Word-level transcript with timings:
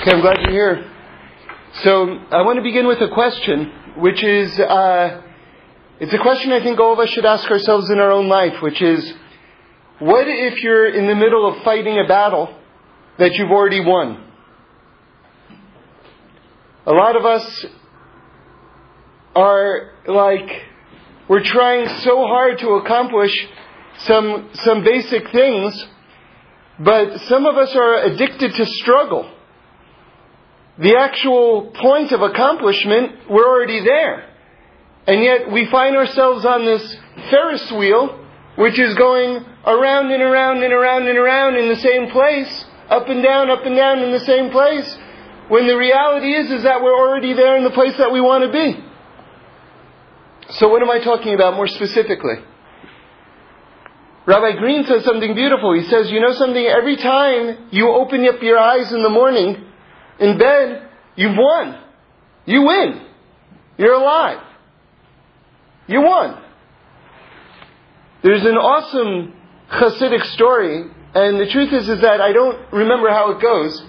Okay, 0.00 0.12
I'm 0.12 0.22
glad 0.22 0.38
you're 0.40 0.50
here. 0.50 0.90
So 1.82 2.06
I 2.30 2.40
want 2.40 2.56
to 2.56 2.62
begin 2.62 2.86
with 2.86 3.02
a 3.02 3.08
question, 3.08 3.70
which 3.98 4.24
is, 4.24 4.58
uh, 4.58 5.20
it's 6.00 6.14
a 6.14 6.18
question 6.18 6.52
I 6.52 6.62
think 6.62 6.80
all 6.80 6.94
of 6.94 6.98
us 6.98 7.10
should 7.10 7.26
ask 7.26 7.50
ourselves 7.50 7.90
in 7.90 7.98
our 7.98 8.10
own 8.10 8.26
life, 8.26 8.62
which 8.62 8.80
is, 8.80 9.12
what 9.98 10.26
if 10.26 10.62
you're 10.62 10.88
in 10.88 11.06
the 11.06 11.14
middle 11.14 11.46
of 11.46 11.62
fighting 11.64 11.98
a 12.02 12.08
battle 12.08 12.48
that 13.18 13.34
you've 13.34 13.50
already 13.50 13.84
won? 13.84 14.24
A 16.86 16.92
lot 16.92 17.14
of 17.14 17.26
us 17.26 17.66
are 19.36 19.90
like, 20.06 20.62
we're 21.28 21.44
trying 21.44 21.86
so 21.98 22.26
hard 22.26 22.58
to 22.60 22.68
accomplish 22.70 23.48
some, 23.98 24.48
some 24.54 24.82
basic 24.82 25.30
things, 25.30 25.86
but 26.78 27.20
some 27.28 27.44
of 27.44 27.58
us 27.58 27.74
are 27.74 28.04
addicted 28.04 28.54
to 28.54 28.64
struggle 28.64 29.30
the 30.80 30.96
actual 30.96 31.72
point 31.74 32.10
of 32.12 32.22
accomplishment, 32.22 33.28
we're 33.28 33.46
already 33.46 33.84
there. 33.84 34.26
And 35.06 35.22
yet 35.22 35.52
we 35.52 35.66
find 35.70 35.94
ourselves 35.94 36.44
on 36.44 36.64
this 36.64 36.96
Ferris 37.30 37.70
wheel, 37.72 38.18
which 38.56 38.78
is 38.78 38.94
going 38.94 39.44
around 39.66 40.10
and 40.10 40.22
around 40.22 40.62
and 40.62 40.72
around 40.72 41.06
and 41.06 41.18
around 41.18 41.56
in 41.56 41.68
the 41.68 41.76
same 41.76 42.10
place, 42.10 42.64
up 42.88 43.08
and 43.08 43.22
down, 43.22 43.50
up 43.50 43.64
and 43.64 43.76
down 43.76 43.98
in 44.00 44.10
the 44.10 44.20
same 44.20 44.50
place, 44.50 44.98
when 45.48 45.66
the 45.66 45.76
reality 45.76 46.32
is, 46.32 46.50
is 46.50 46.62
that 46.62 46.82
we're 46.82 46.96
already 46.96 47.34
there 47.34 47.56
in 47.56 47.64
the 47.64 47.70
place 47.70 47.96
that 47.98 48.12
we 48.12 48.20
want 48.20 48.44
to 48.44 48.52
be. 48.52 48.84
So 50.54 50.68
what 50.68 50.80
am 50.80 50.90
I 50.90 51.00
talking 51.00 51.34
about 51.34 51.54
more 51.54 51.68
specifically? 51.68 52.36
Rabbi 54.26 54.56
Green 54.58 54.84
says 54.84 55.04
something 55.04 55.34
beautiful. 55.34 55.74
He 55.74 55.84
says, 55.88 56.10
you 56.10 56.20
know 56.20 56.32
something, 56.32 56.64
every 56.64 56.96
time 56.96 57.68
you 57.70 57.90
open 57.90 58.24
up 58.26 58.42
your 58.42 58.58
eyes 58.58 58.92
in 58.92 59.02
the 59.02 59.08
morning, 59.08 59.66
in 60.20 60.38
bed, 60.38 60.88
you've 61.16 61.36
won. 61.36 61.78
You 62.44 62.62
win. 62.62 63.06
You're 63.78 63.94
alive. 63.94 64.42
You 65.86 66.02
won. 66.02 66.42
There's 68.22 68.44
an 68.44 68.56
awesome 68.56 69.34
Hasidic 69.70 70.24
story, 70.34 70.82
and 71.14 71.40
the 71.40 71.46
truth 71.50 71.72
is, 71.72 71.88
is 71.88 72.00
that 72.02 72.20
I 72.20 72.32
don't 72.32 72.72
remember 72.72 73.08
how 73.08 73.30
it 73.30 73.40
goes, 73.40 73.82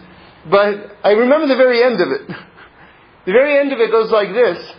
but 0.50 0.96
I 1.04 1.12
remember 1.12 1.48
the 1.48 1.58
very 1.58 1.84
end 1.84 2.00
of 2.00 2.08
it. 2.10 2.28
the 3.26 3.32
very 3.32 3.60
end 3.60 3.74
of 3.74 3.80
it 3.80 3.92
goes 3.92 4.10
like 4.10 4.30
this. 4.30 4.74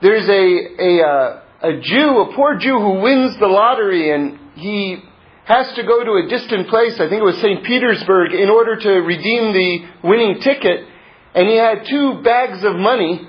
There's 0.00 0.28
a, 0.28 0.82
a, 0.82 1.06
uh, 1.06 1.42
a 1.62 1.80
Jew, 1.80 2.20
a 2.20 2.34
poor 2.34 2.56
Jew 2.56 2.78
who 2.78 3.00
wins 3.00 3.36
the 3.38 3.46
lottery, 3.46 4.12
and 4.12 4.38
he 4.54 5.02
has 5.44 5.72
to 5.74 5.82
go 5.82 6.04
to 6.04 6.12
a 6.24 6.28
distant 6.28 6.68
place, 6.68 6.94
I 6.94 7.08
think 7.08 7.20
it 7.20 7.24
was 7.24 7.38
St. 7.38 7.64
Petersburg, 7.64 8.32
in 8.32 8.48
order 8.48 8.76
to 8.76 8.90
redeem 9.00 9.52
the 9.52 9.84
winning 10.04 10.38
ticket. 10.40 10.86
And 11.34 11.48
he 11.48 11.56
had 11.56 11.84
two 11.86 12.22
bags 12.22 12.62
of 12.62 12.76
money, 12.76 13.26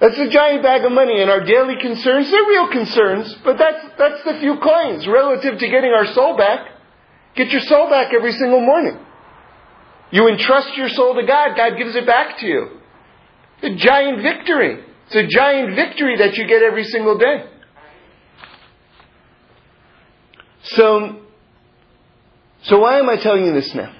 That's 0.00 0.16
the 0.16 0.30
giant 0.30 0.62
bag 0.62 0.86
of 0.86 0.92
money, 0.92 1.20
and 1.20 1.30
our 1.30 1.44
daily 1.44 1.76
concerns, 1.82 2.30
they're 2.30 2.40
real 2.44 2.68
concerns, 2.68 3.36
but 3.44 3.58
that's, 3.58 3.84
that's 3.98 4.24
the 4.24 4.38
few 4.40 4.56
coins 4.56 5.06
relative 5.06 5.58
to 5.58 5.68
getting 5.68 5.92
our 5.92 6.06
soul 6.14 6.34
back. 6.38 6.66
Get 7.34 7.50
your 7.50 7.60
soul 7.60 7.90
back 7.90 8.14
every 8.14 8.32
single 8.32 8.62
morning. 8.62 8.98
You 10.12 10.28
entrust 10.28 10.74
your 10.78 10.88
soul 10.88 11.14
to 11.14 11.26
God, 11.26 11.58
God 11.58 11.76
gives 11.76 11.94
it 11.94 12.06
back 12.06 12.38
to 12.38 12.46
you. 12.46 12.77
A 13.62 13.74
giant 13.74 14.22
victory. 14.22 14.84
It's 15.06 15.16
a 15.16 15.26
giant 15.26 15.74
victory 15.74 16.18
that 16.18 16.36
you 16.36 16.46
get 16.46 16.62
every 16.62 16.84
single 16.84 17.18
day. 17.18 17.44
So, 20.62 21.20
so 22.62 22.78
why 22.80 22.98
am 22.98 23.08
I 23.08 23.16
telling 23.16 23.46
you 23.46 23.52
this 23.52 23.74
now? 23.74 23.94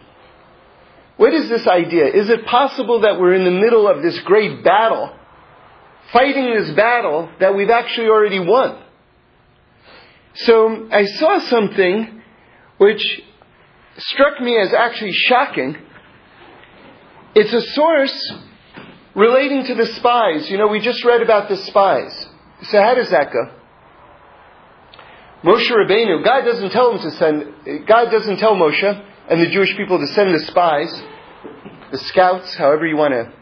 What 1.16 1.34
is 1.34 1.48
this 1.48 1.66
idea? 1.66 2.06
Is 2.06 2.28
it 2.28 2.46
possible 2.46 3.00
that 3.00 3.18
we're 3.18 3.34
in 3.34 3.44
the 3.44 3.50
middle 3.50 3.88
of 3.88 4.02
this 4.02 4.18
great 4.20 4.62
battle, 4.62 5.12
fighting 6.12 6.54
this 6.54 6.70
battle 6.76 7.28
that 7.40 7.56
we've 7.56 7.70
actually 7.70 8.08
already 8.08 8.38
won? 8.38 8.80
So 10.34 10.88
I 10.92 11.04
saw 11.04 11.40
something 11.40 12.22
which 12.76 13.02
struck 13.96 14.40
me 14.40 14.56
as 14.56 14.72
actually 14.72 15.12
shocking. 15.12 15.76
It's 17.34 17.52
a 17.52 17.62
source 17.72 18.32
Relating 19.18 19.64
to 19.64 19.74
the 19.74 19.86
spies, 19.86 20.48
you 20.48 20.58
know, 20.58 20.68
we 20.68 20.78
just 20.78 21.04
read 21.04 21.22
about 21.22 21.48
the 21.48 21.56
spies. 21.56 22.26
So 22.62 22.80
how 22.80 22.94
does 22.94 23.10
that 23.10 23.32
go? 23.32 23.50
Moshe 25.42 25.68
Rabbeinu, 25.68 26.22
God 26.24 26.42
doesn't 26.42 26.70
tell 26.70 26.92
him 26.92 27.02
to 27.02 27.10
send, 27.10 27.86
God 27.88 28.12
doesn't 28.12 28.36
tell 28.36 28.54
Moshe 28.54 29.04
and 29.28 29.40
the 29.40 29.50
Jewish 29.50 29.76
people 29.76 29.98
to 29.98 30.06
send 30.06 30.32
the 30.32 30.46
spies, 30.46 31.02
the 31.90 31.98
scouts, 31.98 32.54
however 32.54 32.86
you 32.86 32.96
want 32.96 33.12
to 33.12 33.32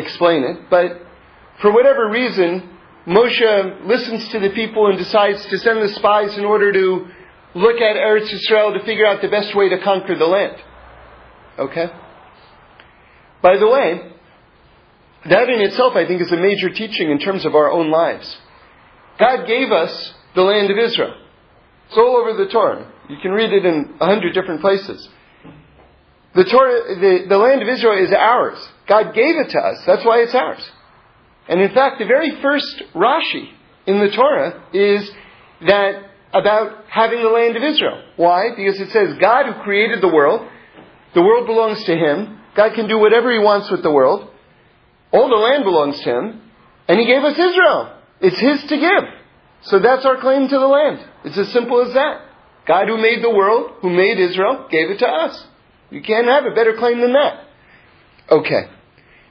explain 0.00 0.44
it, 0.44 0.70
but 0.70 1.02
for 1.60 1.72
whatever 1.72 2.08
reason, 2.08 2.78
Moshe 3.06 3.86
listens 3.86 4.28
to 4.28 4.38
the 4.38 4.50
people 4.50 4.86
and 4.86 4.96
decides 4.96 5.44
to 5.44 5.58
send 5.58 5.82
the 5.82 5.92
spies 5.94 6.38
in 6.38 6.46
order 6.46 6.72
to 6.72 7.06
look 7.54 7.76
at 7.76 7.96
Eretz 7.96 8.32
Israel 8.32 8.72
to 8.72 8.82
figure 8.86 9.06
out 9.06 9.20
the 9.20 9.28
best 9.28 9.54
way 9.54 9.68
to 9.68 9.78
conquer 9.80 10.16
the 10.16 10.26
land. 10.26 10.56
Okay? 11.58 11.90
By 13.42 13.58
the 13.58 13.68
way, 13.68 14.12
that 15.24 15.48
in 15.48 15.60
itself, 15.60 15.94
I 15.96 16.06
think, 16.06 16.20
is 16.20 16.32
a 16.32 16.36
major 16.36 16.70
teaching 16.70 17.10
in 17.10 17.18
terms 17.18 17.44
of 17.44 17.54
our 17.54 17.70
own 17.70 17.90
lives. 17.90 18.38
God 19.18 19.46
gave 19.46 19.72
us 19.72 20.14
the 20.34 20.42
land 20.42 20.70
of 20.70 20.78
Israel. 20.78 21.14
It's 21.88 21.96
all 21.96 22.16
over 22.16 22.44
the 22.44 22.50
Torah. 22.50 22.92
You 23.08 23.16
can 23.20 23.32
read 23.32 23.52
it 23.52 23.64
in 23.64 23.96
a 24.00 24.06
hundred 24.06 24.34
different 24.34 24.60
places. 24.60 25.08
The 26.34 26.44
Torah, 26.44 26.94
the, 26.94 27.26
the 27.28 27.38
land 27.38 27.62
of 27.62 27.68
Israel 27.68 28.04
is 28.04 28.12
ours. 28.12 28.58
God 28.86 29.14
gave 29.14 29.36
it 29.36 29.50
to 29.50 29.58
us. 29.58 29.82
That's 29.86 30.04
why 30.04 30.18
it's 30.18 30.34
ours. 30.34 30.70
And 31.48 31.60
in 31.60 31.72
fact, 31.72 31.98
the 31.98 32.04
very 32.04 32.40
first 32.42 32.82
Rashi 32.94 33.50
in 33.86 33.98
the 33.98 34.10
Torah 34.10 34.62
is 34.72 35.10
that 35.66 36.04
about 36.34 36.84
having 36.88 37.22
the 37.22 37.30
land 37.30 37.56
of 37.56 37.62
Israel. 37.62 38.02
Why? 38.16 38.50
Because 38.54 38.78
it 38.78 38.90
says 38.90 39.16
God 39.18 39.46
who 39.46 39.62
created 39.62 40.02
the 40.02 40.08
world, 40.08 40.46
the 41.14 41.22
world 41.22 41.46
belongs 41.46 41.82
to 41.84 41.96
Him. 41.96 42.38
God 42.54 42.74
can 42.74 42.86
do 42.86 42.98
whatever 42.98 43.32
He 43.32 43.38
wants 43.38 43.70
with 43.70 43.82
the 43.82 43.90
world. 43.90 44.30
All 45.12 45.28
the 45.28 45.36
land 45.36 45.64
belongs 45.64 45.98
to 46.00 46.10
Him. 46.10 46.40
And 46.88 46.98
He 46.98 47.06
gave 47.06 47.22
us 47.22 47.38
Israel. 47.38 47.94
It's 48.20 48.38
His 48.38 48.62
to 48.68 48.76
give. 48.76 49.04
So 49.62 49.78
that's 49.78 50.04
our 50.04 50.16
claim 50.18 50.48
to 50.48 50.58
the 50.58 50.66
land. 50.66 51.06
It's 51.24 51.38
as 51.38 51.52
simple 51.52 51.82
as 51.86 51.94
that. 51.94 52.22
God 52.66 52.88
who 52.88 52.98
made 52.98 53.22
the 53.22 53.30
world, 53.30 53.72
who 53.80 53.90
made 53.90 54.18
Israel, 54.18 54.68
gave 54.70 54.90
it 54.90 54.98
to 54.98 55.06
us. 55.06 55.46
You 55.90 56.02
can't 56.02 56.26
have 56.26 56.44
a 56.44 56.54
better 56.54 56.76
claim 56.76 57.00
than 57.00 57.14
that. 57.14 57.44
Okay. 58.30 58.68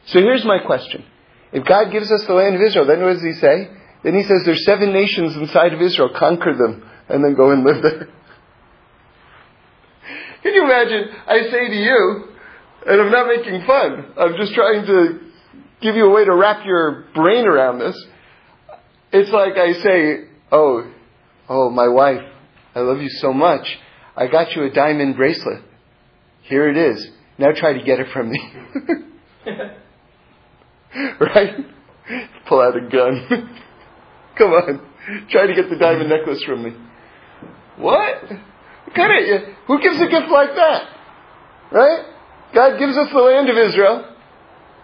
So 0.07 0.19
here's 0.19 0.43
my 0.43 0.59
question. 0.59 1.05
If 1.51 1.65
God 1.65 1.91
gives 1.91 2.11
us 2.11 2.25
the 2.25 2.33
land 2.33 2.55
of 2.55 2.61
Israel, 2.61 2.85
then 2.87 3.01
what 3.01 3.13
does 3.13 3.23
He 3.23 3.33
say? 3.33 3.69
Then 4.03 4.15
He 4.15 4.23
says 4.23 4.41
there's 4.43 4.65
seven 4.65 4.91
nations 4.91 5.35
inside 5.35 5.73
of 5.73 5.81
Israel, 5.81 6.09
conquer 6.17 6.55
them, 6.55 6.83
and 7.07 7.23
then 7.23 7.35
go 7.35 7.51
and 7.51 7.63
live 7.63 7.81
there. 7.83 8.09
Can 10.43 10.53
you 10.53 10.63
imagine? 10.63 11.09
I 11.27 11.41
say 11.51 11.67
to 11.67 11.75
you, 11.75 12.27
and 12.87 13.01
I'm 13.01 13.11
not 13.11 13.27
making 13.27 13.65
fun, 13.65 14.13
I'm 14.17 14.35
just 14.37 14.53
trying 14.53 14.85
to 14.85 15.26
give 15.81 15.95
you 15.95 16.05
a 16.05 16.13
way 16.13 16.25
to 16.25 16.35
wrap 16.35 16.65
your 16.65 17.05
brain 17.13 17.45
around 17.45 17.79
this. 17.79 18.05
It's 19.11 19.31
like 19.31 19.53
I 19.57 19.73
say, 19.73 20.27
oh, 20.51 20.91
oh, 21.47 21.69
my 21.69 21.87
wife, 21.87 22.21
I 22.75 22.79
love 22.79 23.01
you 23.01 23.09
so 23.09 23.33
much. 23.33 23.65
I 24.15 24.27
got 24.27 24.55
you 24.55 24.63
a 24.63 24.69
diamond 24.69 25.15
bracelet. 25.15 25.63
Here 26.43 26.69
it 26.69 26.77
is. 26.77 27.07
Now 27.37 27.51
try 27.55 27.73
to 27.73 27.83
get 27.83 27.99
it 27.99 28.07
from 28.11 28.31
me. 28.31 28.39
right? 31.19 31.53
Pull 32.47 32.61
out 32.61 32.75
a 32.75 32.89
gun. 32.89 33.27
Come 34.37 34.51
on. 34.51 34.81
Try 35.29 35.47
to 35.47 35.53
get 35.53 35.69
the 35.69 35.77
diamond 35.77 36.09
necklace 36.09 36.43
from 36.43 36.63
me. 36.63 36.71
What? 37.77 38.23
Kind 38.95 39.31
of, 39.33 39.55
who 39.67 39.81
gives 39.81 39.97
a 39.97 40.07
gift 40.07 40.29
like 40.31 40.55
that? 40.55 40.89
Right? 41.71 42.05
God 42.53 42.79
gives 42.79 42.97
us 42.97 43.09
the 43.11 43.19
land 43.19 43.49
of 43.49 43.57
Israel. 43.57 44.15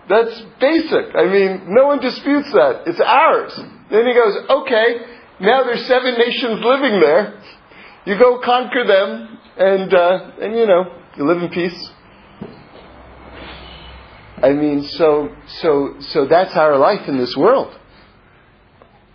That's 0.10 0.42
basic. 0.60 1.16
I 1.16 1.26
mean, 1.26 1.64
no 1.68 1.88
one 1.88 2.00
disputes 2.00 2.52
that. 2.52 2.84
It's 2.88 3.00
ours. 3.00 3.54
Then 3.90 4.06
he 4.06 4.14
goes, 4.14 4.36
okay, 4.50 4.96
now 5.40 5.64
there's 5.64 5.86
seven 5.86 6.16
nations 6.18 6.62
living 6.64 7.00
there. 7.00 7.42
You 8.06 8.18
go 8.18 8.40
conquer 8.40 8.86
them, 8.86 9.40
and 9.58 9.94
uh, 9.94 10.32
and 10.42 10.56
you 10.58 10.66
know, 10.66 10.84
you 11.16 11.26
live 11.26 11.42
in 11.42 11.50
peace. 11.50 11.92
I 14.42 14.50
mean, 14.50 14.84
so 14.84 15.34
so 15.62 15.96
so 16.00 16.26
that's 16.26 16.54
our 16.56 16.78
life 16.78 17.08
in 17.08 17.18
this 17.18 17.36
world. 17.38 17.74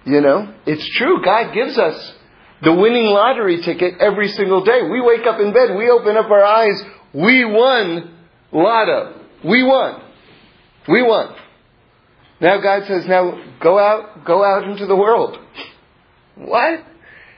You 0.07 0.23
know, 0.23 0.55
it's 0.65 0.89
true. 0.97 1.23
God 1.23 1.53
gives 1.53 1.77
us 1.77 2.15
the 2.63 2.73
winning 2.73 3.07
lottery 3.07 3.61
ticket 3.61 3.99
every 4.01 4.29
single 4.29 4.65
day. 4.65 4.81
We 4.91 5.03
wake 5.03 5.27
up 5.27 5.39
in 5.39 5.53
bed, 5.53 5.77
we 5.77 5.91
open 5.91 6.17
up 6.17 6.31
our 6.31 6.45
eyes, 6.45 6.83
we 7.13 7.45
won 7.45 8.15
lotto. 8.53 9.21
We 9.45 9.63
won. 9.63 10.03
We 10.87 11.03
won. 11.03 11.35
Now 12.41 12.61
God 12.61 12.87
says, 12.87 13.07
now 13.07 13.43
go 13.61 13.79
out, 13.79 14.25
go 14.25 14.45
out 14.45 14.65
into 14.65 14.87
the 14.87 14.97
world. 14.97 15.39
what? 16.37 16.85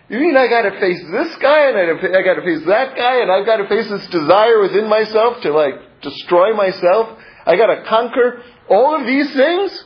You 0.08 0.18
mean 0.18 0.36
I 0.36 0.48
gotta 0.48 0.72
face 0.80 1.00
this 1.10 1.36
guy 1.40 1.70
and 1.70 1.78
I 1.78 2.22
gotta 2.22 2.42
face 2.42 2.66
that 2.66 2.96
guy 2.96 3.22
and 3.22 3.30
I've 3.30 3.46
gotta 3.46 3.68
face 3.68 3.88
this 3.88 4.06
desire 4.08 4.60
within 4.60 4.88
myself 4.88 5.40
to 5.42 5.52
like 5.52 5.74
destroy 6.02 6.54
myself? 6.54 7.18
I 7.46 7.56
gotta 7.56 7.84
conquer 7.88 8.42
all 8.68 9.00
of 9.00 9.06
these 9.06 9.32
things? 9.32 9.84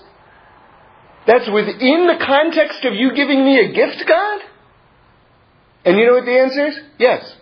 That's 1.27 1.49
within 1.51 2.07
the 2.07 2.25
context 2.25 2.85
of 2.85 2.95
you 2.95 3.15
giving 3.15 3.45
me 3.45 3.59
a 3.61 3.73
gift, 3.73 4.05
God? 4.07 4.41
And 5.85 5.99
you 5.99 6.07
know 6.07 6.15
what 6.15 6.25
the 6.25 6.39
answer 6.39 6.67
is? 6.67 6.79
Yes. 6.99 7.37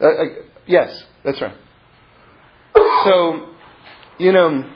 Uh, 0.00 0.06
uh, 0.06 0.24
yes, 0.66 1.04
that's 1.24 1.40
right. 1.40 1.56
So, 3.04 3.48
you 4.18 4.32
know, 4.32 4.70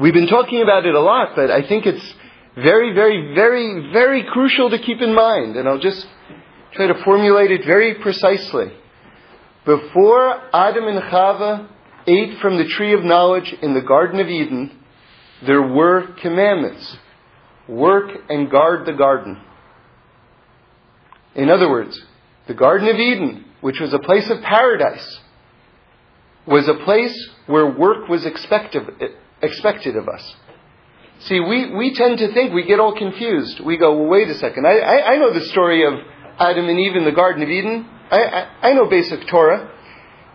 we've 0.00 0.14
been 0.14 0.26
talking 0.26 0.62
about 0.62 0.86
it 0.86 0.94
a 0.94 1.00
lot, 1.00 1.36
but 1.36 1.50
I 1.50 1.66
think 1.66 1.86
it's 1.86 2.14
very, 2.54 2.94
very, 2.94 3.34
very, 3.34 3.92
very 3.92 4.24
crucial 4.24 4.70
to 4.70 4.78
keep 4.78 5.00
in 5.00 5.14
mind, 5.14 5.56
and 5.56 5.68
I'll 5.68 5.78
just 5.78 6.06
try 6.72 6.86
to 6.86 7.02
formulate 7.04 7.50
it 7.50 7.64
very 7.64 7.94
precisely. 7.94 8.72
Before 9.64 10.40
Adam 10.54 10.88
and 10.88 11.02
Chava 11.02 11.68
ate 12.06 12.38
from 12.40 12.56
the 12.56 12.64
tree 12.64 12.94
of 12.94 13.04
knowledge 13.04 13.54
in 13.62 13.74
the 13.74 13.82
Garden 13.82 14.20
of 14.20 14.28
Eden, 14.28 14.78
there 15.46 15.62
were 15.62 16.14
commandments. 16.20 16.96
Work 17.68 18.10
and 18.28 18.50
guard 18.50 18.86
the 18.86 18.92
garden. 18.92 19.40
In 21.34 21.50
other 21.50 21.70
words, 21.70 22.00
the 22.48 22.54
Garden 22.54 22.88
of 22.88 22.96
Eden, 22.96 23.44
which 23.60 23.78
was 23.78 23.92
a 23.92 23.98
place 23.98 24.28
of 24.28 24.40
paradise, 24.42 25.20
was 26.46 26.66
a 26.66 26.74
place 26.74 27.28
where 27.46 27.66
work 27.70 28.08
was 28.08 28.26
expected, 28.26 28.82
expected 29.42 29.96
of 29.96 30.08
us. 30.08 30.34
See, 31.20 31.38
we, 31.38 31.74
we 31.74 31.94
tend 31.94 32.18
to 32.18 32.32
think, 32.32 32.52
we 32.54 32.64
get 32.64 32.80
all 32.80 32.96
confused. 32.96 33.60
We 33.60 33.76
go, 33.76 33.94
well, 33.94 34.08
wait 34.08 34.28
a 34.28 34.34
second. 34.34 34.66
I, 34.66 34.78
I, 34.78 35.12
I 35.12 35.16
know 35.18 35.32
the 35.34 35.44
story 35.46 35.84
of 35.86 35.92
Adam 36.38 36.68
and 36.68 36.78
Eve 36.78 36.96
in 36.96 37.04
the 37.04 37.12
Garden 37.12 37.42
of 37.42 37.48
Eden. 37.50 37.86
I, 38.10 38.18
I, 38.18 38.68
I 38.70 38.72
know 38.72 38.86
basic 38.88 39.26
Torah. 39.28 39.70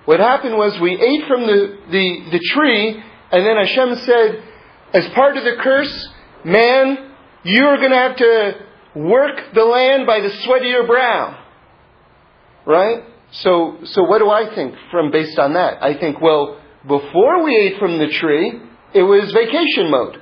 What 0.06 0.20
happened 0.20 0.56
was 0.56 0.80
we 0.80 0.94
ate 0.94 1.28
from 1.28 1.42
the, 1.48 1.78
the, 1.90 2.30
the 2.32 2.40
tree, 2.54 3.04
and 3.32 3.46
then 3.46 3.58
Hashem 3.58 3.96
said, 4.06 4.44
as 4.94 5.08
part 5.10 5.36
of 5.38 5.44
the 5.44 5.56
curse, 5.60 6.10
man, 6.44 7.12
you're 7.44 7.78
going 7.78 7.90
to 7.90 7.98
have 7.98 8.16
to 8.18 8.54
work 8.96 9.56
the 9.56 9.66
land 9.66 10.06
by 10.06 10.22
the 10.22 10.30
sweat 10.30 10.62
of 10.62 10.68
your 10.68 10.86
brow. 10.86 11.44
Right? 12.68 13.04
So, 13.32 13.80
so 13.86 14.04
what 14.04 14.20
do 14.20 14.30
I 14.30 14.54
think 14.54 14.76
from 14.92 15.12
based 15.12 15.40
on 15.40 15.54
that? 15.54 15.84
I 15.84 15.98
think, 16.00 16.22
well, 16.22 16.62
before 16.88 17.44
we 17.44 17.56
ate 17.56 17.80
from 17.80 17.98
the 17.98 18.08
tree, 18.08 18.62
it 18.96 19.04
was 19.04 19.30
vacation 19.34 19.92
mode. 19.92 20.22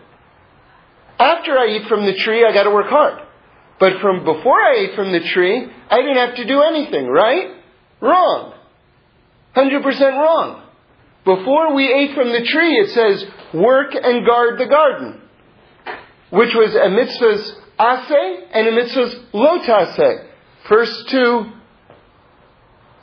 After 1.19 1.51
I 1.57 1.67
eat 1.77 1.87
from 1.87 2.07
the 2.07 2.15
tree, 2.15 2.43
I 2.43 2.51
got 2.51 2.63
to 2.63 2.71
work 2.71 2.87
hard. 2.87 3.21
But 3.79 4.01
from 4.01 4.25
before 4.25 4.59
I 4.59 4.77
ate 4.79 4.95
from 4.95 5.11
the 5.11 5.19
tree, 5.19 5.67
I 5.89 5.97
didn't 5.97 6.17
have 6.17 6.35
to 6.37 6.45
do 6.45 6.61
anything, 6.61 7.07
right? 7.07 7.51
Wrong. 8.01 8.55
100% 9.55 9.83
wrong. 10.17 10.63
Before 11.23 11.75
we 11.75 11.93
ate 11.93 12.15
from 12.15 12.29
the 12.29 12.43
tree, 12.43 12.73
it 12.79 12.89
says, 12.89 13.25
work 13.53 13.93
and 13.93 14.25
guard 14.25 14.59
the 14.59 14.65
garden. 14.65 15.21
Which 16.31 16.55
was 16.55 16.73
a 16.73 16.89
mitzvah's 16.89 17.55
ase 17.79 18.43
and 18.51 18.67
a 18.67 18.71
mitzvah's 18.71 19.15
lotase. 19.33 20.27
First 20.67 21.09
two, 21.09 21.51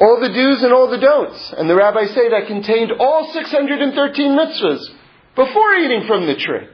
all 0.01 0.19
the 0.21 0.29
do's 0.31 0.65
and 0.65 0.73
all 0.73 0.91
the 0.91 0.99
don'ts. 0.99 1.55
And 1.57 1.71
the 1.71 1.77
rabbis 1.77 2.11
say 2.11 2.29
that 2.29 2.49
contained 2.49 2.91
all 2.99 3.33
613 3.33 4.37
mitzvahs 4.37 4.97
before 5.35 5.75
eating 5.75 6.07
from 6.07 6.27
the 6.27 6.37
tree. 6.37 6.69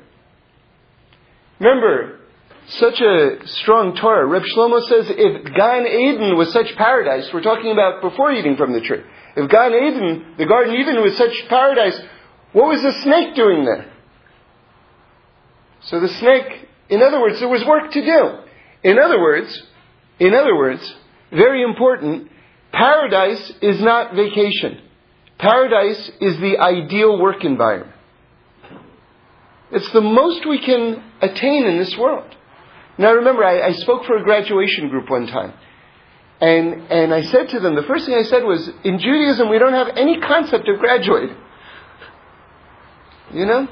Remember, 1.60 2.20
such 2.68 3.00
a 3.00 3.46
strong 3.46 3.96
Torah. 3.96 4.26
Reb 4.26 4.42
Shlomo 4.42 4.80
says 4.82 5.06
if 5.08 5.54
Gan 5.54 5.86
Eden 5.86 6.36
was 6.36 6.52
such 6.52 6.74
paradise, 6.76 7.32
we're 7.32 7.42
talking 7.42 7.70
about 7.70 8.02
before 8.02 8.32
eating 8.32 8.56
from 8.56 8.72
the 8.72 8.80
tree. 8.80 9.02
If 9.36 9.50
Gan 9.50 9.72
Eden, 9.72 10.34
the 10.38 10.46
Garden 10.46 10.74
Eden 10.74 11.00
was 11.02 11.16
such 11.16 11.48
paradise, 11.48 11.98
what 12.52 12.68
was 12.68 12.82
the 12.82 12.92
snake 13.02 13.34
doing 13.34 13.64
there? 13.64 13.92
So 15.82 16.00
the 16.00 16.08
snake, 16.08 16.68
in 16.88 17.02
other 17.02 17.20
words, 17.20 17.38
there 17.38 17.48
was 17.48 17.64
work 17.64 17.92
to 17.92 18.04
do. 18.04 18.38
In 18.82 18.98
other 18.98 19.20
words, 19.20 19.62
in 20.18 20.34
other 20.34 20.56
words, 20.56 20.94
very 21.30 21.62
important, 21.62 22.30
paradise 22.72 23.52
is 23.62 23.80
not 23.80 24.14
vacation. 24.14 24.80
Paradise 25.38 26.10
is 26.20 26.38
the 26.40 26.58
ideal 26.58 27.20
work 27.20 27.44
environment. 27.44 27.95
It's 29.72 29.90
the 29.92 30.00
most 30.00 30.46
we 30.46 30.60
can 30.60 31.02
attain 31.20 31.64
in 31.66 31.78
this 31.78 31.96
world. 31.96 32.34
Now 32.98 33.14
remember, 33.14 33.44
I, 33.44 33.68
I 33.68 33.72
spoke 33.72 34.04
for 34.04 34.16
a 34.16 34.22
graduation 34.22 34.88
group 34.88 35.10
one 35.10 35.26
time. 35.26 35.52
And, 36.40 36.90
and 36.90 37.14
I 37.14 37.22
said 37.22 37.48
to 37.50 37.60
them, 37.60 37.74
the 37.74 37.82
first 37.82 38.06
thing 38.06 38.14
I 38.14 38.22
said 38.22 38.44
was, 38.44 38.70
in 38.84 38.98
Judaism 38.98 39.48
we 39.48 39.58
don't 39.58 39.72
have 39.72 39.88
any 39.96 40.20
concept 40.20 40.68
of 40.68 40.78
graduating. 40.78 41.36
You 43.32 43.46
know? 43.46 43.68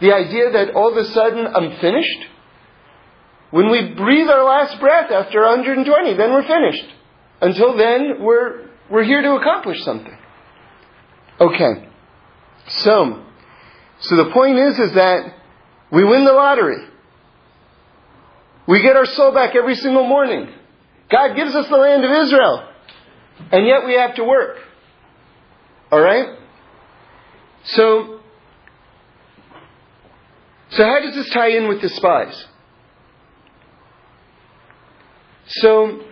The 0.00 0.12
idea 0.12 0.50
that 0.52 0.74
all 0.74 0.90
of 0.90 0.96
a 0.96 1.04
sudden 1.04 1.46
I'm 1.46 1.78
finished. 1.80 2.26
When 3.50 3.70
we 3.70 3.94
breathe 3.94 4.28
our 4.28 4.44
last 4.44 4.78
breath 4.80 5.10
after 5.10 5.40
120, 5.40 6.14
then 6.14 6.32
we're 6.32 6.46
finished. 6.46 6.84
Until 7.40 7.76
then, 7.76 8.20
we're, 8.20 8.68
we're 8.90 9.04
here 9.04 9.22
to 9.22 9.32
accomplish 9.36 9.82
something. 9.84 10.16
Okay. 11.40 11.88
So, 12.68 13.24
so 14.00 14.16
the 14.16 14.30
point 14.30 14.58
is, 14.58 14.78
is 14.78 14.94
that 14.94 15.34
we 15.90 16.04
win 16.04 16.24
the 16.24 16.32
lottery. 16.32 16.86
We 18.66 18.82
get 18.82 18.96
our 18.96 19.06
soul 19.06 19.32
back 19.32 19.56
every 19.56 19.74
single 19.74 20.06
morning. 20.06 20.48
God 21.10 21.34
gives 21.34 21.54
us 21.54 21.66
the 21.68 21.76
land 21.76 22.04
of 22.04 22.10
Israel. 22.10 22.68
And 23.50 23.66
yet 23.66 23.86
we 23.86 23.94
have 23.94 24.14
to 24.16 24.24
work. 24.24 24.58
Alright? 25.90 26.38
So, 27.64 28.20
so 30.70 30.84
how 30.84 31.00
does 31.00 31.14
this 31.14 31.30
tie 31.30 31.48
in 31.48 31.68
with 31.68 31.80
the 31.80 31.88
spies? 31.88 32.44
So, 35.46 36.02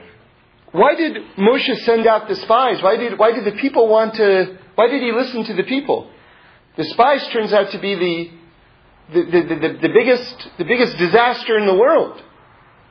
why 0.72 0.94
did 0.94 1.16
Moshe 1.36 1.76
send 1.84 2.06
out 2.06 2.26
the 2.26 2.36
spies? 2.36 2.82
Why 2.82 2.96
did, 2.96 3.18
why 3.18 3.32
did 3.32 3.44
the 3.44 3.58
people 3.60 3.88
want 3.88 4.14
to, 4.14 4.58
why 4.74 4.88
did 4.88 5.02
he 5.02 5.12
listen 5.12 5.44
to 5.44 5.54
the 5.54 5.62
people? 5.62 6.10
The 6.76 6.84
spies 6.84 7.26
turns 7.28 7.52
out 7.52 7.70
to 7.70 7.78
be 7.78 7.94
the, 7.94 8.30
the, 9.14 9.22
the, 9.24 9.54
the, 9.54 9.78
the 9.82 9.88
biggest, 9.88 10.48
the 10.58 10.64
biggest 10.64 10.96
disaster 10.98 11.58
in 11.58 11.66
the 11.66 11.74
world. 11.74 12.22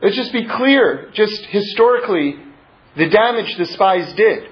Let's 0.02 0.16
just 0.16 0.34
be 0.34 0.46
clear, 0.46 1.12
just 1.14 1.46
historically, 1.46 2.36
the 2.98 3.10
damage 3.10 3.56
the 3.58 3.66
spies 3.66 4.12
did. 4.14 4.50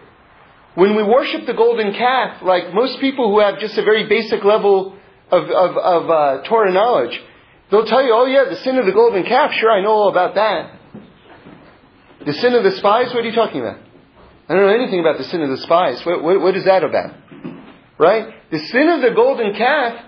When 0.75 0.95
we 0.95 1.03
worship 1.03 1.45
the 1.45 1.53
golden 1.53 1.93
calf, 1.93 2.41
like 2.41 2.73
most 2.73 2.99
people 2.99 3.29
who 3.29 3.39
have 3.39 3.59
just 3.59 3.77
a 3.77 3.83
very 3.83 4.07
basic 4.07 4.43
level 4.43 4.97
of, 5.31 5.43
of, 5.45 5.77
of 5.77 6.09
uh, 6.09 6.43
Torah 6.43 6.71
knowledge, 6.71 7.19
they'll 7.69 7.85
tell 7.85 8.03
you, 8.03 8.13
oh 8.13 8.25
yeah, 8.25 8.45
the 8.49 8.57
sin 8.57 8.77
of 8.77 8.85
the 8.85 8.91
golden 8.91 9.23
calf, 9.23 9.51
sure, 9.53 9.71
I 9.71 9.81
know 9.81 9.91
all 9.91 10.09
about 10.09 10.35
that. 10.35 10.79
The 12.25 12.33
sin 12.33 12.53
of 12.53 12.63
the 12.63 12.71
spies, 12.71 13.13
what 13.13 13.23
are 13.23 13.27
you 13.27 13.35
talking 13.35 13.61
about? 13.61 13.79
I 14.47 14.53
don't 14.53 14.67
know 14.67 14.73
anything 14.73 14.99
about 14.99 15.17
the 15.17 15.23
sin 15.25 15.41
of 15.41 15.49
the 15.49 15.57
spies. 15.57 16.05
What, 16.05 16.23
what, 16.23 16.41
what 16.41 16.55
is 16.55 16.65
that 16.65 16.83
about? 16.83 17.15
Right? 17.97 18.33
The 18.51 18.59
sin 18.59 18.89
of 18.89 19.01
the 19.01 19.11
golden 19.11 19.53
calf, 19.53 20.03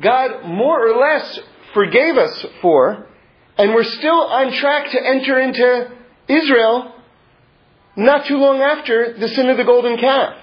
God 0.00 0.44
more 0.44 0.88
or 0.88 0.96
less 0.96 1.40
forgave 1.74 2.16
us 2.16 2.46
for, 2.62 3.06
and 3.58 3.74
we're 3.74 3.84
still 3.84 4.20
on 4.20 4.52
track 4.52 4.90
to 4.90 5.06
enter 5.06 5.40
into 5.40 5.90
Israel 6.28 6.92
not 7.96 8.26
too 8.26 8.36
long 8.36 8.60
after 8.60 9.18
the 9.18 9.28
sin 9.28 9.48
of 9.48 9.56
the 9.56 9.64
golden 9.64 9.98
calf. 9.98 10.36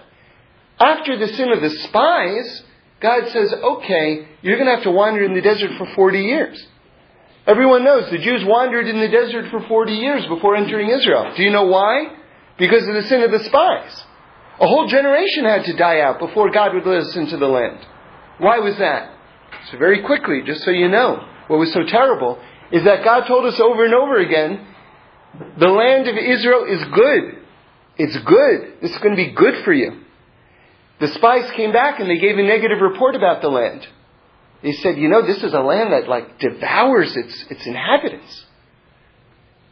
After 0.79 1.17
the 1.17 1.27
sin 1.27 1.51
of 1.51 1.61
the 1.61 1.69
spies, 1.69 2.63
God 2.99 3.29
says, 3.29 3.53
okay, 3.53 4.27
you're 4.41 4.57
going 4.57 4.67
to 4.67 4.75
have 4.75 4.83
to 4.83 4.91
wander 4.91 5.23
in 5.23 5.33
the 5.35 5.41
desert 5.41 5.71
for 5.77 5.85
40 5.93 6.19
years. 6.19 6.67
Everyone 7.45 7.83
knows 7.83 8.09
the 8.09 8.17
Jews 8.17 8.43
wandered 8.45 8.87
in 8.87 8.99
the 8.99 9.09
desert 9.09 9.51
for 9.51 9.61
40 9.67 9.91
years 9.91 10.25
before 10.27 10.55
entering 10.55 10.89
Israel. 10.89 11.33
Do 11.35 11.43
you 11.43 11.51
know 11.51 11.65
why? 11.65 12.15
Because 12.57 12.87
of 12.87 12.93
the 12.93 13.03
sin 13.03 13.21
of 13.21 13.31
the 13.31 13.43
spies. 13.43 14.03
A 14.59 14.67
whole 14.67 14.87
generation 14.87 15.45
had 15.45 15.65
to 15.65 15.73
die 15.73 16.01
out 16.01 16.19
before 16.19 16.51
God 16.51 16.73
would 16.73 16.85
let 16.85 17.01
us 17.01 17.15
into 17.15 17.37
the 17.37 17.47
land. 17.47 17.85
Why 18.37 18.59
was 18.59 18.77
that? 18.77 19.11
So 19.71 19.77
very 19.77 20.01
quickly, 20.03 20.41
just 20.45 20.63
so 20.63 20.71
you 20.71 20.89
know, 20.89 21.27
what 21.47 21.59
was 21.59 21.73
so 21.73 21.83
terrible 21.83 22.39
is 22.71 22.83
that 22.83 23.03
God 23.03 23.25
told 23.27 23.45
us 23.45 23.59
over 23.59 23.85
and 23.85 23.93
over 23.93 24.17
again, 24.17 24.67
the 25.57 25.67
land 25.67 26.07
of 26.07 26.17
Israel 26.17 26.65
is 26.65 26.83
good. 26.85 27.37
It's 27.97 28.17
good. 28.17 28.81
This 28.81 28.91
is 28.91 28.97
going 28.97 29.15
to 29.15 29.23
be 29.23 29.31
good 29.31 29.63
for 29.63 29.73
you. 29.73 30.01
The 30.99 31.07
spies 31.09 31.49
came 31.51 31.71
back 31.71 31.99
and 31.99 32.09
they 32.09 32.17
gave 32.17 32.37
a 32.37 32.43
negative 32.43 32.79
report 32.79 33.15
about 33.15 33.41
the 33.41 33.49
land. 33.49 33.87
They 34.61 34.71
said, 34.73 34.97
you 34.97 35.09
know, 35.09 35.25
this 35.25 35.43
is 35.43 35.53
a 35.53 35.59
land 35.59 35.91
that 35.91 36.07
like 36.07 36.39
devours 36.39 37.15
its, 37.15 37.45
its 37.49 37.65
inhabitants. 37.65 38.45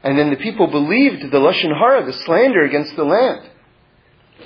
And 0.04 0.18
then 0.18 0.32
the 0.32 0.38
people 0.38 0.68
believed 0.68 1.22
the 1.32 1.38
Lashon 1.38 1.78
Hara, 1.78 2.06
the 2.06 2.14
slander 2.14 2.64
against 2.64 2.96
the 2.96 3.04
land. 3.04 3.50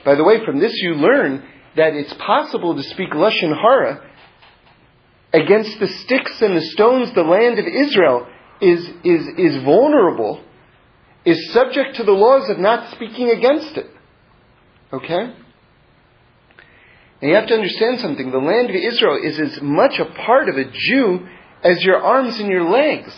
By 0.04 0.16
the 0.16 0.24
way, 0.24 0.44
from 0.46 0.60
this 0.60 0.74
you 0.82 0.96
learn 0.96 1.44
that 1.75 1.94
it's 1.94 2.14
possible 2.14 2.75
to 2.75 2.84
speak 2.84 3.12
Lashon 3.12 3.56
Hara 3.56 4.10
against 5.34 5.80
the 5.80 5.88
sticks 5.88 6.42
and 6.42 6.56
the 6.56 6.62
stones 6.62 7.14
the 7.14 7.22
land 7.22 7.60
of 7.60 7.66
Israel 7.66 8.28
is, 8.62 8.80
is, 9.04 9.28
is 9.38 9.64
vulnerable 9.64 10.42
is 11.25 11.52
subject 11.54 11.96
to 11.96 12.04
the 12.04 12.12
laws 12.12 12.50
of 12.50 12.60
not 12.60 12.94
speaking 12.94 13.30
against 13.32 13.75
it. 13.78 13.88
Okay? 14.94 15.34
And 17.22 17.30
you 17.30 17.36
have 17.36 17.48
to 17.48 17.56
understand 17.56 18.00
something. 18.00 18.32
The 18.32 18.38
land 18.38 18.70
of 18.70 18.75
Israel 18.75 19.20
is 19.22 19.40
as 19.40 19.60
much 19.62 20.00
a 20.00 20.06
part 20.06 20.48
of 20.48 20.56
a 20.56 20.66
Jew 20.72 21.28
as 21.64 21.84
your 21.84 21.98
arms 21.98 22.40
and 22.40 22.48
your 22.48 22.70
legs. 22.70 23.14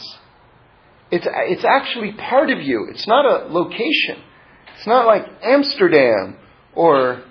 It's, 1.11 1.27
it's 1.29 1.65
actually 1.65 2.13
part 2.13 2.49
of 2.49 2.61
you. 2.61 2.87
It's 2.89 3.07
not 3.07 3.25
a 3.25 3.51
location. 3.51 4.23
It's 4.77 4.87
not 4.87 5.05
like 5.05 5.25
Amsterdam 5.43 6.37
or, 6.77 7.23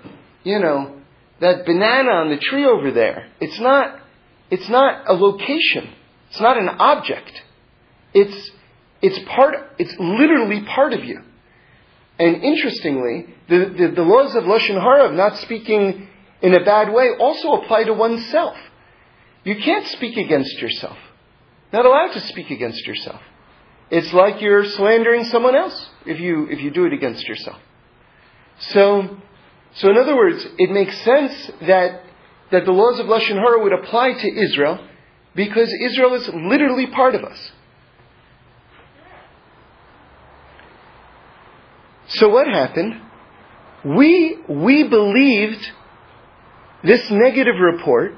you 0.43 0.59
know, 0.59 0.99
that 1.39 1.65
banana 1.65 2.11
on 2.11 2.29
the 2.29 2.37
tree 2.37 2.65
over 2.65 2.91
there. 2.91 3.29
It's 3.39 3.59
not, 3.59 3.99
it's 4.51 4.67
not 4.67 5.09
a 5.09 5.13
location. 5.13 5.89
It's 6.29 6.41
not 6.41 6.57
an 6.57 6.67
object. 6.67 7.31
It's, 8.13 8.51
it's 9.01 9.19
part, 9.29 9.55
it's 9.79 9.95
literally 9.97 10.65
part 10.65 10.91
of 10.91 11.05
you. 11.05 11.21
And 12.19 12.43
interestingly, 12.43 13.27
the, 13.47 13.73
the, 13.77 13.93
the 13.95 14.01
laws 14.01 14.35
of 14.35 14.43
Lashon 14.43 14.81
Hara, 14.81 15.09
of 15.09 15.13
not 15.13 15.37
speaking 15.37 16.09
in 16.41 16.53
a 16.53 16.65
bad 16.65 16.91
way, 16.91 17.11
also 17.17 17.53
apply 17.53 17.85
to 17.85 17.93
oneself. 17.93 18.57
You 19.45 19.55
can't 19.55 19.87
speak 19.87 20.17
against 20.17 20.59
yourself. 20.59 20.97
Not 21.71 21.85
allowed 21.85 22.13
to 22.13 22.21
speak 22.21 22.51
against 22.51 22.85
yourself. 22.85 23.21
It's 23.89 24.11
like 24.11 24.41
you're 24.41 24.65
slandering 24.65 25.23
someone 25.25 25.55
else 25.55 25.89
if 26.05 26.19
you, 26.19 26.47
if 26.49 26.59
you 26.59 26.71
do 26.71 26.85
it 26.85 26.91
against 26.91 27.25
yourself. 27.25 27.59
So, 28.59 29.17
so 29.77 29.89
in 29.89 29.97
other 29.97 30.15
words, 30.15 30.45
it 30.57 30.71
makes 30.71 30.99
sense 31.01 31.51
that, 31.61 32.01
that 32.51 32.65
the 32.65 32.71
laws 32.71 32.99
of 32.99 33.05
Lashon 33.05 33.35
Hara 33.35 33.61
would 33.61 33.73
apply 33.73 34.13
to 34.13 34.27
Israel 34.27 34.85
because 35.35 35.71
Israel 35.81 36.15
is 36.15 36.27
literally 36.33 36.87
part 36.87 37.13
of 37.13 37.23
us. 37.23 37.51
So 42.07 42.29
what 42.29 42.47
happened? 42.47 43.01
We, 43.85 44.37
we 44.49 44.87
believed 44.87 45.71
this 46.83 47.11
negative 47.11 47.55
report, 47.59 48.13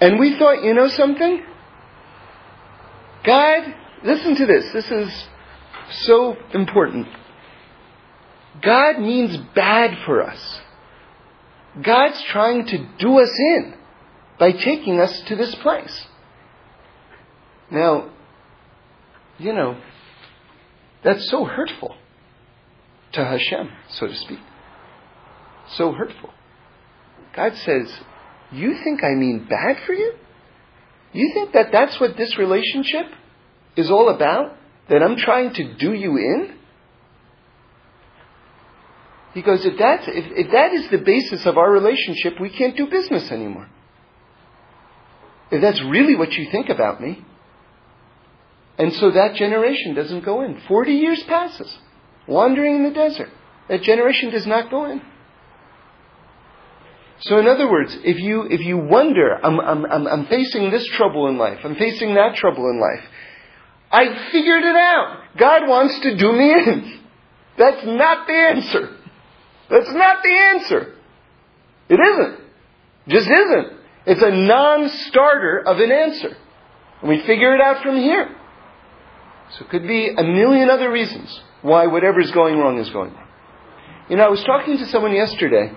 and 0.00 0.18
we 0.18 0.38
thought, 0.38 0.62
you 0.62 0.74
know 0.74 0.88
something? 0.88 1.42
God, 3.24 3.74
listen 4.04 4.34
to 4.36 4.46
this. 4.46 4.72
This 4.72 4.90
is 4.90 5.26
so 6.02 6.36
important. 6.52 7.06
God 8.62 8.98
means 8.98 9.36
bad 9.54 9.98
for 10.04 10.22
us. 10.22 10.60
God's 11.82 12.20
trying 12.24 12.66
to 12.66 12.78
do 12.98 13.18
us 13.18 13.32
in 13.38 13.74
by 14.38 14.52
taking 14.52 15.00
us 15.00 15.20
to 15.22 15.36
this 15.36 15.54
place. 15.56 16.06
Now, 17.70 18.10
you 19.38 19.52
know, 19.52 19.80
that's 21.04 21.28
so 21.30 21.44
hurtful 21.44 21.94
to 23.12 23.24
Hashem, 23.24 23.70
so 23.90 24.06
to 24.06 24.14
speak. 24.14 24.40
So 25.76 25.92
hurtful. 25.92 26.30
God 27.34 27.54
says, 27.56 27.92
You 28.50 28.74
think 28.82 29.04
I 29.04 29.14
mean 29.14 29.46
bad 29.48 29.84
for 29.86 29.92
you? 29.92 30.14
You 31.12 31.30
think 31.34 31.52
that 31.52 31.72
that's 31.72 31.98
what 32.00 32.16
this 32.16 32.36
relationship 32.38 33.06
is 33.76 33.90
all 33.90 34.08
about? 34.08 34.56
That 34.88 35.02
I'm 35.02 35.16
trying 35.16 35.52
to 35.54 35.74
do 35.74 35.92
you 35.92 36.16
in? 36.16 36.57
Goes, 39.42 39.64
if, 39.64 39.78
that's, 39.78 40.06
if, 40.08 40.24
if 40.46 40.52
that 40.52 40.72
is 40.72 40.90
the 40.90 40.98
basis 40.98 41.46
of 41.46 41.58
our 41.58 41.70
relationship, 41.70 42.40
we 42.40 42.50
can't 42.50 42.76
do 42.76 42.88
business 42.88 43.30
anymore. 43.30 43.68
If 45.50 45.60
that's 45.60 45.80
really 45.82 46.14
what 46.14 46.32
you 46.32 46.50
think 46.50 46.68
about 46.68 47.00
me. 47.00 47.24
And 48.78 48.92
so 48.94 49.10
that 49.10 49.34
generation 49.34 49.94
doesn't 49.94 50.24
go 50.24 50.42
in. 50.42 50.60
Forty 50.68 50.94
years 50.94 51.22
passes 51.24 51.76
wandering 52.26 52.76
in 52.76 52.82
the 52.84 52.90
desert. 52.90 53.30
That 53.68 53.82
generation 53.82 54.30
does 54.30 54.46
not 54.46 54.70
go 54.70 54.90
in. 54.90 55.02
So 57.20 57.38
in 57.38 57.48
other 57.48 57.68
words, 57.68 57.96
if 58.04 58.18
you, 58.20 58.42
if 58.48 58.60
you 58.60 58.78
wonder, 58.78 59.34
I'm, 59.44 59.58
I'm, 59.58 59.84
I'm, 59.86 60.06
I'm 60.06 60.26
facing 60.26 60.70
this 60.70 60.86
trouble 60.86 61.26
in 61.26 61.36
life, 61.36 61.58
I'm 61.64 61.74
facing 61.74 62.14
that 62.14 62.36
trouble 62.36 62.70
in 62.70 62.78
life, 62.80 63.04
I 63.90 64.30
figured 64.30 64.62
it 64.62 64.76
out. 64.76 65.22
God 65.36 65.66
wants 65.66 65.98
to 66.00 66.16
do 66.16 66.32
me 66.32 66.52
in. 66.52 67.00
That's 67.56 67.84
not 67.84 68.26
the 68.28 68.32
answer. 68.32 68.97
That's 69.70 69.92
not 69.92 70.22
the 70.22 70.30
answer. 70.30 70.94
It 71.88 72.00
isn't. 72.00 72.40
Just 73.08 73.28
isn't. 73.28 73.72
It's 74.06 74.22
a 74.22 74.30
non-starter 74.30 75.62
of 75.66 75.78
an 75.78 75.92
answer. 75.92 76.36
And 77.00 77.08
we 77.08 77.20
figure 77.26 77.54
it 77.54 77.60
out 77.60 77.82
from 77.82 77.96
here. 77.96 78.34
So 79.50 79.64
it 79.64 79.70
could 79.70 79.86
be 79.86 80.08
a 80.08 80.22
million 80.22 80.68
other 80.70 80.90
reasons 80.90 81.40
why 81.62 81.86
whatever 81.86 82.20
is 82.20 82.30
going 82.30 82.58
wrong 82.58 82.78
is 82.78 82.90
going 82.90 83.12
wrong. 83.12 83.28
You 84.08 84.16
know, 84.16 84.24
I 84.24 84.28
was 84.28 84.42
talking 84.44 84.78
to 84.78 84.86
someone 84.86 85.12
yesterday. 85.12 85.72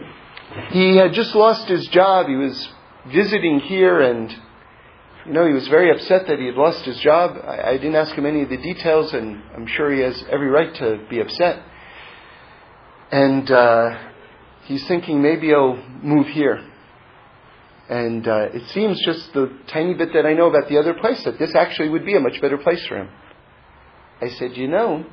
He 0.69 0.97
had 0.97 1.13
just 1.13 1.33
lost 1.35 1.67
his 1.67 1.87
job. 1.87 2.27
He 2.27 2.35
was 2.35 2.69
visiting 3.11 3.59
here 3.61 4.01
and, 4.01 4.31
you 5.25 5.33
know, 5.33 5.45
he 5.45 5.53
was 5.53 5.67
very 5.67 5.91
upset 5.91 6.27
that 6.27 6.39
he 6.39 6.45
had 6.45 6.55
lost 6.55 6.83
his 6.83 6.97
job. 6.99 7.37
I, 7.43 7.71
I 7.71 7.77
didn't 7.77 7.95
ask 7.95 8.13
him 8.13 8.25
any 8.25 8.43
of 8.43 8.49
the 8.49 8.57
details 8.57 9.13
and 9.13 9.41
I'm 9.55 9.67
sure 9.67 9.91
he 9.91 10.01
has 10.01 10.23
every 10.29 10.47
right 10.47 10.73
to 10.75 11.05
be 11.09 11.19
upset. 11.19 11.63
And, 13.11 13.49
uh, 13.51 13.97
he's 14.65 14.87
thinking 14.87 15.21
maybe 15.21 15.53
I'll 15.53 15.81
move 16.01 16.27
here. 16.27 16.65
And 17.89 18.25
uh, 18.25 18.47
it 18.53 18.69
seems 18.69 19.01
just 19.05 19.33
the 19.33 19.51
tiny 19.67 19.93
bit 19.93 20.13
that 20.13 20.25
I 20.25 20.33
know 20.33 20.47
about 20.47 20.69
the 20.69 20.77
other 20.77 20.93
place 20.93 21.21
that 21.25 21.37
this 21.37 21.53
actually 21.55 21.89
would 21.89 22.05
be 22.05 22.15
a 22.15 22.21
much 22.21 22.39
better 22.39 22.57
place 22.57 22.85
for 22.87 22.97
him. 22.97 23.09
I 24.21 24.29
said, 24.29 24.55
you 24.55 24.67
know, 24.67 25.05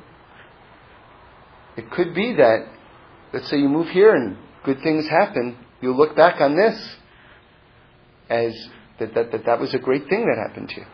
it 1.75 1.91
could 1.91 2.13
be 2.13 2.35
that, 2.35 2.67
let's 3.33 3.49
say 3.49 3.57
you 3.57 3.67
move 3.67 3.87
here 3.89 4.15
and 4.15 4.37
good 4.63 4.81
things 4.81 5.07
happen, 5.07 5.57
you'll 5.81 5.97
look 5.97 6.15
back 6.15 6.39
on 6.39 6.55
this 6.55 6.95
as 8.29 8.53
that 8.99 9.13
that, 9.15 9.31
that 9.31 9.45
that 9.45 9.59
was 9.59 9.73
a 9.73 9.79
great 9.79 10.07
thing 10.07 10.25
that 10.25 10.47
happened 10.47 10.69
to 10.69 10.81
you. 10.81 10.87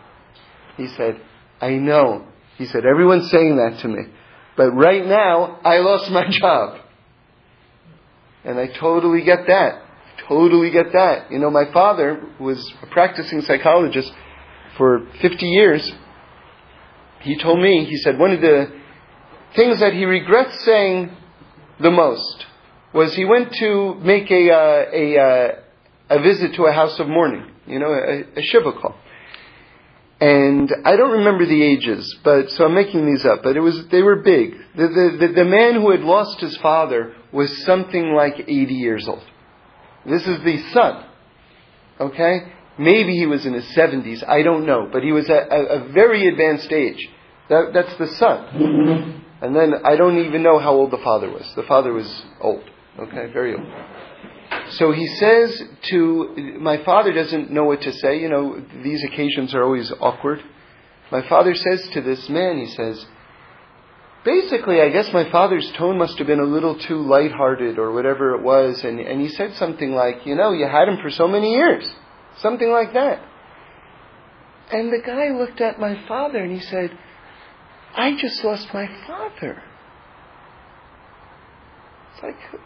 He 0.77 0.88
said, 0.95 1.19
I 1.62 1.71
know. 1.71 2.27
He 2.57 2.65
said, 2.65 2.85
everyone's 2.85 3.29
saying 3.29 3.57
that 3.57 3.79
to 3.81 3.88
me. 3.88 4.03
But 4.57 4.71
right 4.71 5.05
now, 5.05 5.59
I 5.63 5.79
lost 5.79 6.09
my 6.09 6.27
job. 6.29 6.79
And 8.45 8.59
I 8.59 8.67
totally 8.67 9.23
get 9.23 9.47
that. 9.47 9.81
Totally 10.27 10.71
get 10.71 10.93
that. 10.93 11.31
You 11.31 11.39
know, 11.39 11.49
my 11.49 11.71
father 11.73 12.23
was 12.39 12.73
a 12.81 12.87
practicing 12.87 13.41
psychologist 13.41 14.11
for 14.77 15.07
50 15.21 15.45
years. 15.45 15.91
He 17.21 17.37
told 17.37 17.59
me, 17.59 17.85
he 17.85 17.97
said, 17.97 18.17
one 18.17 18.31
of 18.31 18.41
the 18.41 18.71
things 19.55 19.79
that 19.79 19.93
he 19.93 20.05
regrets 20.05 20.63
saying 20.63 21.11
the 21.79 21.91
most 21.91 22.45
was 22.93 23.13
he 23.15 23.25
went 23.25 23.51
to 23.53 23.95
make 23.95 24.29
a, 24.31 24.51
uh, 24.51 24.85
a, 24.93 25.17
uh, 25.17 26.17
a 26.17 26.21
visit 26.21 26.53
to 26.55 26.63
a 26.63 26.71
house 26.71 26.99
of 26.99 27.07
mourning, 27.07 27.51
you 27.67 27.79
know, 27.79 27.91
a, 27.91 28.39
a 28.39 28.41
shiva 28.41 28.71
call. 28.71 28.95
And 30.25 30.74
I 30.84 30.96
don't 30.96 31.20
remember 31.20 31.46
the 31.46 31.62
ages, 31.62 32.17
but 32.24 32.50
so 32.50 32.65
I'm 32.65 32.74
making 32.74 33.05
these 33.05 33.24
up. 33.25 33.44
But 33.44 33.58
it 33.58 33.60
was 33.60 33.88
they 33.91 34.01
were 34.01 34.24
big. 34.24 34.55
The, 34.75 34.88
the, 34.88 35.17
the, 35.27 35.34
the 35.34 35.46
man 35.46 35.75
who 35.75 35.91
had 35.91 36.00
lost 36.01 36.39
his 36.39 36.58
father 36.58 37.13
was 37.32 37.63
something 37.63 38.12
like 38.12 38.39
80 38.39 38.74
years 38.74 39.08
old. 39.08 39.24
This 40.03 40.25
is 40.25 40.44
the 40.44 40.58
son. 40.74 41.05
Okay, 42.00 42.39
maybe 42.79 43.15
he 43.15 43.27
was 43.27 43.46
in 43.46 43.53
his 43.53 43.65
70s. 43.75 44.27
I 44.27 44.41
don't 44.41 44.65
know, 44.65 44.89
but 44.91 45.03
he 45.03 45.12
was 45.12 45.29
at 45.29 45.51
a, 45.51 45.84
a 45.84 45.94
very 45.94 46.27
advanced 46.27 46.72
age. 46.72 47.08
That, 47.50 47.72
that's 47.75 47.96
the 47.98 48.08
son. 48.17 49.22
And 49.41 49.55
then 49.55 49.74
I 49.84 49.96
don't 49.96 50.25
even 50.25 50.41
know 50.41 50.58
how 50.58 50.74
old 50.74 50.89
the 50.89 51.03
father 51.03 51.29
was. 51.29 51.46
The 51.55 51.63
father 51.67 51.94
was 51.94 52.25
old. 52.41 52.63
Okay, 53.00 53.32
very 53.32 53.53
old. 53.53 53.67
So 54.72 54.91
he 54.91 55.07
says 55.07 55.62
to, 55.91 56.57
my 56.60 56.84
father 56.84 57.13
doesn't 57.13 57.51
know 57.51 57.65
what 57.65 57.81
to 57.81 57.93
say. 57.93 58.19
You 58.19 58.29
know, 58.29 58.65
these 58.84 59.03
occasions 59.03 59.53
are 59.53 59.63
always 59.63 59.91
awkward. 60.00 60.41
My 61.12 61.27
father 61.27 61.53
says 61.53 61.88
to 61.93 62.01
this 62.01 62.27
man, 62.29 62.57
he 62.57 62.67
says, 62.67 63.05
basically, 64.24 64.81
I 64.81 64.89
guess 64.89 65.13
my 65.13 65.29
father's 65.31 65.72
tone 65.77 65.98
must 65.98 66.17
have 66.17 66.27
been 66.27 66.39
a 66.39 66.45
little 66.45 66.77
too 66.77 66.98
lighthearted 66.98 67.77
or 67.77 67.91
whatever 67.93 68.36
it 68.36 68.41
was. 68.41 68.84
And, 68.84 69.00
and 69.00 69.22
he 69.22 69.29
said 69.29 69.53
something 69.55 69.93
like, 69.93 70.25
you 70.25 70.36
know, 70.36 70.51
you 70.51 70.67
had 70.67 70.88
him 70.88 70.98
for 71.01 71.12
so 71.12 71.27
many 71.27 71.51
years. 71.51 71.88
Something 72.38 72.72
like 72.72 72.93
that. 72.93 73.24
And 74.72 74.91
the 74.91 75.01
guy 75.05 75.29
looked 75.29 75.62
at 75.62 75.79
my 75.79 76.05
father 76.07 76.39
and 76.39 76.51
he 76.51 76.60
said, 76.60 76.98
I 77.95 78.17
just 78.19 78.43
lost 78.43 78.67
my 78.74 78.88
father. 79.05 79.62
It's 82.13 82.24
like, 82.24 82.62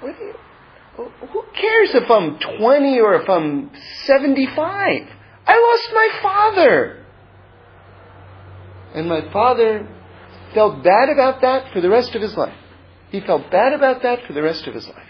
what 0.00 0.18
do 0.18 0.24
you, 0.24 0.34
who 0.96 1.42
cares 1.54 1.94
if 1.94 2.10
I'm 2.10 2.38
20 2.58 3.00
or 3.00 3.14
if 3.20 3.28
I'm 3.28 3.70
75? 4.04 5.02
I 5.46 5.58
lost 5.58 5.90
my 5.92 6.08
father. 6.22 7.04
And 8.94 9.08
my 9.08 9.30
father 9.32 9.86
felt 10.54 10.82
bad 10.82 11.10
about 11.10 11.42
that 11.42 11.72
for 11.72 11.80
the 11.80 11.90
rest 11.90 12.14
of 12.14 12.22
his 12.22 12.34
life. 12.34 12.56
He 13.10 13.20
felt 13.20 13.50
bad 13.50 13.72
about 13.72 14.02
that 14.02 14.26
for 14.26 14.32
the 14.32 14.42
rest 14.42 14.66
of 14.66 14.74
his 14.74 14.86
life. 14.86 15.08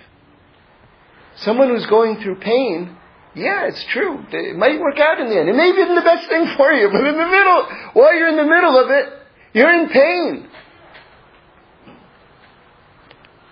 Someone 1.36 1.68
who's 1.68 1.86
going 1.86 2.20
through 2.20 2.40
pain, 2.40 2.96
yeah, 3.34 3.66
it's 3.66 3.84
true. 3.92 4.24
It 4.32 4.56
might 4.56 4.80
work 4.80 4.98
out 4.98 5.20
in 5.20 5.28
the 5.28 5.38
end. 5.38 5.48
It 5.48 5.54
may 5.54 5.70
be 5.70 5.84
the 5.84 6.00
best 6.02 6.28
thing 6.28 6.46
for 6.56 6.72
you, 6.72 6.88
but 6.90 7.06
in 7.06 7.16
the 7.16 7.26
middle, 7.26 7.68
while 7.92 8.16
you're 8.16 8.28
in 8.28 8.36
the 8.36 8.44
middle 8.44 8.78
of 8.78 8.90
it, 8.90 9.12
you're 9.52 9.72
in 9.72 9.88
pain. 9.88 10.48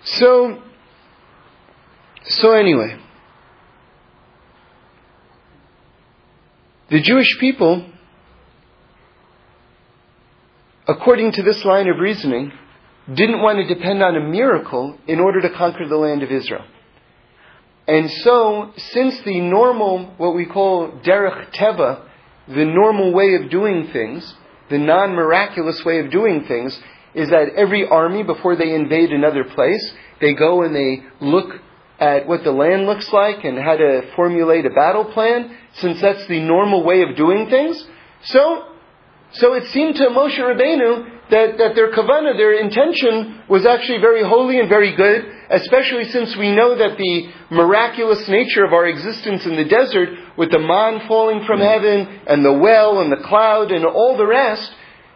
So, 0.04 0.62
so 2.26 2.52
anyway, 2.52 2.98
the 6.90 7.00
Jewish 7.00 7.38
people, 7.38 7.84
according 10.88 11.32
to 11.32 11.42
this 11.42 11.64
line 11.64 11.88
of 11.88 11.98
reasoning, 11.98 12.52
didn't 13.12 13.42
want 13.42 13.58
to 13.58 13.74
depend 13.74 14.02
on 14.02 14.16
a 14.16 14.20
miracle 14.20 14.98
in 15.06 15.20
order 15.20 15.42
to 15.42 15.50
conquer 15.50 15.86
the 15.86 15.96
land 15.96 16.22
of 16.22 16.30
Israel. 16.30 16.64
And 17.86 18.10
so, 18.10 18.72
since 18.76 19.20
the 19.24 19.40
normal, 19.40 20.14
what 20.16 20.34
we 20.34 20.46
call 20.46 21.00
derech 21.04 21.54
teva, 21.54 22.08
the 22.48 22.64
normal 22.64 23.12
way 23.12 23.34
of 23.34 23.50
doing 23.50 23.88
things, 23.92 24.34
the 24.70 24.78
non-miraculous 24.78 25.84
way 25.84 25.98
of 25.98 26.10
doing 26.10 26.44
things, 26.44 26.78
is 27.14 27.28
that 27.28 27.50
every 27.56 27.86
army, 27.86 28.22
before 28.22 28.56
they 28.56 28.74
invade 28.74 29.10
another 29.10 29.44
place, 29.44 29.92
they 30.20 30.34
go 30.34 30.62
and 30.62 30.74
they 30.74 31.02
look 31.20 31.60
at 32.04 32.28
what 32.28 32.44
the 32.44 32.52
land 32.52 32.84
looks 32.84 33.10
like 33.14 33.44
and 33.44 33.58
how 33.58 33.76
to 33.76 34.12
formulate 34.14 34.66
a 34.66 34.70
battle 34.70 35.06
plan, 35.06 35.56
since 35.76 36.02
that's 36.02 36.26
the 36.28 36.40
normal 36.40 36.84
way 36.84 37.00
of 37.00 37.16
doing 37.16 37.48
things. 37.48 37.82
So, 38.24 38.68
so 39.32 39.54
it 39.54 39.64
seemed 39.68 39.96
to 39.96 40.08
Moshe 40.08 40.38
Rabbeinu 40.38 41.30
that, 41.30 41.56
that 41.56 41.74
their 41.74 41.90
kavana, 41.92 42.36
their 42.36 42.60
intention, 42.60 43.44
was 43.48 43.64
actually 43.64 44.02
very 44.02 44.22
holy 44.22 44.60
and 44.60 44.68
very 44.68 44.94
good, 44.94 45.24
especially 45.48 46.04
since 46.04 46.36
we 46.36 46.54
know 46.54 46.76
that 46.76 46.98
the 46.98 47.32
miraculous 47.50 48.28
nature 48.28 48.66
of 48.66 48.74
our 48.74 48.86
existence 48.86 49.46
in 49.46 49.56
the 49.56 49.64
desert, 49.64 50.10
with 50.36 50.50
the 50.50 50.58
man 50.58 51.08
falling 51.08 51.46
from 51.46 51.60
heaven, 51.60 52.20
and 52.26 52.44
the 52.44 52.52
well, 52.52 53.00
and 53.00 53.10
the 53.10 53.24
cloud, 53.24 53.72
and 53.72 53.86
all 53.86 54.18
the 54.18 54.26
rest, 54.26 54.70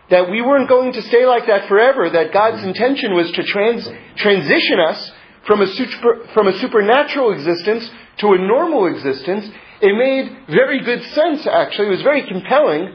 that 0.08 0.30
we 0.30 0.40
weren't 0.40 0.70
going 0.70 0.94
to 0.94 1.02
stay 1.02 1.26
like 1.26 1.46
that 1.48 1.68
forever, 1.68 2.08
that 2.08 2.32
God's 2.32 2.64
intention 2.64 3.14
was 3.14 3.30
to 3.32 3.42
trans, 3.42 3.86
transition 4.16 4.80
us 4.80 5.12
from 5.48 5.62
a, 5.62 5.66
super, 5.66 6.28
from 6.34 6.46
a 6.46 6.58
supernatural 6.60 7.32
existence 7.32 7.90
to 8.18 8.34
a 8.34 8.38
normal 8.38 8.86
existence, 8.86 9.50
it 9.80 9.96
made 9.96 10.46
very 10.48 10.84
good 10.84 11.02
sense, 11.14 11.46
actually. 11.46 11.88
It 11.88 11.92
was 11.92 12.02
very 12.02 12.28
compelling. 12.28 12.94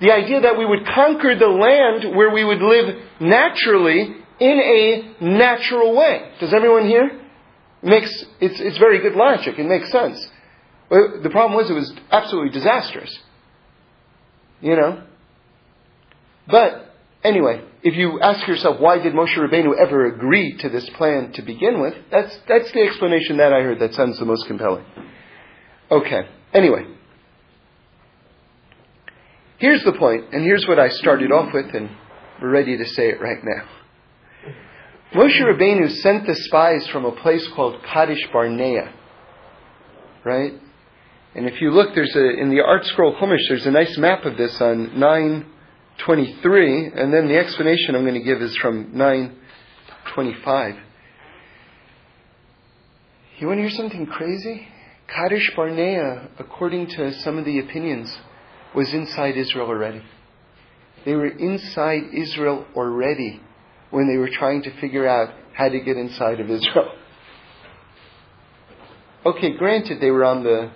The 0.00 0.12
idea 0.12 0.42
that 0.42 0.58
we 0.58 0.66
would 0.66 0.86
conquer 0.86 1.34
the 1.34 1.48
land 1.48 2.14
where 2.14 2.30
we 2.30 2.44
would 2.44 2.60
live 2.60 2.96
naturally 3.18 4.14
in 4.38 4.60
a 4.60 5.24
natural 5.24 5.96
way. 5.96 6.32
Does 6.38 6.52
everyone 6.52 6.86
hear? 6.86 7.06
It 7.06 7.18
makes, 7.82 8.24
it's, 8.40 8.60
it's 8.60 8.76
very 8.76 9.00
good 9.00 9.14
logic. 9.14 9.58
It 9.58 9.66
makes 9.66 9.90
sense. 9.90 10.28
But 10.90 11.22
the 11.22 11.30
problem 11.30 11.56
was 11.56 11.70
it 11.70 11.74
was 11.74 11.94
absolutely 12.10 12.50
disastrous. 12.50 13.18
You 14.60 14.76
know? 14.76 15.02
But, 16.46 16.94
anyway, 17.24 17.64
if 17.86 17.94
you 17.94 18.20
ask 18.20 18.44
yourself, 18.48 18.80
why 18.80 18.98
did 18.98 19.12
Moshe 19.12 19.36
Rabbeinu 19.36 19.78
ever 19.78 20.06
agree 20.06 20.56
to 20.56 20.68
this 20.68 20.90
plan 20.96 21.30
to 21.34 21.42
begin 21.42 21.80
with, 21.80 21.94
that's, 22.10 22.36
that's 22.48 22.72
the 22.72 22.80
explanation 22.80 23.36
that 23.36 23.52
I 23.52 23.60
heard 23.62 23.78
that 23.78 23.94
sounds 23.94 24.18
the 24.18 24.24
most 24.24 24.44
compelling. 24.48 24.84
Okay. 25.88 26.22
Anyway. 26.52 26.84
Here's 29.58 29.84
the 29.84 29.92
point, 29.92 30.34
and 30.34 30.42
here's 30.42 30.66
what 30.66 30.80
I 30.80 30.88
started 30.88 31.30
off 31.30 31.54
with, 31.54 31.72
and 31.76 31.88
we're 32.42 32.50
ready 32.50 32.76
to 32.76 32.84
say 32.86 33.08
it 33.10 33.20
right 33.20 33.38
now. 33.44 33.68
Moshe 35.14 35.40
Rabbeinu 35.40 35.88
sent 35.98 36.26
the 36.26 36.34
spies 36.34 36.88
from 36.88 37.04
a 37.04 37.12
place 37.12 37.46
called 37.54 37.80
Kadesh 37.84 38.26
Barnea. 38.32 38.92
Right? 40.24 40.54
And 41.36 41.48
if 41.48 41.60
you 41.60 41.70
look, 41.70 41.94
there's 41.94 42.16
a, 42.16 42.30
in 42.30 42.50
the 42.50 42.56
ArtScroll 42.56 43.20
Chumash, 43.20 43.48
there's 43.48 43.66
a 43.66 43.70
nice 43.70 43.96
map 43.96 44.24
of 44.24 44.36
this 44.36 44.60
on 44.60 44.98
9 44.98 45.52
23, 46.04 46.92
and 46.94 47.12
then 47.12 47.28
the 47.28 47.36
explanation 47.36 47.94
I'm 47.94 48.02
going 48.02 48.14
to 48.14 48.20
give 48.20 48.42
is 48.42 48.56
from 48.56 48.96
925. 48.96 50.74
You 53.38 53.46
want 53.46 53.58
to 53.58 53.62
hear 53.62 53.70
something 53.70 54.06
crazy? 54.06 54.68
Kadesh 55.08 55.52
Barnea, 55.54 56.28
according 56.38 56.88
to 56.88 57.12
some 57.20 57.38
of 57.38 57.44
the 57.44 57.58
opinions, 57.58 58.16
was 58.74 58.92
inside 58.92 59.36
Israel 59.36 59.68
already. 59.68 60.02
They 61.04 61.14
were 61.14 61.28
inside 61.28 62.02
Israel 62.12 62.66
already 62.74 63.40
when 63.90 64.08
they 64.08 64.16
were 64.16 64.30
trying 64.30 64.62
to 64.62 64.80
figure 64.80 65.06
out 65.06 65.34
how 65.52 65.68
to 65.68 65.80
get 65.80 65.96
inside 65.96 66.40
of 66.40 66.50
Israel. 66.50 66.92
Okay, 69.24 69.56
granted, 69.56 70.00
they 70.00 70.10
were 70.10 70.24
on 70.24 70.42
the 70.42 70.70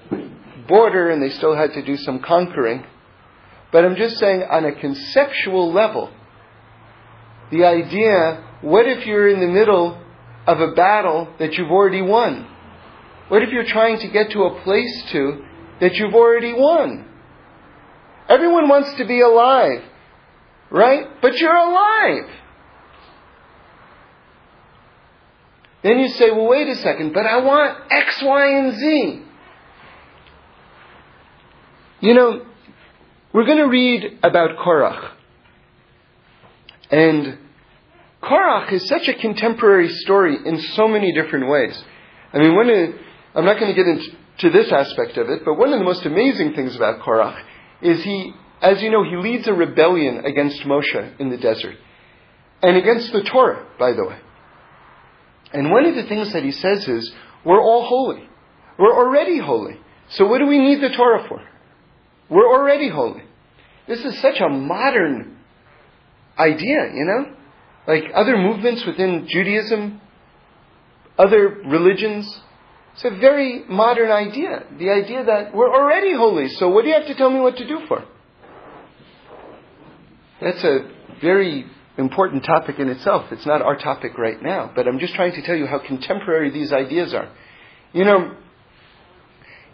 border 0.68 1.10
and 1.10 1.22
they 1.22 1.30
still 1.30 1.56
had 1.56 1.72
to 1.74 1.84
do 1.84 1.96
some 1.96 2.20
conquering. 2.20 2.84
But 3.72 3.84
I'm 3.84 3.96
just 3.96 4.18
saying, 4.18 4.42
on 4.50 4.64
a 4.64 4.72
conceptual 4.72 5.72
level, 5.72 6.10
the 7.50 7.64
idea 7.64 8.44
what 8.62 8.86
if 8.86 9.06
you're 9.06 9.28
in 9.28 9.40
the 9.40 9.46
middle 9.46 10.00
of 10.46 10.60
a 10.60 10.72
battle 10.72 11.28
that 11.38 11.54
you've 11.54 11.70
already 11.70 12.02
won? 12.02 12.46
What 13.28 13.42
if 13.42 13.50
you're 13.50 13.64
trying 13.64 13.98
to 14.00 14.08
get 14.08 14.30
to 14.32 14.42
a 14.42 14.62
place 14.62 15.04
to 15.12 15.44
that 15.80 15.94
you've 15.94 16.14
already 16.14 16.52
won? 16.52 17.06
Everyone 18.28 18.68
wants 18.68 18.92
to 18.94 19.04
be 19.06 19.20
alive, 19.20 19.82
right? 20.70 21.06
But 21.22 21.36
you're 21.38 21.56
alive. 21.56 22.30
Then 25.82 25.98
you 25.98 26.08
say, 26.08 26.30
well, 26.30 26.46
wait 26.46 26.68
a 26.68 26.76
second, 26.76 27.14
but 27.14 27.24
I 27.24 27.38
want 27.38 27.78
X, 27.90 28.22
Y, 28.22 28.58
and 28.58 28.78
Z. 28.78 29.22
You 32.00 32.14
know, 32.14 32.46
we're 33.32 33.46
going 33.46 33.58
to 33.58 33.68
read 33.68 34.18
about 34.22 34.56
Korach. 34.58 35.12
And 36.90 37.38
Korach 38.22 38.72
is 38.72 38.86
such 38.88 39.08
a 39.08 39.14
contemporary 39.14 39.88
story 39.88 40.36
in 40.44 40.60
so 40.60 40.88
many 40.88 41.12
different 41.12 41.48
ways. 41.48 41.80
I 42.32 42.38
mean, 42.38 42.54
one 42.54 42.68
of, 42.68 42.94
I'm 43.34 43.44
not 43.44 43.58
going 43.58 43.74
to 43.74 43.76
get 43.76 43.86
into 43.86 44.50
this 44.50 44.72
aspect 44.72 45.16
of 45.16 45.28
it, 45.28 45.44
but 45.44 45.54
one 45.54 45.72
of 45.72 45.78
the 45.78 45.84
most 45.84 46.04
amazing 46.04 46.54
things 46.54 46.74
about 46.74 47.00
Korach 47.00 47.42
is 47.82 48.02
he, 48.02 48.32
as 48.60 48.82
you 48.82 48.90
know, 48.90 49.04
he 49.04 49.16
leads 49.16 49.46
a 49.46 49.54
rebellion 49.54 50.24
against 50.24 50.60
Moshe 50.62 51.20
in 51.20 51.30
the 51.30 51.36
desert. 51.36 51.76
And 52.62 52.76
against 52.76 53.12
the 53.12 53.22
Torah, 53.22 53.66
by 53.78 53.92
the 53.92 54.04
way. 54.04 54.18
And 55.52 55.70
one 55.70 55.86
of 55.86 55.94
the 55.94 56.04
things 56.04 56.32
that 56.32 56.44
he 56.44 56.52
says 56.52 56.86
is, 56.86 57.12
we're 57.44 57.60
all 57.60 57.86
holy. 57.86 58.28
We're 58.78 58.94
already 58.94 59.38
holy. 59.38 59.78
So 60.10 60.26
what 60.26 60.38
do 60.38 60.46
we 60.46 60.58
need 60.58 60.82
the 60.82 60.94
Torah 60.94 61.26
for? 61.28 61.40
We're 62.30 62.48
already 62.48 62.88
holy. 62.88 63.22
This 63.88 64.04
is 64.04 64.18
such 64.20 64.40
a 64.40 64.48
modern 64.48 65.36
idea, 66.38 66.92
you 66.94 67.04
know? 67.04 67.36
Like 67.86 68.04
other 68.14 68.36
movements 68.36 68.84
within 68.86 69.26
Judaism, 69.28 70.00
other 71.18 71.48
religions. 71.66 72.40
It's 72.94 73.04
a 73.04 73.10
very 73.10 73.64
modern 73.68 74.10
idea. 74.10 74.64
The 74.78 74.90
idea 74.90 75.24
that 75.24 75.54
we're 75.54 75.72
already 75.72 76.14
holy, 76.14 76.48
so 76.50 76.68
what 76.68 76.82
do 76.82 76.88
you 76.88 76.94
have 76.94 77.06
to 77.06 77.14
tell 77.14 77.30
me 77.30 77.40
what 77.40 77.56
to 77.56 77.66
do 77.66 77.80
for? 77.88 78.04
That's 80.40 80.62
a 80.62 80.90
very 81.20 81.66
important 81.98 82.44
topic 82.44 82.78
in 82.78 82.88
itself. 82.88 83.30
It's 83.32 83.44
not 83.44 83.60
our 83.60 83.76
topic 83.76 84.16
right 84.16 84.40
now, 84.40 84.70
but 84.74 84.86
I'm 84.86 84.98
just 84.98 85.14
trying 85.14 85.32
to 85.32 85.42
tell 85.42 85.56
you 85.56 85.66
how 85.66 85.78
contemporary 85.78 86.50
these 86.50 86.72
ideas 86.72 87.12
are. 87.12 87.30
You 87.92 88.04
know, 88.04 88.36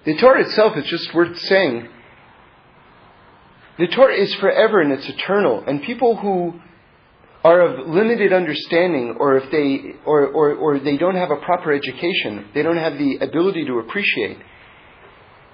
the 0.04 0.16
Torah 0.16 0.42
itself 0.42 0.76
is 0.76 0.86
just 0.86 1.12
worth 1.14 1.38
saying. 1.38 1.88
The 3.78 3.88
Torah 3.88 4.14
is 4.14 4.34
forever 4.36 4.80
and 4.80 4.92
it's 4.92 5.08
eternal, 5.08 5.64
and 5.66 5.82
people 5.82 6.16
who 6.16 6.60
are 7.44 7.60
of 7.60 7.88
limited 7.88 8.32
understanding 8.32 9.16
or 9.20 9.36
if 9.36 9.50
they 9.50 9.94
or, 10.04 10.26
or, 10.26 10.54
or 10.54 10.80
they 10.80 10.96
don't 10.96 11.14
have 11.14 11.30
a 11.30 11.36
proper 11.36 11.72
education, 11.72 12.48
they 12.54 12.62
don't 12.62 12.78
have 12.78 12.98
the 12.98 13.18
ability 13.20 13.66
to 13.66 13.78
appreciate. 13.78 14.38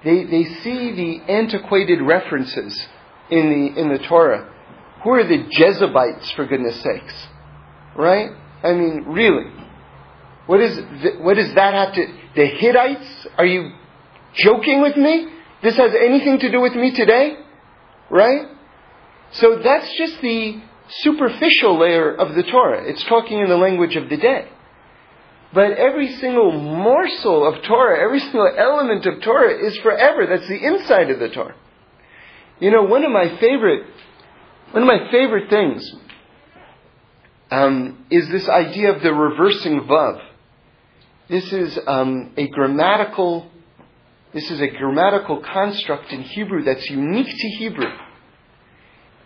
They, 0.03 0.23
they 0.23 0.43
see 0.63 0.91
the 0.95 1.31
antiquated 1.31 2.01
references 2.01 2.87
in 3.29 3.49
the 3.49 3.81
in 3.81 3.89
the 3.89 3.99
Torah 3.99 4.53
who 5.03 5.11
are 5.11 5.27
the 5.27 5.45
Jebusites, 5.51 6.31
for 6.31 6.45
goodness 6.45 6.81
sakes? 6.81 7.27
Right? 7.95 8.31
I 8.63 8.73
mean, 8.73 9.03
really. 9.07 9.51
What, 10.47 10.61
is, 10.61 10.79
what 11.19 11.35
does 11.35 11.53
that 11.55 11.73
have 11.73 11.93
to... 11.93 12.05
The 12.35 12.45
Hittites? 12.45 13.27
Are 13.37 13.45
you 13.45 13.71
joking 14.33 14.81
with 14.81 14.95
me? 14.95 15.27
This 15.61 15.75
has 15.75 15.93
anything 15.93 16.39
to 16.39 16.51
do 16.51 16.61
with 16.61 16.73
me 16.73 16.95
today? 16.95 17.35
Right? 18.09 18.47
So 19.33 19.59
that's 19.63 19.95
just 19.97 20.21
the 20.21 20.61
superficial 20.89 21.79
layer 21.79 22.13
of 22.13 22.35
the 22.35 22.43
Torah. 22.43 22.83
It's 22.85 23.03
talking 23.05 23.39
in 23.39 23.49
the 23.49 23.57
language 23.57 23.95
of 23.95 24.09
the 24.09 24.17
day. 24.17 24.49
But 25.53 25.73
every 25.73 26.15
single 26.15 26.51
morsel 26.51 27.47
of 27.47 27.63
Torah, 27.63 28.03
every 28.03 28.19
single 28.19 28.51
element 28.57 29.05
of 29.05 29.21
Torah 29.21 29.65
is 29.65 29.77
forever. 29.77 30.25
That's 30.25 30.47
the 30.47 30.63
inside 30.63 31.11
of 31.11 31.19
the 31.19 31.29
Torah. 31.29 31.55
You 32.59 32.71
know, 32.71 32.83
one 32.83 33.03
of 33.03 33.11
my 33.11 33.37
favorite 33.39 33.85
one 34.71 34.81
of 34.81 34.87
my 34.87 35.11
favorite 35.11 35.51
things 35.51 35.93
um, 37.51 38.05
is 38.09 38.27
this 38.29 38.49
idea 38.49 38.91
of 38.91 39.03
the 39.03 39.13
reversing 39.13 39.81
vav. 39.81 40.19
This 41.29 41.53
is 41.53 41.77
um, 41.85 42.33
a 42.35 42.47
grammatical. 42.47 43.51
This 44.33 44.49
is 44.49 44.61
a 44.61 44.67
grammatical 44.67 45.41
construct 45.41 46.11
in 46.11 46.21
Hebrew 46.21 46.63
that's 46.63 46.89
unique 46.89 47.27
to 47.27 47.47
Hebrew. 47.59 47.91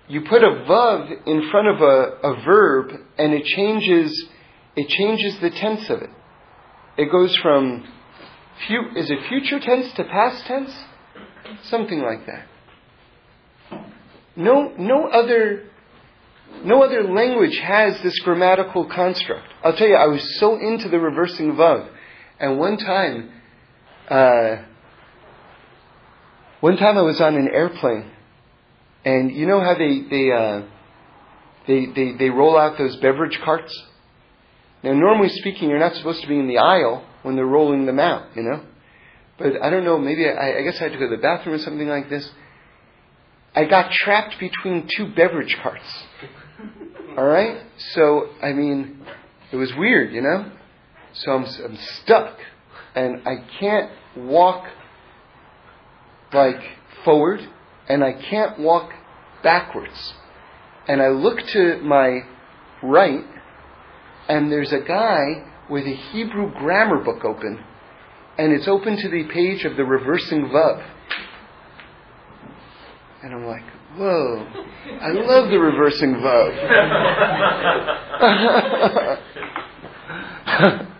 You 0.09 0.21
put 0.21 0.43
a 0.43 0.49
vav 0.49 1.27
in 1.27 1.49
front 1.49 1.67
of 1.67 1.81
a, 1.81 2.27
a 2.27 2.43
verb, 2.43 2.91
and 3.17 3.33
it 3.33 3.45
changes. 3.45 4.27
It 4.75 4.89
changes 4.89 5.39
the 5.39 5.49
tense 5.49 5.89
of 5.89 6.01
it. 6.01 6.09
It 6.97 7.11
goes 7.11 7.35
from 7.37 7.87
is 8.95 9.11
it 9.11 9.19
future 9.29 9.59
tense 9.59 9.93
to 9.93 10.03
past 10.03 10.45
tense, 10.45 10.75
something 11.63 12.01
like 12.01 12.25
that. 12.25 12.47
No, 14.35 14.73
no 14.77 15.07
other, 15.07 15.69
no 16.63 16.83
other 16.83 17.03
language 17.03 17.57
has 17.59 18.01
this 18.01 18.17
grammatical 18.19 18.85
construct. 18.85 19.45
I'll 19.63 19.75
tell 19.75 19.87
you, 19.87 19.95
I 19.95 20.07
was 20.07 20.37
so 20.39 20.57
into 20.59 20.89
the 20.89 20.99
reversing 20.99 21.53
vav, 21.53 21.87
and 22.39 22.59
one 22.59 22.77
time, 22.77 23.31
uh, 24.09 24.63
one 26.59 26.77
time 26.77 26.97
I 26.97 27.01
was 27.01 27.21
on 27.21 27.35
an 27.35 27.47
airplane, 27.47 28.11
and 29.05 29.31
you 29.31 29.45
know 29.45 29.59
how 29.59 29.75
they 29.75 30.01
they 30.01 30.31
uh, 30.31 30.61
they, 31.67 31.85
they 31.85 32.13
they 32.13 32.29
roll 32.29 32.57
out 32.57 32.77
those 32.77 32.95
beverage 32.97 33.39
carts. 33.43 33.73
Now, 34.83 34.93
normally 34.93 35.29
speaking, 35.29 35.69
you're 35.69 35.79
not 35.79 35.95
supposed 35.95 36.21
to 36.21 36.27
be 36.27 36.37
in 36.39 36.47
the 36.47 36.59
aisle 36.59 37.03
when 37.23 37.35
they're 37.35 37.45
rolling 37.45 37.85
them 37.85 37.99
out, 37.99 38.35
you 38.35 38.43
know. 38.43 38.63
But 39.37 39.61
I 39.61 39.69
don't 39.69 39.83
know. 39.83 39.97
Maybe 39.97 40.27
I, 40.27 40.59
I 40.59 40.61
guess 40.61 40.79
I 40.79 40.83
had 40.83 40.93
to 40.93 40.97
go 40.97 41.09
to 41.09 41.15
the 41.15 41.21
bathroom 41.21 41.55
or 41.55 41.59
something 41.59 41.87
like 41.87 42.09
this. 42.09 42.29
I 43.55 43.65
got 43.65 43.91
trapped 43.91 44.39
between 44.39 44.87
two 44.95 45.13
beverage 45.13 45.57
carts. 45.61 46.03
All 47.17 47.25
right? 47.25 47.63
So, 47.93 48.29
I 48.41 48.53
mean, 48.53 49.03
it 49.51 49.55
was 49.55 49.73
weird, 49.75 50.13
you 50.13 50.21
know? 50.21 50.51
So 51.13 51.31
I'm, 51.31 51.45
I'm 51.45 51.77
stuck. 52.03 52.37
And 52.93 53.27
I 53.27 53.43
can't 53.59 53.91
walk 54.15 54.67
like 56.33 56.61
forward, 57.03 57.39
and 57.87 58.03
I 58.03 58.13
can't 58.13 58.59
walk 58.59 58.91
backwards. 59.43 60.13
And 60.87 61.01
I 61.01 61.09
look 61.09 61.39
to 61.47 61.79
my 61.81 62.21
right, 62.83 63.25
and 64.29 64.51
there's 64.51 64.71
a 64.71 64.79
guy 64.79 65.45
with 65.69 65.85
a 65.85 65.95
Hebrew 65.95 66.51
grammar 66.53 67.03
book 67.03 67.25
open, 67.25 67.63
and 68.37 68.53
it's 68.53 68.67
open 68.67 68.97
to 68.97 69.09
the 69.09 69.23
page 69.33 69.65
of 69.65 69.75
the 69.75 69.83
reversing 69.83 70.45
vav. 70.45 70.85
And 73.23 73.33
I'm 73.33 73.45
like, 73.45 73.63
whoa, 73.95 74.45
I 75.01 75.11
love 75.11 75.49
the 75.49 75.59
reversing 75.59 76.15
vav. 76.15 76.53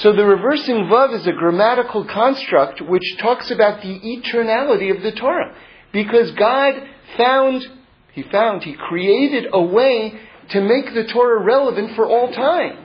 so 0.00 0.14
the 0.14 0.24
reversing 0.24 0.86
vav 0.86 1.14
is 1.14 1.26
a 1.26 1.32
grammatical 1.32 2.06
construct 2.06 2.80
which 2.80 3.18
talks 3.18 3.50
about 3.50 3.82
the 3.82 4.00
eternality 4.00 4.96
of 4.96 5.02
the 5.02 5.12
Torah. 5.12 5.54
Because 5.92 6.30
God 6.30 6.82
found, 7.18 7.66
He 8.12 8.22
found, 8.22 8.64
He 8.64 8.72
created 8.72 9.48
a 9.52 9.60
way 9.60 10.18
to 10.50 10.60
make 10.62 10.94
the 10.94 11.04
Torah 11.04 11.42
relevant 11.42 11.94
for 11.96 12.06
all 12.06 12.32
time. 12.32 12.78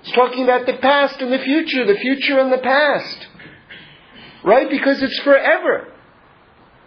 It's 0.00 0.12
talking 0.12 0.44
about 0.44 0.64
the 0.64 0.78
past 0.78 1.20
and 1.20 1.30
the 1.30 1.40
future, 1.40 1.84
the 1.84 1.98
future 1.98 2.38
and 2.38 2.50
the 2.50 2.58
past. 2.58 3.28
Right? 4.42 4.70
Because 4.70 5.02
it's 5.02 5.18
forever. 5.20 5.88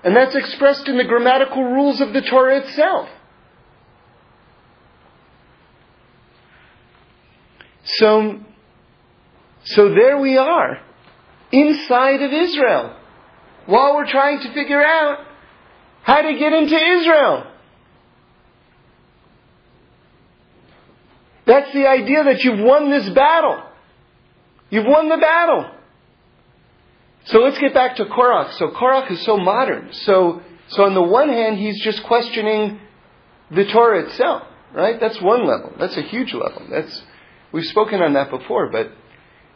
And 0.03 0.15
that's 0.15 0.33
expressed 0.33 0.87
in 0.87 0.97
the 0.97 1.03
grammatical 1.03 1.63
rules 1.63 2.01
of 2.01 2.13
the 2.13 2.21
Torah 2.21 2.59
itself. 2.61 3.09
So, 7.83 8.39
so 9.69 9.89
there 9.93 10.17
we 10.17 10.35
are, 10.35 10.81
inside 11.51 12.23
of 12.23 12.33
Israel, 12.33 12.95
while 13.67 13.95
we're 13.95 14.09
trying 14.09 14.39
to 14.39 14.53
figure 14.53 14.81
out 14.81 15.19
how 16.01 16.21
to 16.23 16.37
get 16.37 16.53
into 16.53 16.75
Israel. 16.75 17.45
That's 21.45 21.71
the 21.73 21.87
idea 21.87 22.23
that 22.23 22.43
you've 22.43 22.59
won 22.59 22.89
this 22.89 23.09
battle. 23.09 23.63
You've 24.71 24.87
won 24.87 25.07
the 25.07 25.17
battle. 25.17 25.69
So 27.25 27.39
let's 27.39 27.59
get 27.59 27.73
back 27.73 27.97
to 27.97 28.05
Korach. 28.05 28.53
So 28.53 28.69
Korach 28.69 29.11
is 29.11 29.23
so 29.23 29.37
modern. 29.37 29.89
So, 29.93 30.41
so 30.69 30.83
on 30.83 30.95
the 30.95 31.01
one 31.03 31.29
hand, 31.29 31.59
he's 31.59 31.79
just 31.83 32.03
questioning 32.05 32.79
the 33.51 33.65
Torah 33.65 34.05
itself, 34.07 34.47
right? 34.73 34.99
That's 34.99 35.21
one 35.21 35.45
level. 35.45 35.73
That's 35.79 35.97
a 35.97 36.01
huge 36.01 36.33
level. 36.33 36.65
That's, 36.71 37.03
we've 37.51 37.65
spoken 37.65 38.01
on 38.01 38.13
that 38.13 38.31
before, 38.31 38.71
but 38.71 38.91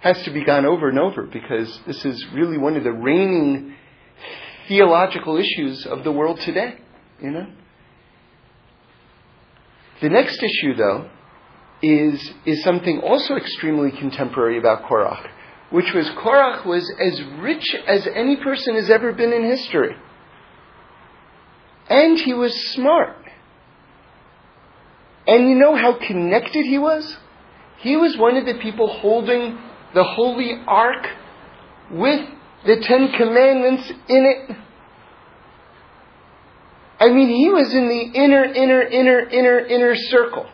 has 0.04 0.22
to 0.24 0.32
be 0.32 0.44
gone 0.44 0.66
over 0.66 0.90
and 0.90 1.00
over 1.00 1.24
because 1.24 1.80
this 1.88 2.06
is 2.06 2.24
really 2.34 2.58
one 2.58 2.76
of 2.76 2.84
the 2.84 2.92
reigning 2.92 3.74
theological 4.68 5.38
issues 5.38 5.86
of 5.86 6.04
the 6.04 6.12
world 6.12 6.40
today, 6.42 6.76
you 7.22 7.32
know? 7.32 7.48
The 10.02 10.10
next 10.10 10.42
issue, 10.44 10.76
though, 10.76 11.10
is, 11.82 12.32
is 12.46 12.64
something 12.64 13.00
also 13.00 13.36
extremely 13.36 13.92
contemporary 13.92 14.58
about 14.58 14.84
Korach 14.84 15.30
which 15.74 15.92
was 15.92 16.08
Korach 16.12 16.68
was 16.68 16.88
as 17.00 17.20
rich 17.40 17.76
as 17.88 18.08
any 18.14 18.36
person 18.36 18.76
has 18.76 18.92
ever 18.92 19.12
been 19.12 19.34
in 19.34 19.44
history. 19.44 19.96
And 21.90 22.20
he 22.20 22.32
was 22.32 22.54
smart. 22.74 23.18
And 25.26 25.50
you 25.50 25.56
know 25.56 25.76
how 25.76 25.98
connected 25.98 26.68
he 26.68 26.78
was? 26.78 27.18
He 27.80 27.98
was 27.98 28.16
one 28.16 28.38
of 28.38 28.46
the 28.46 28.54
people 28.62 28.88
holding 28.88 29.58
the 29.94 30.04
Holy 30.04 30.54
Ark 30.68 31.08
with 31.92 32.28
the 32.66 32.78
Ten 32.82 33.12
Commandments 33.18 33.90
in 34.08 34.26
it. 34.26 34.58
I 37.00 37.10
mean, 37.10 37.30
he 37.30 37.50
was 37.50 37.74
in 37.74 37.88
the 37.88 38.20
inner, 38.20 38.46
inner, 38.46 38.82
inner, 38.82 39.20
inner, 39.20 39.60
inner 39.60 39.96
circle. 39.96 40.46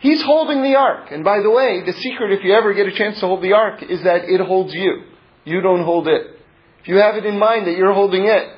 He's 0.00 0.22
holding 0.22 0.62
the 0.62 0.76
ark. 0.76 1.10
And 1.10 1.24
by 1.24 1.40
the 1.40 1.50
way, 1.50 1.82
the 1.84 1.92
secret, 1.92 2.32
if 2.32 2.44
you 2.44 2.54
ever 2.54 2.72
get 2.74 2.86
a 2.86 2.92
chance 2.92 3.18
to 3.20 3.26
hold 3.26 3.42
the 3.42 3.54
ark, 3.54 3.82
is 3.82 4.02
that 4.02 4.28
it 4.28 4.40
holds 4.40 4.74
you. 4.74 5.04
You 5.44 5.60
don't 5.60 5.84
hold 5.84 6.06
it. 6.06 6.38
If 6.80 6.88
you 6.88 6.96
have 6.96 7.16
it 7.16 7.24
in 7.24 7.38
mind 7.38 7.66
that 7.66 7.76
you're 7.76 7.94
holding 7.94 8.26
it, 8.26 8.48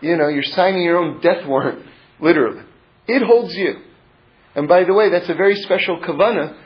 you 0.00 0.16
know, 0.16 0.28
you're 0.28 0.42
signing 0.42 0.82
your 0.82 0.98
own 0.98 1.20
death 1.20 1.46
warrant, 1.46 1.84
literally. 2.20 2.62
It 3.08 3.22
holds 3.22 3.54
you. 3.54 3.76
And 4.54 4.68
by 4.68 4.84
the 4.84 4.94
way, 4.94 5.10
that's 5.10 5.28
a 5.28 5.34
very 5.34 5.56
special 5.56 5.98
kavana 6.00 6.56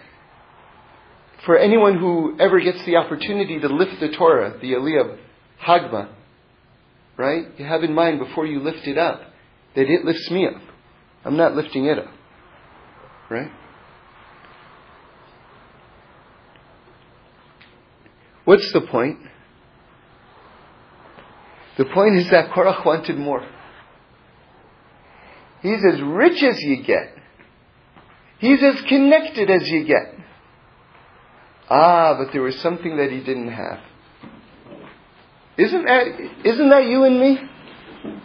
for 1.45 1.57
anyone 1.59 1.99
who 1.99 2.37
ever 2.41 2.61
gets 2.61 2.85
the 2.85 2.97
opportunity 2.97 3.61
to 3.61 3.69
lift 3.69 4.01
the 4.01 4.11
Torah, 4.11 4.59
the 4.61 4.73
Aliyah 4.73 5.19
Hagbah. 5.63 6.13
Right? 7.17 7.47
You 7.59 7.65
have 7.65 7.83
in 7.83 7.95
mind 7.95 8.21
before 8.21 8.47
you 8.47 8.61
lift 8.61 8.87
it 8.87 8.99
up 8.99 9.21
that 9.75 9.89
it 9.89 10.05
lifts 10.05 10.31
me 10.31 10.47
up. 10.47 10.61
I'm 11.25 11.37
not 11.37 11.55
lifting 11.55 11.87
it 11.87 11.99
up. 11.99 12.13
Right? 13.29 13.51
What's 18.45 18.73
the 18.73 18.81
point? 18.81 19.19
The 21.77 21.85
point 21.85 22.17
is 22.17 22.31
that 22.31 22.51
Korach 22.51 22.85
wanted 22.85 23.19
more. 23.19 23.47
He's 25.63 25.85
as 25.93 26.01
rich 26.01 26.43
as 26.43 26.59
you 26.61 26.83
get. 26.83 27.15
He's 28.39 28.63
as 28.63 28.81
connected 28.89 29.51
as 29.51 29.69
you 29.69 29.85
get. 29.85 30.18
Ah, 31.71 32.17
but 32.19 32.33
there 32.33 32.43
was 32.43 32.59
something 32.61 32.97
that 32.97 33.11
he 33.11 33.19
didn't 33.19 33.53
have. 33.53 33.81
Isn't 35.59 35.85
that, 35.85 36.07
isn't 36.45 36.71
that 36.71 36.87
you 36.87 37.05
and 37.05 37.21
me? 37.21 37.39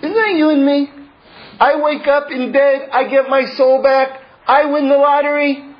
Isn't 0.01 0.13
that 0.13 0.33
you 0.35 0.49
and 0.49 0.65
me? 0.65 0.89
I 1.59 1.81
wake 1.81 2.07
up 2.07 2.31
in 2.31 2.51
bed, 2.51 2.89
I 2.91 3.09
get 3.09 3.29
my 3.29 3.45
soul 3.57 3.81
back, 3.81 4.21
I 4.47 4.65
win 4.65 4.87
the 4.87 4.95
lottery. 4.95 5.75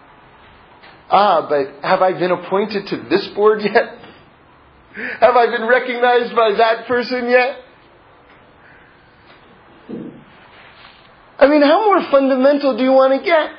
Ah, 1.10 1.48
but 1.48 1.84
have 1.84 2.02
I 2.02 2.14
been 2.14 2.32
appointed 2.32 2.88
to 2.88 2.98
this 3.10 3.28
board 3.36 3.62
yet? 3.64 4.00
Have 5.20 5.36
I 5.36 5.46
been 5.48 5.68
recognized 5.68 6.36
by 6.36 6.54
that 6.58 6.88
person 6.88 7.30
yet? 7.30 7.58
I 11.40 11.48
mean, 11.48 11.62
how 11.62 11.86
more 11.86 12.10
fundamental 12.12 12.78
do 12.78 12.84
you 12.84 12.92
want 12.92 13.20
to 13.20 13.26
get? 13.26 13.50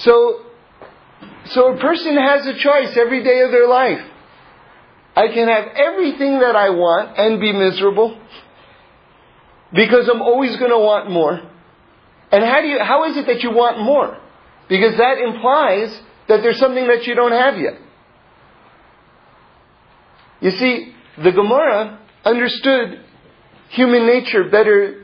So, 0.00 0.40
so 1.46 1.74
a 1.74 1.78
person 1.78 2.16
has 2.16 2.46
a 2.46 2.54
choice 2.54 2.96
every 2.96 3.22
day 3.22 3.40
of 3.40 3.50
their 3.50 3.68
life. 3.68 4.00
I 5.16 5.28
can 5.28 5.48
have 5.48 5.68
everything 5.76 6.40
that 6.40 6.56
I 6.56 6.70
want 6.70 7.18
and 7.18 7.40
be 7.40 7.52
miserable 7.52 8.18
because 9.72 10.08
I'm 10.08 10.22
always 10.22 10.56
going 10.56 10.70
to 10.70 10.78
want 10.78 11.10
more. 11.10 11.40
And 12.32 12.44
how 12.44 12.60
do 12.60 12.68
you, 12.68 12.78
how 12.78 13.10
is 13.10 13.16
it 13.16 13.26
that 13.26 13.42
you 13.42 13.50
want 13.50 13.80
more? 13.80 14.16
Because 14.68 14.96
that 14.96 15.18
implies 15.18 16.00
that 16.28 16.42
there's 16.42 16.58
something 16.58 16.86
that 16.86 17.06
you 17.06 17.14
don't 17.14 17.32
have 17.32 17.58
yet. 17.58 17.74
You 20.40 20.52
see, 20.52 20.94
the 21.22 21.32
Gemara 21.32 21.98
understood 22.24 23.04
human 23.70 24.06
nature 24.06 24.44
better. 24.48 24.99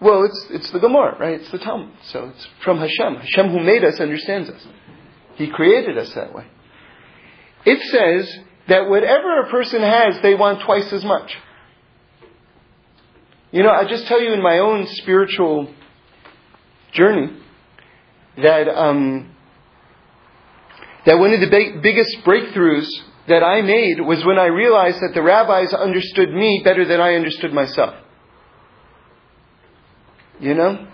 Well, 0.00 0.24
it's, 0.24 0.46
it's 0.50 0.70
the 0.70 0.80
Gemara, 0.80 1.16
right? 1.18 1.40
It's 1.40 1.50
the 1.50 1.58
Talmud. 1.58 1.92
So 2.04 2.32
it's 2.34 2.46
from 2.62 2.78
Hashem. 2.78 3.16
Hashem 3.16 3.50
who 3.50 3.60
made 3.60 3.84
us 3.84 4.00
understands 4.00 4.50
us. 4.50 4.66
He 5.36 5.50
created 5.50 5.96
us 5.98 6.12
that 6.14 6.34
way. 6.34 6.46
It 7.64 7.80
says 7.90 8.38
that 8.68 8.88
whatever 8.88 9.40
a 9.40 9.50
person 9.50 9.80
has, 9.80 10.20
they 10.22 10.34
want 10.34 10.62
twice 10.62 10.92
as 10.92 11.04
much. 11.04 11.34
You 13.50 13.62
know, 13.62 13.70
I 13.70 13.88
just 13.88 14.06
tell 14.06 14.20
you 14.20 14.32
in 14.32 14.42
my 14.42 14.58
own 14.58 14.86
spiritual 14.88 15.72
journey 16.92 17.38
that 18.36 18.68
um, 18.68 19.34
that 21.06 21.18
one 21.18 21.32
of 21.32 21.40
the 21.40 21.50
big, 21.50 21.82
biggest 21.82 22.16
breakthroughs 22.24 22.88
that 23.28 23.42
I 23.42 23.62
made 23.62 24.00
was 24.00 24.24
when 24.24 24.38
I 24.38 24.46
realized 24.46 24.98
that 25.00 25.12
the 25.14 25.22
rabbis 25.22 25.72
understood 25.72 26.32
me 26.32 26.62
better 26.64 26.84
than 26.84 27.00
I 27.00 27.14
understood 27.14 27.52
myself. 27.52 27.94
You 30.40 30.54
know? 30.54 30.88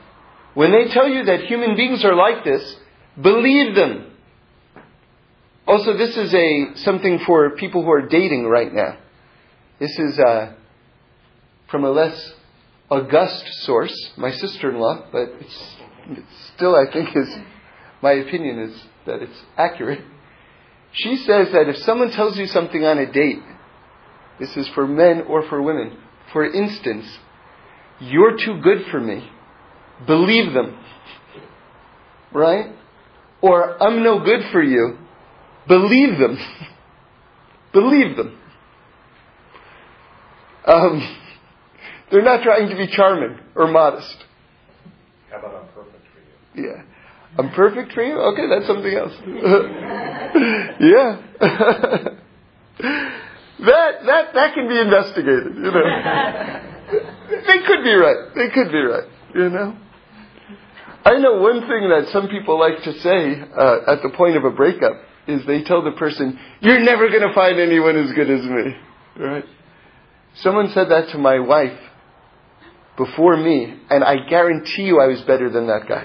When 0.55 0.73
they 0.73 0.93
tell 0.93 1.09
you 1.09 1.25
that 1.25 1.43
human 1.43 1.77
beings 1.77 2.05
are 2.05 2.15
like 2.15 2.45
this, 2.45 2.77
believe 3.21 3.75
them. 3.75 4.07
Also, 5.67 5.97
this 5.97 6.17
is 6.17 6.35
a 6.35 6.77
something 6.77 7.21
for 7.21 7.51
people 7.51 7.85
who 7.85 7.91
are 7.93 8.09
dating 8.09 8.47
right 8.47 8.73
now. 8.73 8.99
This 9.79 9.97
is 9.99 10.19
uh, 10.19 10.55
from 11.71 11.85
a 11.85 11.91
less 11.91 12.35
august 12.91 13.47
source, 13.63 14.11
my 14.17 14.33
sister-in-law, 14.33 15.07
but 15.13 15.29
it's, 15.41 15.77
it's 16.09 16.53
still, 16.57 16.75
I 16.75 16.91
think, 16.93 17.17
is 17.17 17.29
my 18.03 18.13
opinion 18.13 18.59
is 18.59 18.83
that 19.07 19.23
it's 19.23 19.41
accurate. 19.57 20.03
She 20.93 21.17
says 21.19 21.53
that 21.53 21.69
if 21.69 21.77
someone 21.79 22.11
tells 22.11 22.37
you 22.37 22.47
something 22.47 22.85
on 22.85 22.99
a 22.99 23.11
date, 23.11 23.43
this 24.41 24.57
is 24.57 24.67
for 24.69 24.87
men 24.87 25.23
or 25.29 25.49
for 25.49 25.63
women. 25.63 25.97
For 26.33 26.45
instance, 26.45 27.07
you're 28.01 28.37
too 28.37 28.61
good 28.63 28.87
for 28.91 29.01
me. 29.01 29.29
Believe 30.07 30.53
them. 30.53 30.79
Right? 32.33 32.75
Or 33.43 33.83
I'm 33.83 34.03
no 34.03 34.25
good 34.25 34.41
for 34.53 34.63
you. 34.63 34.99
Believe 35.69 36.19
them. 36.19 36.39
Believe 37.73 38.17
them. 38.17 38.39
Um, 40.67 41.17
they're 42.11 42.23
not 42.23 42.43
trying 42.43 42.69
to 42.69 42.77
be 42.77 42.87
charming 42.89 43.39
or 43.55 43.69
modest. 43.69 44.17
How 45.31 45.39
about 45.39 45.55
I'm 45.55 45.69
perfect 45.69 46.05
for 46.13 46.61
you? 46.61 46.67
Yeah. 46.67 46.83
I'm 47.39 47.51
perfect 47.51 47.93
for 47.93 48.03
you? 48.03 48.19
Okay, 48.19 48.49
that's 48.49 48.67
something 48.67 48.93
else. 48.93 49.13
yeah. 50.81 51.23
that 53.61 53.93
that 54.07 54.35
that 54.35 54.55
can 54.55 54.69
be 54.69 54.79
investigated, 54.79 55.55
you 55.55 55.71
know. 55.71 56.67
They 56.91 57.61
could 57.67 57.85
be 57.85 57.95
right. 57.95 58.35
They 58.35 58.49
could 58.51 58.71
be 58.71 58.79
right, 58.79 59.09
you 59.35 59.49
know. 59.51 59.77
I 61.05 61.19
know 61.19 61.41
one 61.41 61.61
thing 61.63 61.89
that 61.89 62.09
some 62.13 62.29
people 62.29 62.59
like 62.59 62.83
to 62.83 62.93
say 63.01 63.43
uh, 63.57 63.93
at 63.93 64.03
the 64.03 64.11
point 64.17 64.37
of 64.37 64.45
a 64.45 64.51
breakup 64.51 64.93
is 65.27 65.47
they 65.47 65.63
tell 65.63 65.83
the 65.83 65.93
person, 65.93 66.39
"You're 66.61 66.81
never 66.81 67.09
going 67.09 67.27
to 67.27 67.33
find 67.35 67.59
anyone 67.59 67.97
as 67.97 68.13
good 68.13 68.31
as 68.31 68.45
me." 68.45 68.77
Right? 69.19 69.45
Someone 70.37 70.69
said 70.73 70.91
that 70.91 71.09
to 71.11 71.19
my 71.19 71.41
wife 71.41 71.79
before 72.97 73.37
me, 73.37 73.75
and 73.89 74.05
I 74.05 74.27
guarantee 74.29 74.83
you 74.83 75.01
I 75.01 75.07
was 75.07 75.23
better 75.23 75.49
than 75.51 75.67
that 75.69 75.89
guy. 75.89 76.05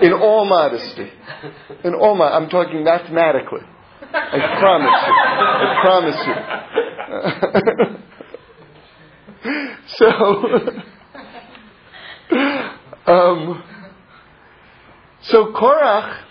In 0.02 0.12
all 0.12 0.44
modesty. 0.46 1.10
In 1.84 1.94
all 1.94 2.14
my, 2.14 2.28
I'm 2.28 2.48
talking 2.48 2.82
mathematically. 2.82 3.60
I 4.02 4.56
promise 4.60 5.02
you. 5.06 5.12
I 5.62 5.80
promise 5.82 6.16
you. 7.90 7.92
so, 9.86 10.06
um, 13.06 13.62
so 15.22 15.52
Korach, 15.52 16.22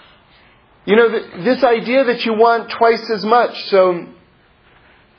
you 0.86 0.96
know, 0.96 1.10
this 1.44 1.64
idea 1.64 2.04
that 2.06 2.26
you 2.26 2.34
want 2.34 2.72
twice 2.72 3.10
as 3.10 3.26
much. 3.26 3.64
So, 3.66 4.08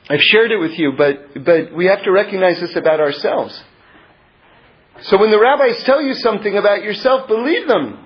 I've 0.09 0.21
shared 0.21 0.51
it 0.51 0.57
with 0.57 0.79
you, 0.79 0.93
but 0.97 1.43
but 1.43 1.75
we 1.75 1.87
have 1.87 2.03
to 2.03 2.11
recognize 2.11 2.61
this 2.61 2.75
about 2.75 2.99
ourselves. 2.99 3.61
So 5.01 5.19
when 5.19 5.31
the 5.31 5.39
rabbis 5.39 5.83
tell 5.83 6.01
you 6.01 6.13
something 6.15 6.57
about 6.57 6.83
yourself, 6.83 7.27
believe 7.27 7.67
them. 7.67 7.99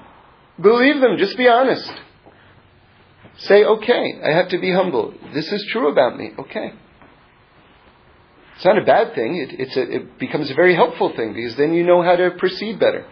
Believe 0.60 1.00
them. 1.00 1.18
Just 1.18 1.38
be 1.38 1.48
honest. 1.48 1.90
Say, 3.38 3.64
okay, 3.64 4.20
I 4.24 4.36
have 4.36 4.50
to 4.50 4.60
be 4.60 4.72
humble. 4.72 5.14
This 5.34 5.52
is 5.52 5.66
true 5.72 5.90
about 5.90 6.18
me. 6.18 6.32
Okay. 6.38 6.74
It's 8.62 8.65
not 8.67 8.78
a 8.78 8.86
bad 8.86 9.15
thing. 9.15 9.38
It, 9.38 9.76
a, 9.76 9.95
it 9.95 10.19
becomes 10.19 10.52
a 10.52 10.54
very 10.54 10.76
helpful 10.76 11.12
thing 11.15 11.34
because 11.34 11.56
then 11.56 11.74
you 11.74 11.84
know 11.84 12.04
how 12.04 12.15
to 12.15 12.30
proceed 12.38 12.80
better. 12.80 13.08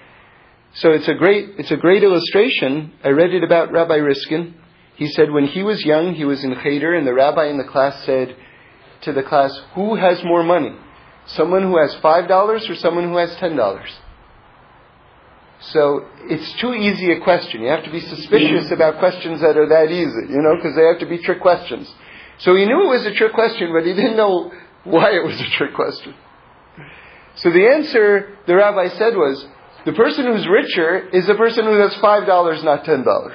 So 0.75 0.91
it's 0.91 1.07
a 1.07 1.15
great, 1.15 1.55
it's 1.57 1.71
a 1.71 1.75
great 1.75 2.03
illustration. 2.03 2.93
I 3.03 3.09
read 3.09 3.33
it 3.33 3.43
about 3.43 3.71
Rabbi 3.71 3.95
Riskin. 3.95 4.53
He 4.95 5.07
said 5.07 5.31
when 5.31 5.47
he 5.47 5.63
was 5.63 5.83
young, 5.83 6.13
he 6.13 6.23
was 6.23 6.43
in 6.43 6.55
Cheder, 6.62 6.93
and 6.93 7.07
the 7.07 7.15
rabbi 7.15 7.47
in 7.47 7.57
the 7.57 7.63
class 7.63 8.05
said 8.05 8.35
to 9.01 9.12
the 9.12 9.23
class, 9.23 9.51
Who 9.73 9.95
has 9.95 10.23
more 10.23 10.43
money? 10.43 10.75
Someone 11.25 11.63
who 11.63 11.79
has 11.79 11.95
$5 11.95 12.69
or 12.69 12.75
someone 12.75 13.05
who 13.05 13.17
has 13.17 13.35
$10? 13.38 13.89
So 15.62 16.05
it's 16.29 16.53
too 16.59 16.75
easy 16.75 17.12
a 17.12 17.21
question. 17.21 17.63
You 17.63 17.69
have 17.69 17.85
to 17.85 17.91
be 17.91 18.01
suspicious 18.01 18.65
mm-hmm. 18.65 18.73
about 18.75 18.99
questions 18.99 19.41
that 19.41 19.57
are 19.57 19.67
that 19.67 19.91
easy, 19.91 20.31
you 20.31 20.43
know, 20.43 20.57
because 20.57 20.75
they 20.75 20.85
have 20.85 20.99
to 20.99 21.07
be 21.07 21.17
trick 21.23 21.41
questions. 21.41 21.91
So 22.38 22.55
he 22.55 22.65
knew 22.65 22.83
it 22.83 22.97
was 22.97 23.05
a 23.07 23.15
trick 23.15 23.33
question, 23.33 23.73
but 23.73 23.83
he 23.83 23.95
didn't 23.95 24.15
know 24.15 24.51
why 24.89 25.12
it 25.12 25.23
was 25.23 25.39
a 25.39 25.49
trick 25.58 25.73
question. 25.73 26.13
So 27.38 27.52
the 27.52 27.67
answer 27.67 28.38
the 28.47 28.56
rabbi 28.56 28.89
said 28.89 29.15
was, 29.15 29.45
the 29.86 29.93
person 29.93 30.25
who's 30.25 30.45
richer 30.47 31.08
is 31.10 31.25
the 31.25 31.36
person 31.36 31.65
who 31.65 31.80
has 31.80 31.93
$5, 31.95 32.63
not 32.63 32.84
$10. 32.84 33.34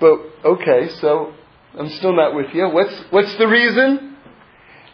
But, 0.00 0.18
okay, 0.44 0.88
so 1.00 1.32
I'm 1.78 1.88
still 1.90 2.14
not 2.14 2.34
with 2.34 2.52
you. 2.52 2.68
What's, 2.68 2.94
what's 3.10 3.36
the 3.36 3.46
reason? 3.46 4.16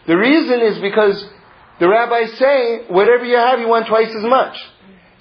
The 0.05 0.17
reason 0.17 0.61
is 0.61 0.79
because 0.79 1.27
the 1.79 1.89
rabbis 1.89 2.37
say, 2.37 2.85
whatever 2.89 3.25
you 3.25 3.37
have, 3.37 3.59
you 3.59 3.67
want 3.67 3.87
twice 3.87 4.09
as 4.09 4.23
much. 4.23 4.55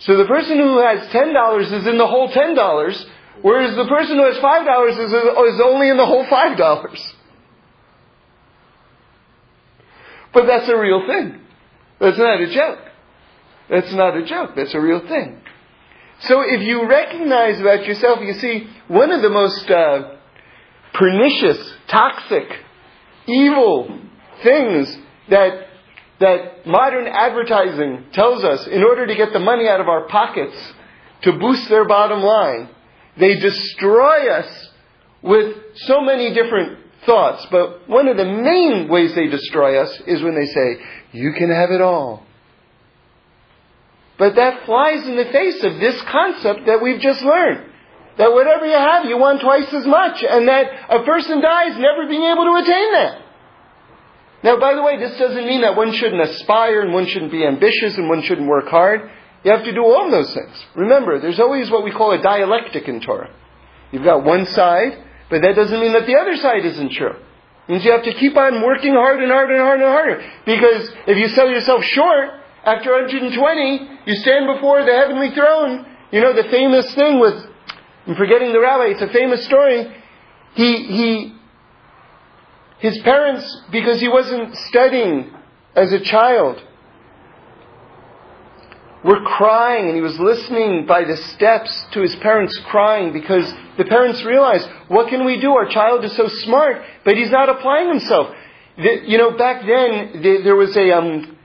So 0.01 0.17
the 0.17 0.27
person 0.27 0.59
who 0.59 0.79
has 0.79 1.09
$10 1.09 1.73
is 1.73 1.87
in 1.87 1.99
the 1.99 2.07
whole 2.07 2.29
$10, 2.29 3.05
whereas 3.43 3.75
the 3.77 3.87
person 3.87 4.17
who 4.17 4.25
has 4.25 4.37
$5 4.37 4.91
is, 4.91 5.13
is 5.13 5.61
only 5.65 5.89
in 5.89 5.97
the 5.97 6.07
whole 6.07 6.27
$5. 6.27 7.13
But 10.39 10.47
that's 10.47 10.69
a 10.69 10.79
real 10.79 11.05
thing. 11.05 11.41
That's 11.99 12.17
not 12.17 12.41
a 12.41 12.55
joke. 12.55 12.79
That's 13.69 13.93
not 13.93 14.17
a 14.17 14.25
joke. 14.25 14.51
That's 14.55 14.73
a 14.73 14.81
real 14.81 15.01
thing. 15.01 15.41
So 16.21 16.43
if 16.43 16.63
you 16.63 16.89
recognize 16.89 17.61
about 17.61 17.85
yourself, 17.85 18.21
you 18.23 18.35
see, 18.35 18.69
one 18.87 19.11
of 19.11 19.21
the 19.21 19.31
most 19.31 19.69
uh, 19.69 20.15
pernicious, 20.95 21.59
toxic, 21.89 22.45
evil 23.27 23.99
things 24.45 24.97
that 25.29 25.67
that 26.21 26.65
modern 26.69 27.09
advertising 27.09 28.05
tells 28.13 28.45
us 28.45 28.65
in 28.69 28.85
order 28.85 29.09
to 29.09 29.17
get 29.17 29.33
the 29.33 29.41
money 29.41 29.67
out 29.67 29.81
of 29.81 29.89
our 29.89 30.07
pockets 30.07 30.57
to 31.23 31.33
boost 31.33 31.69
their 31.69 31.85
bottom 31.85 32.21
line, 32.21 32.69
they 33.19 33.35
destroy 33.41 34.31
us 34.31 34.69
with 35.21 35.57
so 35.79 36.01
many 36.01 36.33
different 36.33 36.79
thoughts. 37.07 37.47
But 37.51 37.89
one 37.89 38.09
of 38.09 38.17
the 38.17 38.25
main 38.25 38.89
ways 38.89 39.15
they 39.15 39.29
destroy 39.29 39.81
us 39.81 40.01
is 40.07 40.23
when 40.23 40.35
they 40.35 40.47
say, 40.47 40.77
you 41.13 41.33
can 41.33 41.51
have 41.51 41.71
it 41.71 41.81
all. 41.81 42.25
But 44.19 44.35
that 44.35 44.67
flies 44.67 45.07
in 45.07 45.17
the 45.17 45.27
face 45.27 45.63
of 45.63 45.79
this 45.79 46.01
concept 46.03 46.67
that 46.67 46.83
we've 46.83 47.01
just 47.01 47.23
learned. 47.23 47.67
That 48.19 48.33
whatever 48.33 48.67
you 48.67 48.77
have, 48.77 49.05
you 49.05 49.17
want 49.17 49.41
twice 49.41 49.73
as 49.73 49.87
much, 49.87 50.25
and 50.25 50.49
that 50.49 50.67
a 50.91 51.05
person 51.05 51.41
dies 51.41 51.79
never 51.79 52.09
being 52.09 52.25
able 52.25 52.45
to 52.47 52.55
attain 52.61 52.93
that. 52.95 53.23
Now, 54.43 54.59
by 54.59 54.75
the 54.75 54.83
way, 54.83 54.99
this 54.99 55.17
doesn't 55.19 55.47
mean 55.47 55.63
that 55.63 55.77
one 55.77 55.93
shouldn't 55.93 56.21
aspire 56.21 56.81
and 56.83 56.93
one 56.93 57.07
shouldn't 57.07 57.33
be 57.33 57.45
ambitious 57.45 57.97
and 57.97 58.09
one 58.09 58.23
shouldn't 58.23 58.49
work 58.49 58.69
hard. 58.69 59.09
You 59.45 59.53
have 59.53 59.65
to 59.65 59.73
do 59.73 59.85
all 59.85 60.07
of 60.07 60.11
those 60.11 60.33
things. 60.35 60.67
Remember, 60.75 61.21
there's 61.21 61.41
always 61.41 61.71
what 61.71 61.85
we 61.85 61.93
call 61.93 62.13
a 62.13 62.23
dialectic 62.23 62.89
in 62.89 63.01
Torah. 63.01 63.31
You've 63.93 64.05
got 64.05 64.25
one 64.25 64.47
side, 64.47 65.03
but 65.31 65.43
that 65.43 65.55
doesn't 65.55 65.81
mean 65.81 65.93
that 65.93 66.07
the 66.07 66.17
other 66.17 66.37
side 66.37 66.65
isn't 66.65 66.93
true. 66.93 67.15
It 67.69 67.73
means 67.73 67.85
you 67.85 67.93
have 67.93 68.05
to 68.05 68.15
keep 68.15 68.37
on 68.37 68.63
working 68.63 68.95
hard 68.95 69.23
and 69.23 69.31
hard 69.31 69.51
and 69.51 69.61
hard 69.61 69.81
and 69.81 69.89
harder. 69.89 70.31
Because 70.47 70.91
if 71.07 71.19
you 71.19 71.29
sell 71.29 71.51
yourself 71.51 71.85
short, 71.85 72.31
after 72.65 72.93
120, 72.93 74.01
you 74.07 74.15
stand 74.17 74.47
before 74.47 74.85
the 74.85 74.93
heavenly 74.93 75.31
throne. 75.35 75.87
You 76.11 76.21
know 76.21 76.33
the 76.35 76.49
famous 76.51 76.93
thing 76.95 77.21
with, 77.21 77.35
I'm 78.07 78.17
forgetting 78.17 78.53
the 78.53 78.61
rabbi, 78.61 78.93
it's 78.93 79.03
a 79.03 79.13
famous 79.13 79.45
story. 79.45 79.95
He, 80.55 80.85
he 80.85 81.39
his 82.79 82.99
parents, 83.01 83.63
because 83.73 84.01
he 84.01 84.09
wasn't 84.09 84.57
studying 84.69 85.35
as 85.75 85.93
a 85.93 86.01
child, 86.01 86.63
were 89.05 89.21
crying 89.23 89.87
and 89.87 89.95
he 89.95 90.03
was 90.03 90.19
listening 90.19 90.87
by 90.87 91.05
the 91.05 91.17
steps 91.17 91.87
to 91.93 92.01
his 92.01 92.15
parents 92.17 92.59
crying 92.67 93.13
because 93.13 93.53
the 93.77 93.85
parents 93.85 94.23
realized, 94.25 94.69
what 94.89 95.09
can 95.09 95.25
we 95.25 95.41
do? 95.41 95.53
Our 95.53 95.69
child 95.69 96.05
is 96.05 96.15
so 96.17 96.29
smart, 96.29 96.83
but 97.05 97.17
he's 97.17 97.31
not 97.31 97.49
applying 97.49 97.89
himself. 97.89 98.35
The, 98.77 99.03
you 99.07 99.19
know, 99.19 99.37
back 99.37 99.63
then, 99.63 100.23
the, 100.23 100.41
there 100.43 100.57
was 100.57 100.77
a, 100.77 100.93
um, 100.93 101.37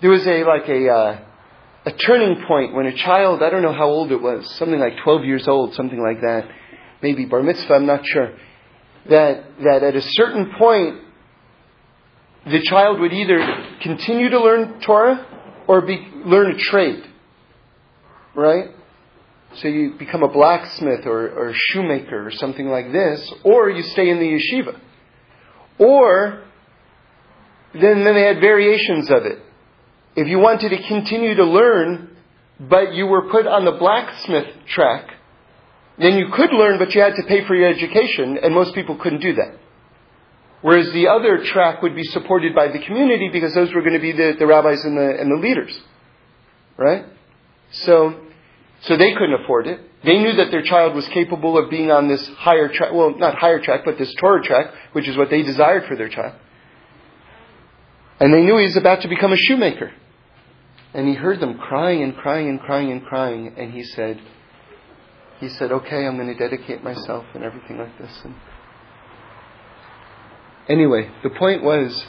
there 0.00 0.10
was 0.10 0.26
a, 0.26 0.44
like 0.44 0.68
a, 0.68 0.88
uh, 0.88 1.24
a 1.86 1.92
turning 1.92 2.44
point 2.46 2.74
when 2.74 2.86
a 2.86 2.96
child, 2.96 3.42
I 3.42 3.50
don't 3.50 3.62
know 3.62 3.72
how 3.72 3.88
old 3.88 4.12
it 4.12 4.20
was, 4.20 4.48
something 4.56 4.78
like 4.78 4.94
12 5.04 5.24
years 5.24 5.48
old, 5.48 5.74
something 5.74 6.00
like 6.00 6.20
that, 6.20 6.48
maybe 7.02 7.24
bar 7.24 7.42
mitzvah, 7.42 7.74
I'm 7.74 7.86
not 7.86 8.06
sure 8.06 8.36
that, 9.08 9.44
that 9.62 9.82
at 9.82 9.96
a 9.96 10.02
certain 10.02 10.52
point, 10.58 11.00
the 12.46 12.60
child 12.62 13.00
would 13.00 13.12
either 13.12 13.38
continue 13.80 14.30
to 14.30 14.40
learn 14.40 14.80
Torah 14.80 15.26
or 15.72 15.80
be, 15.80 16.06
learn 16.26 16.54
a 16.54 16.58
trade. 16.58 17.02
Right? 18.34 18.72
So 19.54 19.68
you 19.68 19.94
become 19.98 20.22
a 20.22 20.28
blacksmith 20.28 21.06
or, 21.06 21.30
or 21.30 21.48
a 21.48 21.54
shoemaker 21.54 22.26
or 22.26 22.30
something 22.30 22.68
like 22.68 22.92
this, 22.92 23.32
or 23.42 23.70
you 23.70 23.82
stay 23.82 24.10
in 24.10 24.18
the 24.18 24.38
yeshiva. 24.38 24.78
Or, 25.78 26.42
then, 27.72 28.04
then 28.04 28.14
they 28.14 28.24
had 28.24 28.38
variations 28.40 29.10
of 29.10 29.24
it. 29.24 29.38
If 30.14 30.28
you 30.28 30.38
wanted 30.40 30.68
to 30.76 30.88
continue 30.88 31.36
to 31.36 31.44
learn, 31.44 32.18
but 32.60 32.92
you 32.92 33.06
were 33.06 33.30
put 33.30 33.46
on 33.46 33.64
the 33.64 33.72
blacksmith 33.72 34.48
track, 34.66 35.08
then 35.98 36.18
you 36.18 36.28
could 36.34 36.52
learn, 36.52 36.78
but 36.78 36.94
you 36.94 37.00
had 37.00 37.14
to 37.14 37.22
pay 37.26 37.46
for 37.46 37.54
your 37.54 37.70
education, 37.70 38.38
and 38.42 38.54
most 38.54 38.74
people 38.74 38.98
couldn't 38.98 39.20
do 39.20 39.32
that. 39.36 39.56
Whereas 40.62 40.92
the 40.92 41.08
other 41.08 41.44
track 41.44 41.82
would 41.82 41.94
be 41.94 42.04
supported 42.04 42.54
by 42.54 42.68
the 42.68 42.78
community 42.78 43.28
because 43.28 43.52
those 43.52 43.74
were 43.74 43.82
going 43.82 43.94
to 43.94 44.00
be 44.00 44.12
the, 44.12 44.36
the 44.38 44.46
rabbis 44.46 44.84
and 44.84 44.96
the, 44.96 45.20
and 45.20 45.30
the 45.30 45.40
leaders. 45.42 45.78
Right? 46.76 47.04
So, 47.72 48.20
so 48.82 48.96
they 48.96 49.12
couldn't 49.12 49.42
afford 49.42 49.66
it. 49.66 49.80
They 50.04 50.18
knew 50.18 50.32
that 50.34 50.50
their 50.50 50.62
child 50.62 50.94
was 50.94 51.06
capable 51.08 51.58
of 51.58 51.70
being 51.70 51.90
on 51.90 52.08
this 52.08 52.26
higher 52.28 52.68
track, 52.68 52.92
well, 52.92 53.16
not 53.16 53.36
higher 53.36 53.60
track, 53.60 53.82
but 53.84 53.98
this 53.98 54.12
Torah 54.14 54.42
track, 54.42 54.72
which 54.92 55.08
is 55.08 55.16
what 55.16 55.30
they 55.30 55.42
desired 55.42 55.86
for 55.86 55.96
their 55.96 56.08
child. 56.08 56.34
And 58.18 58.32
they 58.32 58.42
knew 58.42 58.56
he 58.58 58.64
was 58.64 58.76
about 58.76 59.02
to 59.02 59.08
become 59.08 59.32
a 59.32 59.36
shoemaker. 59.36 59.92
And 60.94 61.08
he 61.08 61.14
heard 61.14 61.40
them 61.40 61.58
crying 61.58 62.02
and 62.02 62.16
crying 62.16 62.48
and 62.48 62.60
crying 62.60 62.92
and 62.92 63.04
crying, 63.04 63.54
and 63.56 63.72
he 63.72 63.82
said, 63.82 64.20
he 65.40 65.48
said, 65.48 65.72
okay, 65.72 66.06
I'm 66.06 66.16
going 66.16 66.28
to 66.28 66.34
dedicate 66.34 66.84
myself 66.84 67.24
and 67.34 67.42
everything 67.42 67.78
like 67.78 67.96
this. 67.98 68.12
And 68.24 68.34
anyway, 70.68 71.10
the 71.22 71.30
point 71.30 71.62
was 71.62 72.06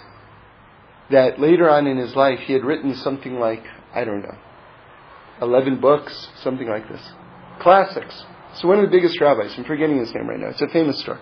that 1.11 1.39
later 1.39 1.69
on 1.69 1.87
in 1.87 1.97
his 1.97 2.15
life, 2.15 2.39
he 2.39 2.53
had 2.53 2.63
written 2.63 2.95
something 2.95 3.39
like, 3.39 3.63
I 3.93 4.03
don't 4.03 4.21
know, 4.21 4.37
11 5.41 5.79
books, 5.79 6.29
something 6.41 6.67
like 6.67 6.87
this. 6.89 7.01
Classics. 7.59 8.25
So 8.55 8.67
one 8.67 8.79
of 8.79 8.85
the 8.85 8.91
biggest 8.91 9.19
rabbis, 9.19 9.53
I'm 9.57 9.65
forgetting 9.65 9.97
his 9.97 10.13
name 10.13 10.27
right 10.27 10.39
now, 10.39 10.49
it's 10.49 10.61
a 10.61 10.67
famous 10.67 10.99
story. 11.01 11.19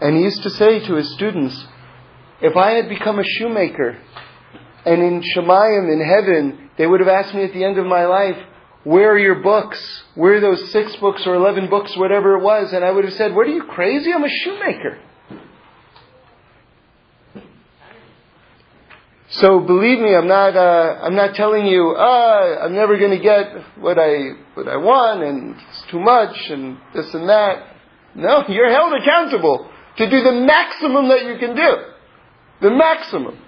And 0.00 0.16
he 0.16 0.22
used 0.22 0.42
to 0.42 0.50
say 0.50 0.80
to 0.86 0.94
his 0.94 1.12
students, 1.14 1.66
if 2.40 2.56
I 2.56 2.72
had 2.72 2.88
become 2.88 3.18
a 3.18 3.24
shoemaker, 3.24 3.98
and 4.86 5.02
in 5.02 5.22
Shemayim, 5.34 5.92
in 5.92 6.00
heaven, 6.00 6.70
they 6.78 6.86
would 6.86 7.00
have 7.00 7.08
asked 7.08 7.34
me 7.34 7.44
at 7.44 7.52
the 7.52 7.64
end 7.64 7.78
of 7.78 7.84
my 7.84 8.06
life, 8.06 8.36
where 8.84 9.12
are 9.12 9.18
your 9.18 9.42
books? 9.42 9.78
Where 10.14 10.36
are 10.36 10.40
those 10.40 10.72
six 10.72 10.96
books 10.96 11.26
or 11.26 11.34
eleven 11.34 11.68
books, 11.68 11.94
whatever 11.98 12.38
it 12.38 12.42
was? 12.42 12.72
And 12.72 12.82
I 12.82 12.90
would 12.90 13.04
have 13.04 13.12
said, 13.12 13.34
What 13.34 13.46
are 13.46 13.50
you 13.50 13.64
crazy? 13.64 14.10
I'm 14.10 14.24
a 14.24 14.28
shoemaker. 14.28 14.98
So 19.32 19.60
believe 19.60 20.00
me, 20.00 20.14
I'm 20.14 20.26
not. 20.26 20.56
Uh, 20.56 20.98
I'm 21.02 21.14
not 21.14 21.36
telling 21.36 21.66
you. 21.66 21.90
Uh, 21.90 22.64
I'm 22.64 22.74
never 22.74 22.98
going 22.98 23.12
to 23.12 23.22
get 23.22 23.78
what 23.78 23.96
I 23.96 24.34
what 24.54 24.66
I 24.66 24.76
want, 24.76 25.22
and 25.22 25.54
it's 25.54 25.84
too 25.90 26.00
much, 26.00 26.36
and 26.50 26.78
this 26.94 27.14
and 27.14 27.28
that. 27.28 27.62
No, 28.16 28.44
you're 28.48 28.70
held 28.70 28.92
accountable 29.00 29.70
to 29.98 30.10
do 30.10 30.22
the 30.22 30.32
maximum 30.32 31.08
that 31.08 31.26
you 31.26 31.38
can 31.38 31.54
do, 31.54 31.76
the 32.60 32.70
maximum. 32.70 33.38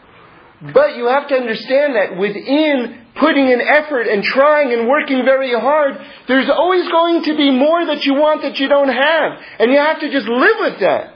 But 0.72 0.96
you 0.96 1.08
have 1.08 1.26
to 1.28 1.34
understand 1.34 1.96
that 1.96 2.16
within 2.16 3.06
putting 3.18 3.48
in 3.48 3.60
effort 3.60 4.06
and 4.06 4.22
trying 4.22 4.72
and 4.72 4.88
working 4.88 5.24
very 5.24 5.52
hard, 5.52 5.98
there's 6.28 6.48
always 6.48 6.88
going 6.88 7.24
to 7.24 7.36
be 7.36 7.50
more 7.50 7.84
that 7.86 8.04
you 8.04 8.14
want 8.14 8.42
that 8.42 8.60
you 8.60 8.68
don't 8.68 8.88
have. 8.88 9.32
And 9.58 9.72
you 9.72 9.78
have 9.78 9.98
to 9.98 10.12
just 10.12 10.28
live 10.28 10.56
with 10.60 10.80
that. 10.80 11.14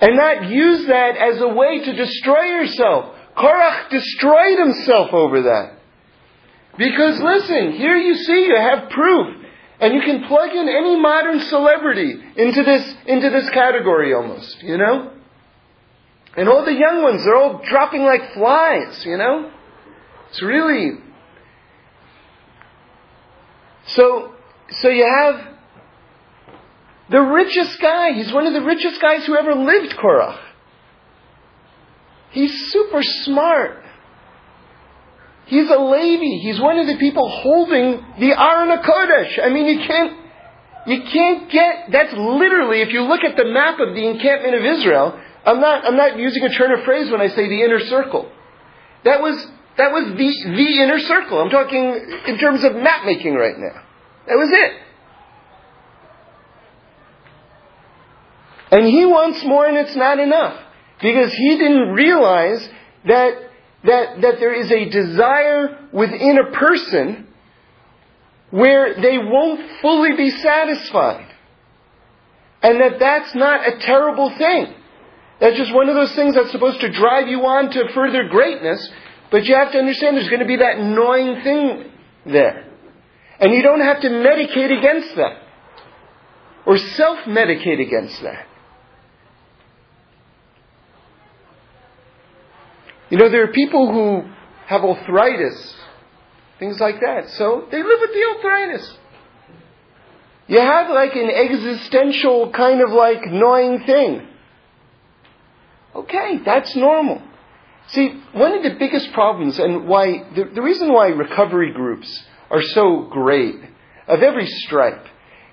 And 0.00 0.16
not 0.16 0.48
use 0.48 0.86
that 0.86 1.16
as 1.16 1.40
a 1.40 1.48
way 1.48 1.84
to 1.84 1.92
destroy 1.92 2.44
yourself. 2.44 3.14
Korach 3.36 3.90
destroyed 3.90 4.58
himself 4.58 5.12
over 5.12 5.42
that. 5.42 5.74
Because 6.78 7.20
listen, 7.20 7.72
here 7.72 7.96
you 7.96 8.14
see 8.14 8.46
you 8.46 8.56
have 8.56 8.90
proof. 8.90 9.36
And 9.80 9.94
you 9.94 10.00
can 10.02 10.24
plug 10.24 10.50
in 10.50 10.68
any 10.68 11.00
modern 11.00 11.40
celebrity 11.40 12.14
into 12.36 12.62
this, 12.62 12.94
into 13.06 13.30
this 13.30 13.48
category 13.50 14.12
almost, 14.12 14.62
you 14.62 14.76
know? 14.76 15.12
And 16.36 16.48
all 16.48 16.64
the 16.64 16.74
young 16.74 17.02
ones, 17.02 17.24
they're 17.24 17.36
all 17.36 17.62
dropping 17.64 18.02
like 18.02 18.34
flies, 18.34 19.04
you 19.04 19.16
know? 19.16 19.50
It's 20.28 20.42
really. 20.42 20.92
So, 23.86 24.34
so 24.70 24.88
you 24.88 25.04
have 25.04 25.48
the 27.10 27.20
richest 27.20 27.80
guy. 27.80 28.12
He's 28.12 28.32
one 28.32 28.46
of 28.46 28.52
the 28.52 28.62
richest 28.62 29.00
guys 29.00 29.26
who 29.26 29.36
ever 29.36 29.54
lived, 29.54 29.96
Korach. 29.96 30.38
He's 32.30 32.70
super 32.70 33.02
smart. 33.02 33.82
He's 35.46 35.68
a 35.68 35.78
Levi. 35.78 36.42
He's 36.42 36.60
one 36.60 36.78
of 36.78 36.86
the 36.86 36.96
people 36.96 37.28
holding 37.28 38.04
the 38.20 38.40
Aron 38.40 38.78
Kodesh. 38.82 39.44
I 39.44 39.48
mean, 39.48 39.66
you 39.66 39.84
can't, 39.84 40.16
you 40.86 41.02
can't 41.02 41.50
get, 41.50 41.90
that's 41.90 42.12
literally, 42.12 42.82
if 42.82 42.92
you 42.92 43.02
look 43.02 43.24
at 43.24 43.36
the 43.36 43.46
map 43.46 43.80
of 43.80 43.94
the 43.94 44.06
encampment 44.06 44.54
of 44.54 44.64
Israel, 44.64 45.20
I'm 45.44 45.60
not, 45.60 45.84
I'm 45.84 45.96
not 45.96 46.16
using 46.16 46.44
a 46.44 46.50
turn 46.50 46.70
of 46.78 46.84
phrase 46.84 47.10
when 47.10 47.20
I 47.20 47.28
say 47.28 47.48
the 47.48 47.62
inner 47.62 47.80
circle. 47.80 48.30
That 49.04 49.20
was, 49.20 49.44
that 49.76 49.90
was 49.90 50.04
the, 50.16 50.50
the 50.56 50.82
inner 50.82 51.00
circle. 51.00 51.40
I'm 51.40 51.50
talking 51.50 52.18
in 52.28 52.38
terms 52.38 52.62
of 52.62 52.76
map 52.76 53.04
making 53.04 53.34
right 53.34 53.58
now. 53.58 53.82
That 54.28 54.36
was 54.36 54.50
it. 54.52 54.72
And 58.70 58.86
he 58.86 59.04
wants 59.04 59.44
more 59.44 59.66
and 59.66 59.76
it's 59.76 59.96
not 59.96 60.18
enough. 60.18 60.60
Because 61.02 61.32
he 61.32 61.56
didn't 61.56 61.90
realize 61.94 62.68
that, 63.06 63.32
that, 63.84 64.20
that 64.20 64.34
there 64.38 64.54
is 64.54 64.70
a 64.70 64.88
desire 64.88 65.88
within 65.92 66.38
a 66.38 66.52
person 66.56 67.26
where 68.50 69.00
they 69.00 69.18
won't 69.18 69.80
fully 69.80 70.16
be 70.16 70.30
satisfied. 70.30 71.26
And 72.62 72.80
that 72.80 72.98
that's 72.98 73.34
not 73.34 73.66
a 73.66 73.78
terrible 73.78 74.30
thing. 74.36 74.74
That's 75.40 75.56
just 75.56 75.74
one 75.74 75.88
of 75.88 75.94
those 75.94 76.14
things 76.14 76.34
that's 76.34 76.50
supposed 76.50 76.80
to 76.80 76.92
drive 76.92 77.28
you 77.28 77.40
on 77.46 77.70
to 77.70 77.88
further 77.94 78.28
greatness, 78.28 78.86
but 79.30 79.44
you 79.46 79.54
have 79.54 79.72
to 79.72 79.78
understand 79.78 80.16
there's 80.16 80.28
going 80.28 80.40
to 80.40 80.46
be 80.46 80.58
that 80.58 80.78
gnawing 80.78 81.42
thing 81.42 81.90
there. 82.26 82.66
And 83.38 83.54
you 83.54 83.62
don't 83.62 83.80
have 83.80 84.02
to 84.02 84.08
medicate 84.08 84.76
against 84.76 85.16
that. 85.16 85.40
Or 86.66 86.76
self-medicate 86.76 87.80
against 87.80 88.20
that. 88.22 88.46
You 93.10 93.18
know, 93.18 93.28
there 93.28 93.42
are 93.42 93.52
people 93.52 93.92
who 93.92 94.30
have 94.66 94.82
arthritis, 94.82 95.74
things 96.60 96.78
like 96.78 97.00
that. 97.00 97.28
So 97.30 97.66
they 97.70 97.82
live 97.82 98.00
with 98.00 98.10
the 98.12 98.34
arthritis. 98.36 98.98
You 100.46 100.60
have 100.60 100.90
like 100.90 101.14
an 101.14 101.30
existential 101.30 102.50
kind 102.52 102.80
of 102.80 102.90
like 102.90 103.26
gnawing 103.26 103.84
thing. 103.84 104.28
Okay, 105.94 106.38
that's 106.44 106.74
normal. 106.76 107.20
See, 107.88 108.22
one 108.32 108.52
of 108.54 108.62
the 108.62 108.78
biggest 108.78 109.12
problems 109.12 109.58
and 109.58 109.88
why, 109.88 110.24
the, 110.34 110.44
the 110.54 110.62
reason 110.62 110.92
why 110.92 111.08
recovery 111.08 111.72
groups 111.72 112.24
are 112.48 112.62
so 112.62 113.08
great 113.10 113.56
of 114.06 114.22
every 114.22 114.46
stripe 114.46 115.04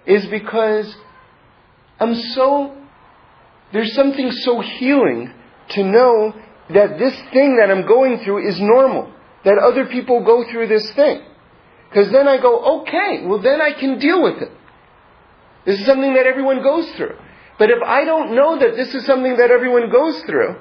is 0.05 0.25
because 0.27 0.95
I'm 1.99 2.13
so, 2.13 2.77
there's 3.73 3.93
something 3.93 4.31
so 4.31 4.61
healing 4.61 5.33
to 5.69 5.83
know 5.83 6.33
that 6.73 6.99
this 6.99 7.15
thing 7.31 7.57
that 7.57 7.71
I'm 7.71 7.87
going 7.87 8.19
through 8.19 8.47
is 8.47 8.59
normal, 8.59 9.13
that 9.45 9.57
other 9.57 9.85
people 9.85 10.23
go 10.23 10.49
through 10.51 10.67
this 10.67 10.89
thing. 10.91 11.21
Because 11.89 12.11
then 12.11 12.27
I 12.27 12.37
go, 12.41 12.81
okay, 12.81 13.25
well 13.25 13.41
then 13.41 13.61
I 13.61 13.73
can 13.73 13.99
deal 13.99 14.21
with 14.21 14.41
it. 14.41 14.51
This 15.65 15.79
is 15.79 15.85
something 15.85 16.13
that 16.13 16.27
everyone 16.27 16.61
goes 16.61 16.89
through. 16.91 17.15
But 17.57 17.69
if 17.69 17.81
I 17.83 18.05
don't 18.05 18.35
know 18.35 18.59
that 18.59 18.75
this 18.75 18.93
is 18.93 19.05
something 19.05 19.37
that 19.37 19.51
everyone 19.51 19.89
goes 19.89 20.21
through, 20.23 20.55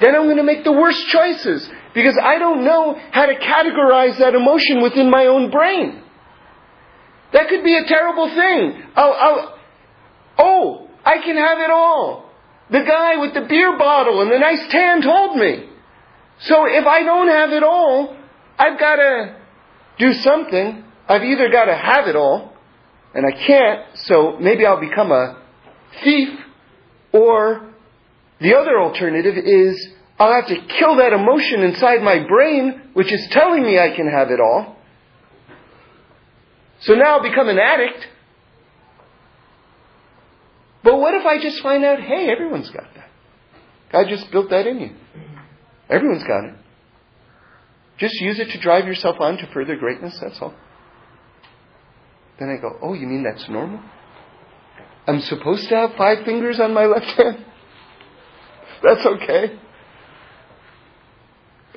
then 0.00 0.14
I'm 0.14 0.24
going 0.24 0.38
to 0.38 0.42
make 0.42 0.64
the 0.64 0.72
worst 0.72 1.06
choices 1.08 1.68
because 1.94 2.18
I 2.20 2.38
don't 2.38 2.64
know 2.64 2.98
how 3.12 3.26
to 3.26 3.34
categorize 3.34 4.18
that 4.18 4.34
emotion 4.34 4.82
within 4.82 5.10
my 5.10 5.26
own 5.26 5.50
brain. 5.50 6.02
That 7.32 7.48
could 7.48 7.64
be 7.64 7.76
a 7.76 7.84
terrible 7.84 8.28
thing. 8.28 8.82
I'll, 8.94 9.12
I'll, 9.12 9.58
oh, 10.38 10.90
I 11.04 11.18
can 11.18 11.36
have 11.36 11.58
it 11.58 11.70
all. 11.70 12.23
The 12.70 12.82
guy 12.82 13.16
with 13.16 13.34
the 13.34 13.42
beer 13.42 13.76
bottle 13.78 14.22
and 14.22 14.30
the 14.30 14.38
nice 14.38 14.66
tan 14.70 15.02
told 15.02 15.36
me. 15.36 15.68
So 16.40 16.66
if 16.66 16.86
I 16.86 17.02
don't 17.02 17.28
have 17.28 17.50
it 17.50 17.62
all, 17.62 18.16
I've 18.58 18.78
got 18.78 18.96
to 18.96 19.36
do 19.98 20.12
something. 20.14 20.84
I've 21.08 21.22
either 21.22 21.50
got 21.50 21.66
to 21.66 21.76
have 21.76 22.08
it 22.08 22.16
all, 22.16 22.52
and 23.14 23.26
I 23.26 23.46
can't, 23.46 23.84
so 23.94 24.38
maybe 24.40 24.64
I'll 24.64 24.80
become 24.80 25.12
a 25.12 25.42
thief, 26.02 26.38
or 27.12 27.70
the 28.40 28.56
other 28.56 28.80
alternative 28.80 29.36
is 29.36 29.88
I'll 30.18 30.32
have 30.32 30.48
to 30.48 30.56
kill 30.78 30.96
that 30.96 31.12
emotion 31.12 31.62
inside 31.62 32.02
my 32.02 32.26
brain, 32.26 32.90
which 32.94 33.12
is 33.12 33.26
telling 33.30 33.62
me 33.62 33.78
I 33.78 33.94
can 33.94 34.08
have 34.08 34.30
it 34.30 34.40
all. 34.40 34.76
So 36.80 36.94
now 36.94 37.16
I'll 37.16 37.22
become 37.22 37.48
an 37.48 37.58
addict. 37.58 38.08
But 40.84 41.00
what 41.00 41.14
if 41.14 41.24
I 41.24 41.40
just 41.40 41.62
find 41.62 41.82
out, 41.82 41.98
hey, 41.98 42.28
everyone's 42.30 42.70
got 42.70 42.84
that? 42.94 43.08
God 43.90 44.06
just 44.08 44.30
built 44.30 44.50
that 44.50 44.66
in 44.66 44.80
you. 44.80 44.90
Everyone's 45.88 46.24
got 46.24 46.44
it. 46.44 46.54
Just 47.96 48.14
use 48.20 48.38
it 48.38 48.50
to 48.50 48.60
drive 48.60 48.86
yourself 48.86 49.16
on 49.18 49.38
to 49.38 49.46
further 49.52 49.76
greatness, 49.76 50.18
that's 50.20 50.36
all. 50.42 50.54
Then 52.38 52.50
I 52.50 52.60
go, 52.60 52.76
oh, 52.82 52.92
you 52.92 53.06
mean 53.06 53.22
that's 53.22 53.48
normal? 53.48 53.80
I'm 55.06 55.20
supposed 55.20 55.68
to 55.68 55.76
have 55.76 55.90
five 55.96 56.24
fingers 56.24 56.60
on 56.60 56.74
my 56.74 56.86
left 56.86 57.06
hand? 57.06 57.44
That's 58.82 59.06
okay. 59.06 59.58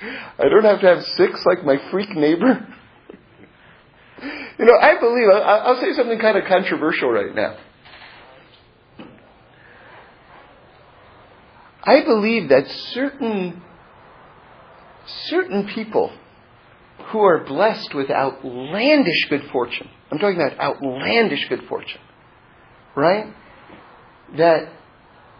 I 0.01 0.49
don't 0.49 0.64
have 0.64 0.82
to 0.82 0.88
have 0.88 1.03
six 1.03 1.45
like 1.45 1.64
my 1.64 1.78
freak 1.89 2.10
neighbor. 2.10 2.68
you 4.60 4.66
know, 4.66 4.78
I 4.82 4.99
believe, 4.99 5.28
I'll 5.32 5.80
say 5.80 5.93
something 5.93 6.20
kind 6.20 6.38
of 6.38 6.45
controversial 6.45 7.10
right 7.10 7.34
now. 7.34 7.58
I 11.88 12.04
believe 12.04 12.50
that 12.50 12.68
certain, 12.92 13.62
certain 15.28 15.70
people 15.70 16.12
who 17.12 17.20
are 17.20 17.46
blessed 17.46 17.94
with 17.96 18.12
outlandish 18.12 19.30
good 19.30 19.50
fortune, 19.54 19.90
I'm 20.12 20.20
talking 20.20 20.36
about 20.36 20.60
outlandish 20.60 21.48
good 21.48 21.64
fortune, 21.70 22.02
right? 22.94 23.34
That, 24.36 24.70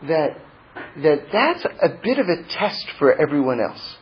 that, 0.08 0.38
that 1.04 1.20
that's 1.34 1.66
a 1.66 1.90
bit 2.02 2.18
of 2.18 2.28
a 2.30 2.44
test 2.44 2.88
for 2.98 3.14
everyone 3.14 3.60
else. 3.60 3.98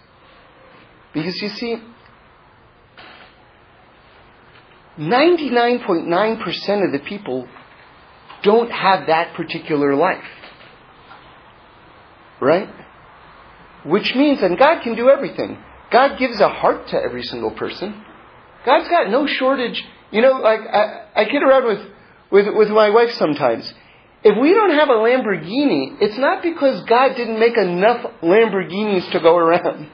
Because 1.16 1.42
you 1.42 1.50
see, 1.50 1.78
99.9% 5.00 6.86
of 6.86 6.92
the 6.92 7.00
people 7.00 7.48
don't 8.44 8.70
have 8.70 9.08
that 9.08 9.34
particular 9.34 9.96
life. 9.96 10.24
Right? 12.42 12.70
Which 13.86 14.16
means, 14.16 14.42
and 14.42 14.58
God 14.58 14.82
can 14.82 14.96
do 14.96 15.10
everything. 15.10 15.58
God 15.92 16.18
gives 16.18 16.40
a 16.40 16.50
heart 16.50 16.88
to 16.90 16.98
every 16.98 17.24
single 17.24 17.52
person. 17.52 18.04
God's 18.66 18.90
got 18.90 19.10
no 19.10 19.28
shortage. 19.28 19.84
You 20.12 20.22
know, 20.22 20.34
like, 20.34 20.62
I, 20.62 21.06
I 21.16 21.26
kid 21.26 21.44
around 21.44 21.66
with, 21.68 21.88
with, 22.32 22.56
with 22.56 22.70
my 22.70 22.90
wife 22.90 23.12
sometimes. 23.12 23.72
If 24.24 24.36
we 24.42 24.54
don't 24.54 24.72
have 24.72 24.90
a 24.90 24.94
Lamborghini, 24.94 25.98
it's 26.02 26.18
not 26.18 26.42
because 26.42 26.84
God 26.86 27.16
didn't 27.16 27.40
make 27.40 27.56
enough 27.58 28.06
Lamborghinis 28.24 29.12
to 29.12 29.20
go 29.20 29.38
around. 29.38 29.88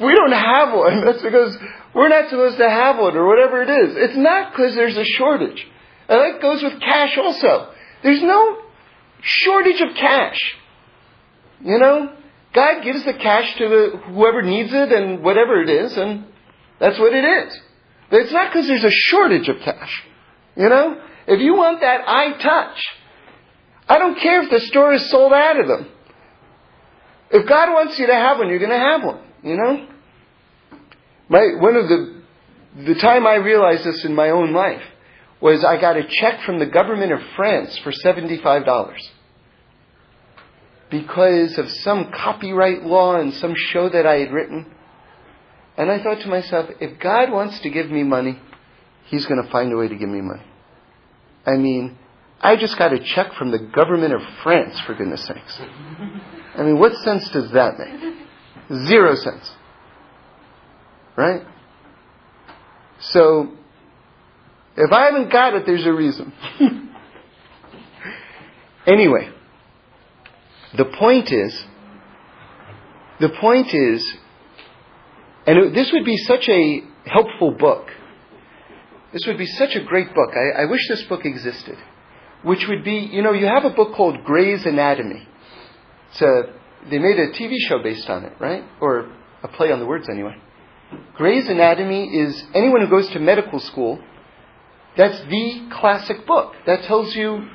we 0.00 0.14
don't 0.14 0.32
have 0.32 0.72
one, 0.72 1.04
that's 1.04 1.22
because 1.22 1.56
we're 1.94 2.08
not 2.08 2.30
supposed 2.30 2.58
to 2.58 2.68
have 2.70 2.98
one 2.98 3.16
or 3.16 3.26
whatever 3.26 3.62
it 3.62 3.70
is. 3.70 3.96
It's 3.96 4.16
not 4.16 4.52
because 4.52 4.76
there's 4.76 4.96
a 4.96 5.04
shortage. 5.04 5.66
And 6.08 6.20
that 6.20 6.40
goes 6.40 6.62
with 6.62 6.80
cash 6.80 7.18
also. 7.18 7.72
There's 8.02 8.22
no 8.22 8.63
shortage 9.24 9.80
of 9.80 9.96
cash. 9.96 10.38
You 11.60 11.78
know? 11.78 12.12
God 12.54 12.84
gives 12.84 13.04
the 13.04 13.14
cash 13.14 13.56
to 13.58 13.68
the, 13.68 13.98
whoever 14.06 14.42
needs 14.42 14.72
it 14.72 14.92
and 14.92 15.24
whatever 15.24 15.60
it 15.60 15.68
is, 15.68 15.96
and 15.96 16.24
that's 16.78 16.98
what 16.98 17.12
it 17.12 17.24
is. 17.24 17.60
But 18.10 18.20
it's 18.20 18.32
not 18.32 18.52
because 18.52 18.68
there's 18.68 18.84
a 18.84 18.90
shortage 18.90 19.48
of 19.48 19.56
cash. 19.60 20.02
You 20.56 20.68
know? 20.68 21.00
If 21.26 21.40
you 21.40 21.54
want 21.54 21.80
that 21.80 22.06
iTouch, 22.06 22.78
I 23.88 23.98
don't 23.98 24.18
care 24.20 24.42
if 24.42 24.50
the 24.50 24.60
store 24.60 24.92
is 24.92 25.10
sold 25.10 25.32
out 25.32 25.58
of 25.58 25.66
them. 25.66 25.88
If 27.30 27.48
God 27.48 27.72
wants 27.72 27.98
you 27.98 28.06
to 28.06 28.14
have 28.14 28.38
one, 28.38 28.48
you're 28.48 28.58
going 28.58 28.70
to 28.70 28.78
have 28.78 29.02
one. 29.02 29.20
You 29.42 29.56
know? 29.56 29.88
My, 31.28 31.40
one 31.58 31.76
of 31.76 31.88
the, 31.88 32.22
the 32.84 32.94
time 32.94 33.26
I 33.26 33.36
realized 33.36 33.84
this 33.84 34.04
in 34.04 34.14
my 34.14 34.30
own 34.30 34.52
life 34.52 34.82
was 35.40 35.64
I 35.64 35.80
got 35.80 35.96
a 35.96 36.06
check 36.06 36.42
from 36.42 36.58
the 36.58 36.66
government 36.66 37.12
of 37.12 37.20
France 37.36 37.76
for 37.78 37.90
$75 37.90 38.94
because 40.94 41.58
of 41.58 41.68
some 41.82 42.12
copyright 42.12 42.84
law 42.84 43.16
and 43.16 43.34
some 43.34 43.54
show 43.56 43.88
that 43.88 44.06
I 44.06 44.20
had 44.20 44.32
written. 44.32 44.64
And 45.76 45.90
I 45.90 46.00
thought 46.00 46.20
to 46.20 46.28
myself, 46.28 46.70
if 46.80 47.00
God 47.00 47.32
wants 47.32 47.58
to 47.60 47.70
give 47.70 47.90
me 47.90 48.04
money, 48.04 48.40
He's 49.06 49.26
going 49.26 49.42
to 49.42 49.50
find 49.50 49.72
a 49.72 49.76
way 49.76 49.88
to 49.88 49.96
give 49.96 50.08
me 50.08 50.20
money. 50.20 50.44
I 51.44 51.56
mean, 51.56 51.98
I 52.40 52.56
just 52.56 52.78
got 52.78 52.92
a 52.92 53.00
check 53.00 53.34
from 53.34 53.50
the 53.50 53.58
government 53.58 54.14
of 54.14 54.20
France, 54.44 54.80
for 54.86 54.94
goodness 54.94 55.26
sakes. 55.26 55.60
I 56.56 56.62
mean, 56.62 56.78
what 56.78 56.94
sense 56.98 57.28
does 57.30 57.50
that 57.50 57.74
make? 57.76 58.86
Zero 58.86 59.16
sense. 59.16 59.50
Right? 61.16 61.42
So, 63.00 63.52
if 64.76 64.92
I 64.92 65.06
haven't 65.06 65.30
got 65.30 65.54
it, 65.54 65.66
there's 65.66 65.86
a 65.86 65.92
reason. 65.92 66.32
anyway, 68.86 69.33
the 70.76 70.84
point 70.84 71.32
is, 71.32 71.64
the 73.20 73.28
point 73.28 73.72
is, 73.72 74.14
and 75.46 75.58
it, 75.58 75.74
this 75.74 75.92
would 75.92 76.04
be 76.04 76.16
such 76.16 76.48
a 76.48 76.82
helpful 77.06 77.52
book. 77.52 77.88
This 79.12 79.26
would 79.26 79.38
be 79.38 79.46
such 79.46 79.76
a 79.76 79.84
great 79.84 80.08
book. 80.14 80.30
I, 80.34 80.62
I 80.62 80.64
wish 80.66 80.80
this 80.88 81.02
book 81.04 81.24
existed. 81.24 81.78
Which 82.42 82.66
would 82.68 82.84
be, 82.84 82.96
you 83.12 83.22
know, 83.22 83.32
you 83.32 83.46
have 83.46 83.64
a 83.64 83.70
book 83.70 83.94
called 83.94 84.24
Gray's 84.24 84.66
Anatomy. 84.66 85.26
It's 86.10 86.20
a, 86.20 86.42
they 86.90 86.98
made 86.98 87.18
a 87.18 87.28
TV 87.28 87.56
show 87.68 87.82
based 87.82 88.08
on 88.10 88.24
it, 88.24 88.32
right? 88.40 88.64
Or 88.80 89.10
a 89.42 89.48
play 89.48 89.70
on 89.70 89.78
the 89.78 89.86
words 89.86 90.08
anyway. 90.08 90.36
Gray's 91.14 91.48
Anatomy 91.48 92.06
is 92.06 92.42
anyone 92.54 92.80
who 92.80 92.88
goes 92.88 93.08
to 93.10 93.20
medical 93.20 93.60
school, 93.60 94.02
that's 94.96 95.18
the 95.22 95.68
classic 95.72 96.26
book. 96.26 96.54
That 96.66 96.82
tells 96.82 97.14
you 97.14 97.48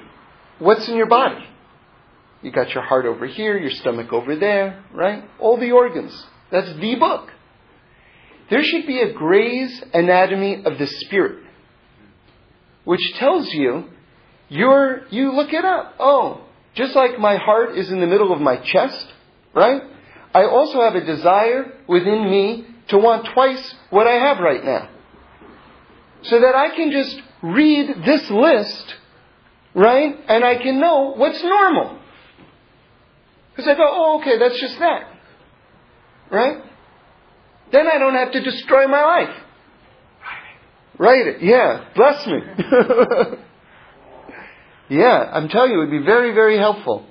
what's 0.60 0.88
in 0.88 0.96
your 0.96 1.08
body. 1.08 1.46
You 2.42 2.52
got 2.52 2.74
your 2.74 2.84
heart 2.84 3.06
over 3.06 3.28
here, 3.28 3.58
your 3.58 3.72
stomach 3.72 4.14
over 4.14 4.36
there, 4.36 4.84
right? 4.94 5.24
All 5.40 5.58
the 5.58 5.72
organs. 5.72 6.26
That's 6.52 6.74
the 6.76 6.96
book. 6.96 7.30
There 8.50 8.64
should 8.64 8.88
be 8.88 9.00
a 9.02 9.14
Gray's 9.14 9.84
Anatomy 9.94 10.64
of 10.66 10.78
the 10.78 10.88
Spirit, 10.88 11.44
which 12.86 13.14
tells 13.16 13.54
you 13.54 13.90
you're, 14.48 15.08
you 15.10 15.34
look 15.36 15.54
it 15.54 15.66
up. 15.66 15.96
Oh, 16.00 16.46
just 16.74 16.96
like 16.96 17.20
my 17.20 17.38
heart 17.38 17.78
is 17.78 17.92
in 17.92 18.00
the 18.00 18.08
middle 18.08 18.34
of 18.34 18.42
my 18.42 18.58
chest, 18.58 19.08
right? 19.54 19.84
I 20.34 20.46
also 20.46 20.82
have 20.82 20.96
a 20.96 21.06
desire 21.06 21.74
within 21.88 22.30
me 22.30 22.66
to 22.88 22.98
want 22.98 23.28
twice 23.34 23.76
what 23.90 24.08
I 24.08 24.14
have 24.14 24.40
right 24.40 24.64
now. 24.64 24.90
So 26.24 26.40
that 26.40 26.56
I 26.56 26.76
can 26.76 26.92
just 26.92 27.22
read 27.44 28.04
this 28.06 28.30
list, 28.30 28.96
right? 29.76 30.16
And 30.28 30.44
I 30.44 30.56
can 30.56 30.80
know 30.80 31.14
what's 31.16 31.42
normal. 31.44 31.99
Because 33.60 33.76
I 33.76 33.78
go, 33.78 33.88
oh, 33.92 34.20
okay, 34.22 34.40
that's 34.40 34.58
just 34.58 34.80
that. 34.80 35.12
Right? 36.32 36.64
Then 37.74 37.88
I 37.88 37.98
don't 37.98 38.14
have 38.14 38.32
to 38.32 38.42
destroy 38.42 38.88
my 38.88 39.04
life. 39.04 39.36
Write 40.98 41.28
it. 41.28 41.42
Yeah. 41.44 41.84
Bless 41.94 42.26
me. 42.26 42.40
yeah, 44.98 45.30
I'm 45.34 45.50
telling 45.50 45.72
you, 45.72 45.82
it 45.82 45.90
would 45.90 45.92
be 45.92 46.06
very, 46.06 46.34
very 46.34 46.58
helpful. 46.58 47.06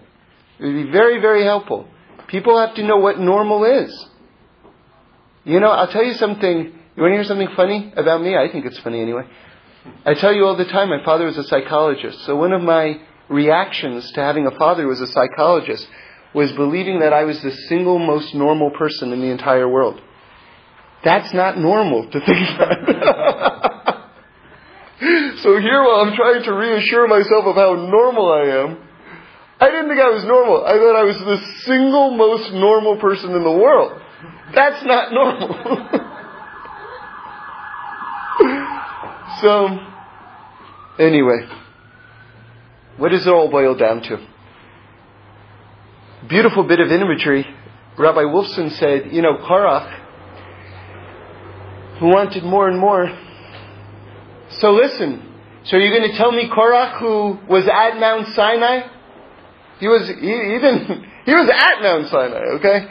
It 0.59 0.65
would 0.65 0.87
be 0.87 0.91
very, 0.91 1.21
very 1.21 1.45
helpful. 1.45 1.87
People 2.29 2.59
have 2.59 2.75
to 2.77 2.83
know 2.83 2.97
what 2.97 3.19
normal 3.19 3.67
is. 3.67 4.07
You 5.45 5.61
know, 5.61 5.69
I'll 5.69 5.93
tell 5.93 6.05
you 6.05 6.15
something. 6.15 6.57
You 6.97 7.03
want 7.03 7.13
to 7.13 7.17
hear 7.17 7.25
something 7.25 7.55
funny 7.57 7.93
about 7.95 8.23
me? 8.23 8.39
I 8.39 8.51
think 8.51 8.65
it's 8.65 8.79
funny 8.79 9.03
anyway. 9.03 9.25
I 10.07 10.15
tell 10.15 10.33
you 10.33 10.47
all 10.47 10.57
the 10.57 10.65
time, 10.65 10.89
my 10.89 11.05
father 11.05 11.27
was 11.27 11.37
a 11.37 11.45
psychologist. 11.45 12.25
So 12.25 12.37
one 12.37 12.55
of 12.55 12.63
my 12.63 13.03
reactions 13.29 14.11
to 14.13 14.23
having 14.23 14.47
a 14.47 14.51
father 14.53 14.85
who 14.85 14.89
was 14.89 15.03
a 15.03 15.09
psychologist 15.09 15.87
was 16.35 16.53
believing 16.53 17.01
that 17.01 17.13
I 17.13 17.25
was 17.25 17.41
the 17.43 17.51
single 17.69 17.99
most 17.99 18.35
normal 18.35 18.71
person 18.71 19.13
in 19.13 19.21
the 19.21 19.29
entire 19.29 19.69
world. 19.69 20.01
That's 21.05 21.33
not 21.33 21.59
normal 21.59 22.11
to 22.11 22.21
think 22.21 22.51
about. 22.55 24.11
so 25.39 25.61
here, 25.61 25.83
while 25.83 26.01
I'm 26.01 26.15
trying 26.15 26.43
to 26.43 26.53
reassure 26.53 27.07
myself 27.07 27.45
of 27.45 27.55
how 27.55 27.75
normal 27.75 28.33
I 28.33 28.43
am, 28.43 28.79
I 29.61 29.71
didn't 29.71 29.89
think 29.89 30.01
I 30.01 30.11
was 30.11 30.25
normal. 30.25 30.65
I 30.65 30.73
thought 30.73 30.97
I 30.97 31.05
was 31.05 31.19
the 31.19 31.39
single 31.63 32.17
most 32.17 32.53
normal 32.53 32.97
person 32.97 33.35
in 33.35 33.43
the 33.43 33.51
world. 33.51 34.01
That's 34.55 34.85
not 34.85 35.13
normal. 35.13 35.49
so, 39.41 39.79
anyway, 40.99 41.49
what 42.99 43.11
does 43.11 43.27
it 43.27 43.33
all 43.33 43.51
boil 43.51 43.75
down 43.75 44.03
to? 44.03 44.19
Beautiful 46.27 46.65
bit 46.65 46.81
of 46.81 46.91
imagery. 46.91 47.47
Rabbi 47.97 48.23
Wolfson 48.23 48.73
said, 48.73 49.13
you 49.13 49.23
know, 49.23 49.37
Korach, 49.39 50.07
who 51.99 52.07
wanted 52.07 52.45
more 52.45 52.69
and 52.69 52.79
more. 52.79 53.07
So 54.51 54.73
listen, 54.73 55.23
so 55.65 55.77
you're 55.77 55.97
going 55.97 56.11
to 56.11 56.17
tell 56.17 56.33
me 56.33 56.49
Korach, 56.49 56.99
who 56.99 57.39
was 57.49 57.67
at 57.69 57.99
Mount 57.99 58.29
Sinai, 58.35 58.89
he 59.79 59.87
was, 59.87 60.09
he, 60.09 60.15
he 61.27 61.35
was 61.35 61.49
at 61.49 61.83
Mount 61.83 62.09
Sinai, 62.09 62.45
okay? 62.57 62.89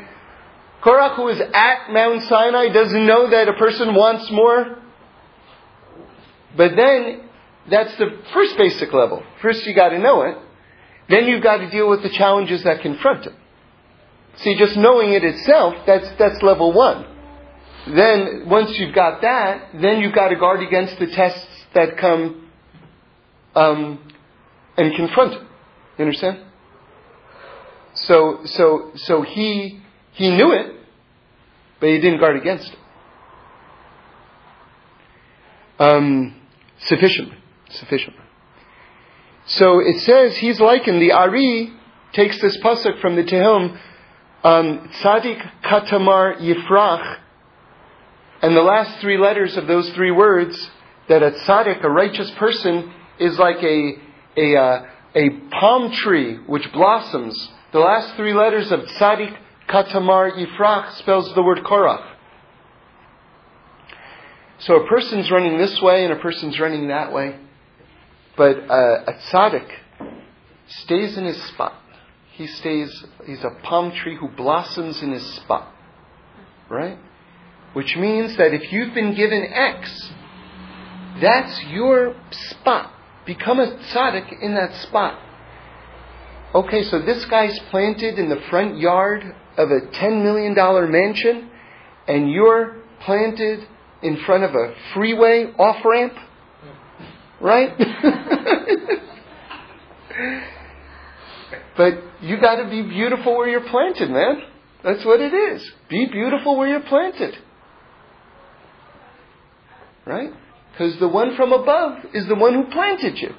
Korach, 0.82 1.16
who 1.16 1.24
was 1.24 1.40
at 1.40 1.92
Mount 1.92 2.24
Sinai, 2.24 2.70
doesn't 2.70 3.06
know 3.06 3.30
that 3.30 3.50
a 3.50 3.54
person 3.54 3.94
wants 3.94 4.32
more. 4.32 4.78
But 6.56 6.76
then, 6.76 7.30
that's 7.70 7.96
the 7.98 8.20
first 8.34 8.58
basic 8.58 8.94
level. 8.94 9.24
First 9.42 9.66
you 9.66 9.76
gotta 9.76 10.00
know 10.00 10.22
it. 10.24 10.38
Then 11.10 11.26
you've 11.28 11.44
got 11.44 11.58
to 11.58 11.70
deal 11.70 11.90
with 11.90 12.04
the 12.04 12.10
challenges 12.10 12.64
that 12.64 12.82
confront 12.82 13.26
it. 13.26 13.34
See, 14.38 14.56
just 14.58 14.78
knowing 14.78 15.14
it 15.14 15.24
itself, 15.24 15.76
that's, 15.86 16.08
that's 16.20 16.42
level 16.44 16.74
one. 16.74 17.06
Then, 17.96 18.44
once 18.48 18.78
you've 18.78 18.94
got 18.94 19.22
that, 19.22 19.70
then 19.82 20.02
you've 20.02 20.14
got 20.14 20.30
to 20.30 20.36
guard 20.36 20.62
against 20.62 21.00
the 21.00 21.08
tests 21.08 21.48
that 21.74 21.98
come 21.98 22.50
um, 23.56 24.12
and 24.76 24.96
confront 24.96 25.34
it. 25.34 25.42
You 25.98 26.06
understand? 26.06 26.44
So, 27.94 28.42
so, 28.46 28.92
so 28.96 29.22
he, 29.22 29.82
he 30.14 30.30
knew 30.30 30.52
it, 30.52 30.76
but 31.80 31.90
he 31.90 32.00
didn't 32.00 32.20
guard 32.20 32.36
against 32.36 32.72
it. 32.72 32.80
Um, 35.80 36.36
sufficiently. 36.80 37.38
Sufficiently. 37.70 38.24
So 39.48 39.80
it 39.80 40.02
says 40.02 40.38
he's 40.38 40.60
likened, 40.60 41.02
the 41.02 41.14
Ari 41.14 41.74
takes 42.14 42.40
this 42.42 42.58
pasuk 42.58 43.00
from 43.02 43.16
the 43.16 43.24
Tehillim, 43.24 43.80
um, 44.44 44.90
Tzadik 45.02 45.52
Katamar 45.64 46.38
Yifrach, 46.40 47.20
and 48.42 48.56
the 48.56 48.62
last 48.62 49.00
three 49.00 49.18
letters 49.18 49.58
of 49.58 49.68
those 49.68 49.90
three 49.92 50.12
words, 50.12 50.70
that 51.10 51.24
a 51.24 51.32
tzaddik, 51.32 51.84
a 51.84 51.90
righteous 51.90 52.30
person, 52.32 52.94
is 53.20 53.40
like 53.40 53.64
a, 53.64 53.94
a, 54.36 54.56
uh, 54.56 54.86
a 55.16 55.30
palm 55.52 55.92
tree 55.92 56.36
which 56.46 56.72
blossoms 56.74 57.50
the 57.72 57.80
last 57.80 58.16
three 58.16 58.34
letters 58.34 58.72
of 58.72 58.82
Tzadik 58.82 59.36
Katamar 59.68 60.32
Yifrach 60.32 60.98
spells 60.98 61.34
the 61.34 61.44
word 61.44 61.60
Korach. 61.60 62.16
So 64.60 64.76
a 64.76 64.88
person's 64.88 65.30
running 65.30 65.58
this 65.58 65.82
way 65.82 66.04
and 66.04 66.14
a 66.14 66.18
person's 66.18 66.60
running 66.60 66.88
that 66.88 67.12
way. 67.12 67.38
But 68.38 68.70
uh, 68.70 69.04
a 69.08 69.14
tzaddik 69.32 69.68
stays 70.68 71.18
in 71.18 71.26
his 71.26 71.42
spot. 71.48 71.74
He 72.34 72.46
stays, 72.46 73.06
he's 73.26 73.44
a 73.44 73.50
palm 73.64 73.92
tree 73.92 74.16
who 74.16 74.30
blossoms 74.30 75.02
in 75.02 75.12
his 75.12 75.26
spot. 75.38 75.74
Right? 76.70 77.00
Which 77.74 77.98
means 77.98 78.38
that 78.38 78.54
if 78.54 78.72
you've 78.72 78.94
been 78.94 79.16
given 79.16 79.44
X, 79.44 80.12
that's 81.20 81.64
your 81.66 82.16
spot. 82.32 82.94
Become 83.26 83.60
a 83.60 83.76
tzaddik 83.92 84.42
in 84.42 84.54
that 84.54 84.76
spot. 84.84 85.20
Okay, 86.54 86.84
so 86.84 87.00
this 87.00 87.26
guy's 87.26 87.58
planted 87.72 88.20
in 88.20 88.30
the 88.30 88.42
front 88.50 88.78
yard 88.78 89.36
of 89.58 89.70
a 89.72 89.82
$10 89.82 90.24
million 90.24 90.92
mansion, 90.92 91.50
and 92.08 92.32
you're 92.32 92.84
planted 93.02 93.68
in 94.02 94.18
front 94.26 94.44
of 94.44 94.52
a 94.54 94.76
freeway 94.94 95.52
off 95.58 95.84
ramp? 95.84 96.14
Right? 97.40 97.78
but 101.78 101.94
you 102.22 102.40
got 102.42 102.56
to 102.56 102.70
be 102.70 102.82
beautiful 102.82 103.38
where 103.38 103.48
you're 103.48 103.70
planted, 103.70 104.10
man. 104.10 104.42
That's 104.84 105.06
what 105.06 105.22
it 105.22 105.34
is. 105.34 105.70
Be 105.90 106.08
beautiful 106.12 106.58
where 106.58 106.68
you're 106.68 106.82
planted. 106.82 107.36
Right? 110.06 110.32
Because 110.72 110.98
the 111.00 111.08
one 111.08 111.36
from 111.36 111.54
above 111.54 112.06
is 112.14 112.28
the 112.28 112.36
one 112.36 112.54
who 112.54 112.72
planted 112.72 113.18
you. 113.18 113.34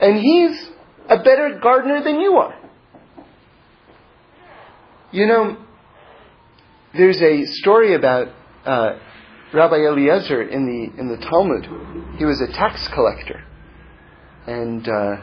And 0.00 0.18
he's 0.18 0.68
a 1.08 1.18
better 1.18 1.58
gardener 1.62 2.02
than 2.02 2.20
you 2.20 2.34
are. 2.34 2.54
You 5.10 5.26
know, 5.26 5.56
there's 6.94 7.20
a 7.20 7.44
story 7.46 7.94
about 7.94 8.28
uh, 8.64 8.98
Rabbi 9.52 9.76
Eliezer 9.76 10.42
in 10.42 10.66
the 10.66 11.00
in 11.00 11.08
the 11.08 11.16
Talmud. 11.16 11.64
He 12.18 12.24
was 12.24 12.40
a 12.40 12.52
tax 12.52 12.86
collector, 12.94 13.44
and 14.46 14.86
uh, 14.86 15.16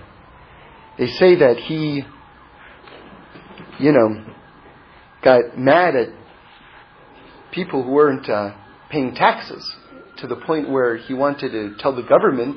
they 0.98 1.08
say 1.08 1.36
that 1.36 1.58
he, 1.58 2.04
you 3.80 3.92
know, 3.92 4.26
got 5.24 5.58
mad 5.58 5.96
at 5.96 6.10
people 7.52 7.84
who 7.84 7.92
weren't 7.92 8.30
uh, 8.30 8.56
paying 8.90 9.14
taxes 9.14 9.76
to 10.18 10.28
the 10.28 10.36
point 10.36 10.70
where 10.70 10.98
he 10.98 11.14
wanted 11.14 11.52
to 11.52 11.76
tell 11.80 11.96
the 11.96 12.04
government 12.04 12.56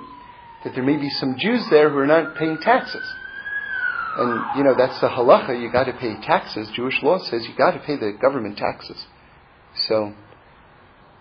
that 0.65 0.75
there 0.75 0.85
may 0.85 0.97
be 0.97 1.11
some 1.11 1.37
Jews 1.39 1.67
there 1.71 1.91
who 1.91 1.99
are 1.99 2.07
not 2.07 2.37
paying 2.37 2.59
taxes. 2.59 3.05
And, 4.17 4.59
you 4.59 4.65
know, 4.65 4.75
that's 4.77 5.01
the 5.01 5.09
halacha, 5.09 5.61
you 5.61 5.71
gotta 5.71 5.93
pay 5.93 6.15
taxes. 6.23 6.69
Jewish 6.75 7.01
law 7.03 7.19
says 7.19 7.47
you 7.49 7.55
gotta 7.57 7.79
pay 7.79 7.97
the 7.97 8.17
government 8.21 8.59
taxes. 8.59 9.07
So, 9.87 10.13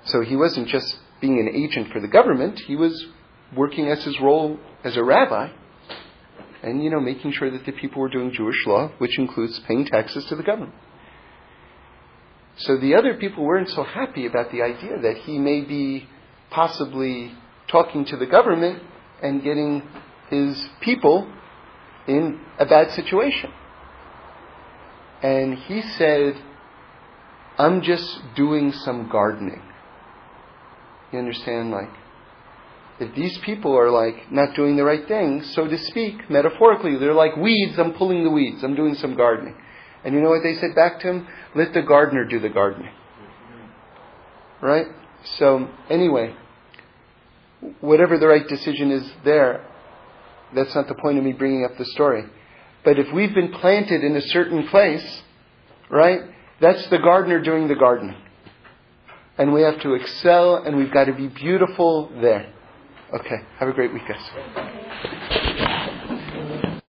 so 0.08 0.22
he 0.22 0.36
wasn't 0.36 0.68
just 0.68 0.97
being 1.22 1.39
an 1.39 1.49
agent 1.53 1.91
for 1.91 1.99
the 1.99 2.08
government, 2.08 2.60
he 2.60 2.76
was 2.76 3.08
working 3.55 3.88
as 3.88 4.03
his 4.03 4.20
role 4.20 4.60
as 4.84 4.97
a 4.97 5.03
rabbi 5.03 5.49
and, 6.64 6.84
you 6.84 6.89
know, 6.89 6.99
making 6.99 7.32
sure 7.32 7.49
that 7.51 7.66
the 7.66 7.72
people 7.72 8.01
were 8.01 8.10
doing 8.10 8.32
Jewish 8.32 8.66
law, 8.66 8.89
which 8.97 9.18
includes 9.20 9.60
paying 9.68 9.86
taxes 9.86 10.26
to 10.26 10.36
the 10.36 10.43
government. 10.43 10.74
So 12.58 12.78
the 12.78 12.95
other 12.95 13.14
people 13.16 13.43
weren't 13.43 13.70
so 13.70 13.84
happy 13.84 14.26
about 14.26 14.51
the 14.51 14.64
idea 14.64 14.99
that 14.99 15.18
he 15.20 15.38
may 15.38 15.62
be 15.62 16.10
possibly 16.49 17.32
talking 17.68 18.05
to 18.05 18.18
the 18.18 18.26
government 18.26 18.82
and 19.22 19.43
getting 19.43 19.84
his 20.30 20.68
people 20.82 21.32
in 22.08 22.39
a 22.58 22.66
bad 22.66 22.91
situation. 22.91 23.51
And 25.22 25.55
he 25.55 25.82
said, 25.82 26.41
I'm 27.58 27.82
just 27.82 28.20
doing 28.36 28.72
some 28.72 29.10
gardening. 29.10 29.62
You 31.12 31.20
understand? 31.20 31.72
Like, 31.72 31.89
if 32.99 33.16
these 33.16 33.38
people 33.39 33.78
are 33.78 33.89
like 33.89 34.32
not 34.32 34.55
doing 34.55 34.76
the 34.76 34.84
right 34.84 35.08
thing, 35.08 35.43
so 35.53 35.68
to 35.68 35.78
speak, 35.78 36.30
metaphorically, 36.30 36.97
they're 36.97 37.14
like 37.14 37.36
weeds, 37.38 37.78
I'm 37.78 37.93
pulling 37.93 38.24
the 38.24 38.30
weeds, 38.30 38.64
I'm 38.64 38.76
doing 38.76 38.95
some 38.95 39.16
gardening. 39.16 39.55
And 40.03 40.14
you 40.14 40.22
know 40.22 40.30
what 40.30 40.43
they 40.43 40.55
said 40.55 40.76
back 40.76 40.99
to 41.01 41.08
him? 41.08 41.28
Let 41.55 41.74
the 41.74 41.82
gardener 41.82 42.26
do 42.26 42.39
the 42.39 42.49
gardening. 42.49 42.91
Right? 44.62 44.88
So, 45.38 45.70
anyway, 45.89 46.36
whatever 47.82 48.18
the 48.18 48.28
right 48.28 48.47
decision 48.47 48.91
is 48.91 49.12
there, 49.24 49.66
that's 50.55 50.74
not 50.74 50.88
the 50.88 50.95
point 50.95 51.18
of 51.18 51.24
me 51.24 51.34
bringing 51.34 51.66
up 51.66 51.78
the 51.78 51.86
story. 51.86 52.24
But 52.84 52.99
if 52.99 53.12
we've 53.14 53.34
been 53.34 53.51
planted 53.51 54.03
in 54.03 54.16
a 54.16 54.22
certain 54.22 54.68
place, 54.70 55.22
right, 55.89 56.22
that's 56.62 56.88
the 56.89 56.99
gardener 56.99 57.41
doing 57.41 57.68
the 57.68 57.76
gardening 57.76 58.16
and 59.38 59.54
we 59.54 59.62
have 59.62 59.80
to 59.82 59.94
excel 59.94 60.56
and 60.58 60.76
we've 60.76 60.92
got 60.92 61.06
to 61.06 61.14
be 61.14 61.28
beautiful 61.28 62.10
there. 62.22 62.52
Okay, 63.14 63.38
have 63.60 63.70
a 63.70 63.74
great 63.74 63.94
week, 63.94 64.04
guys. 64.08 65.54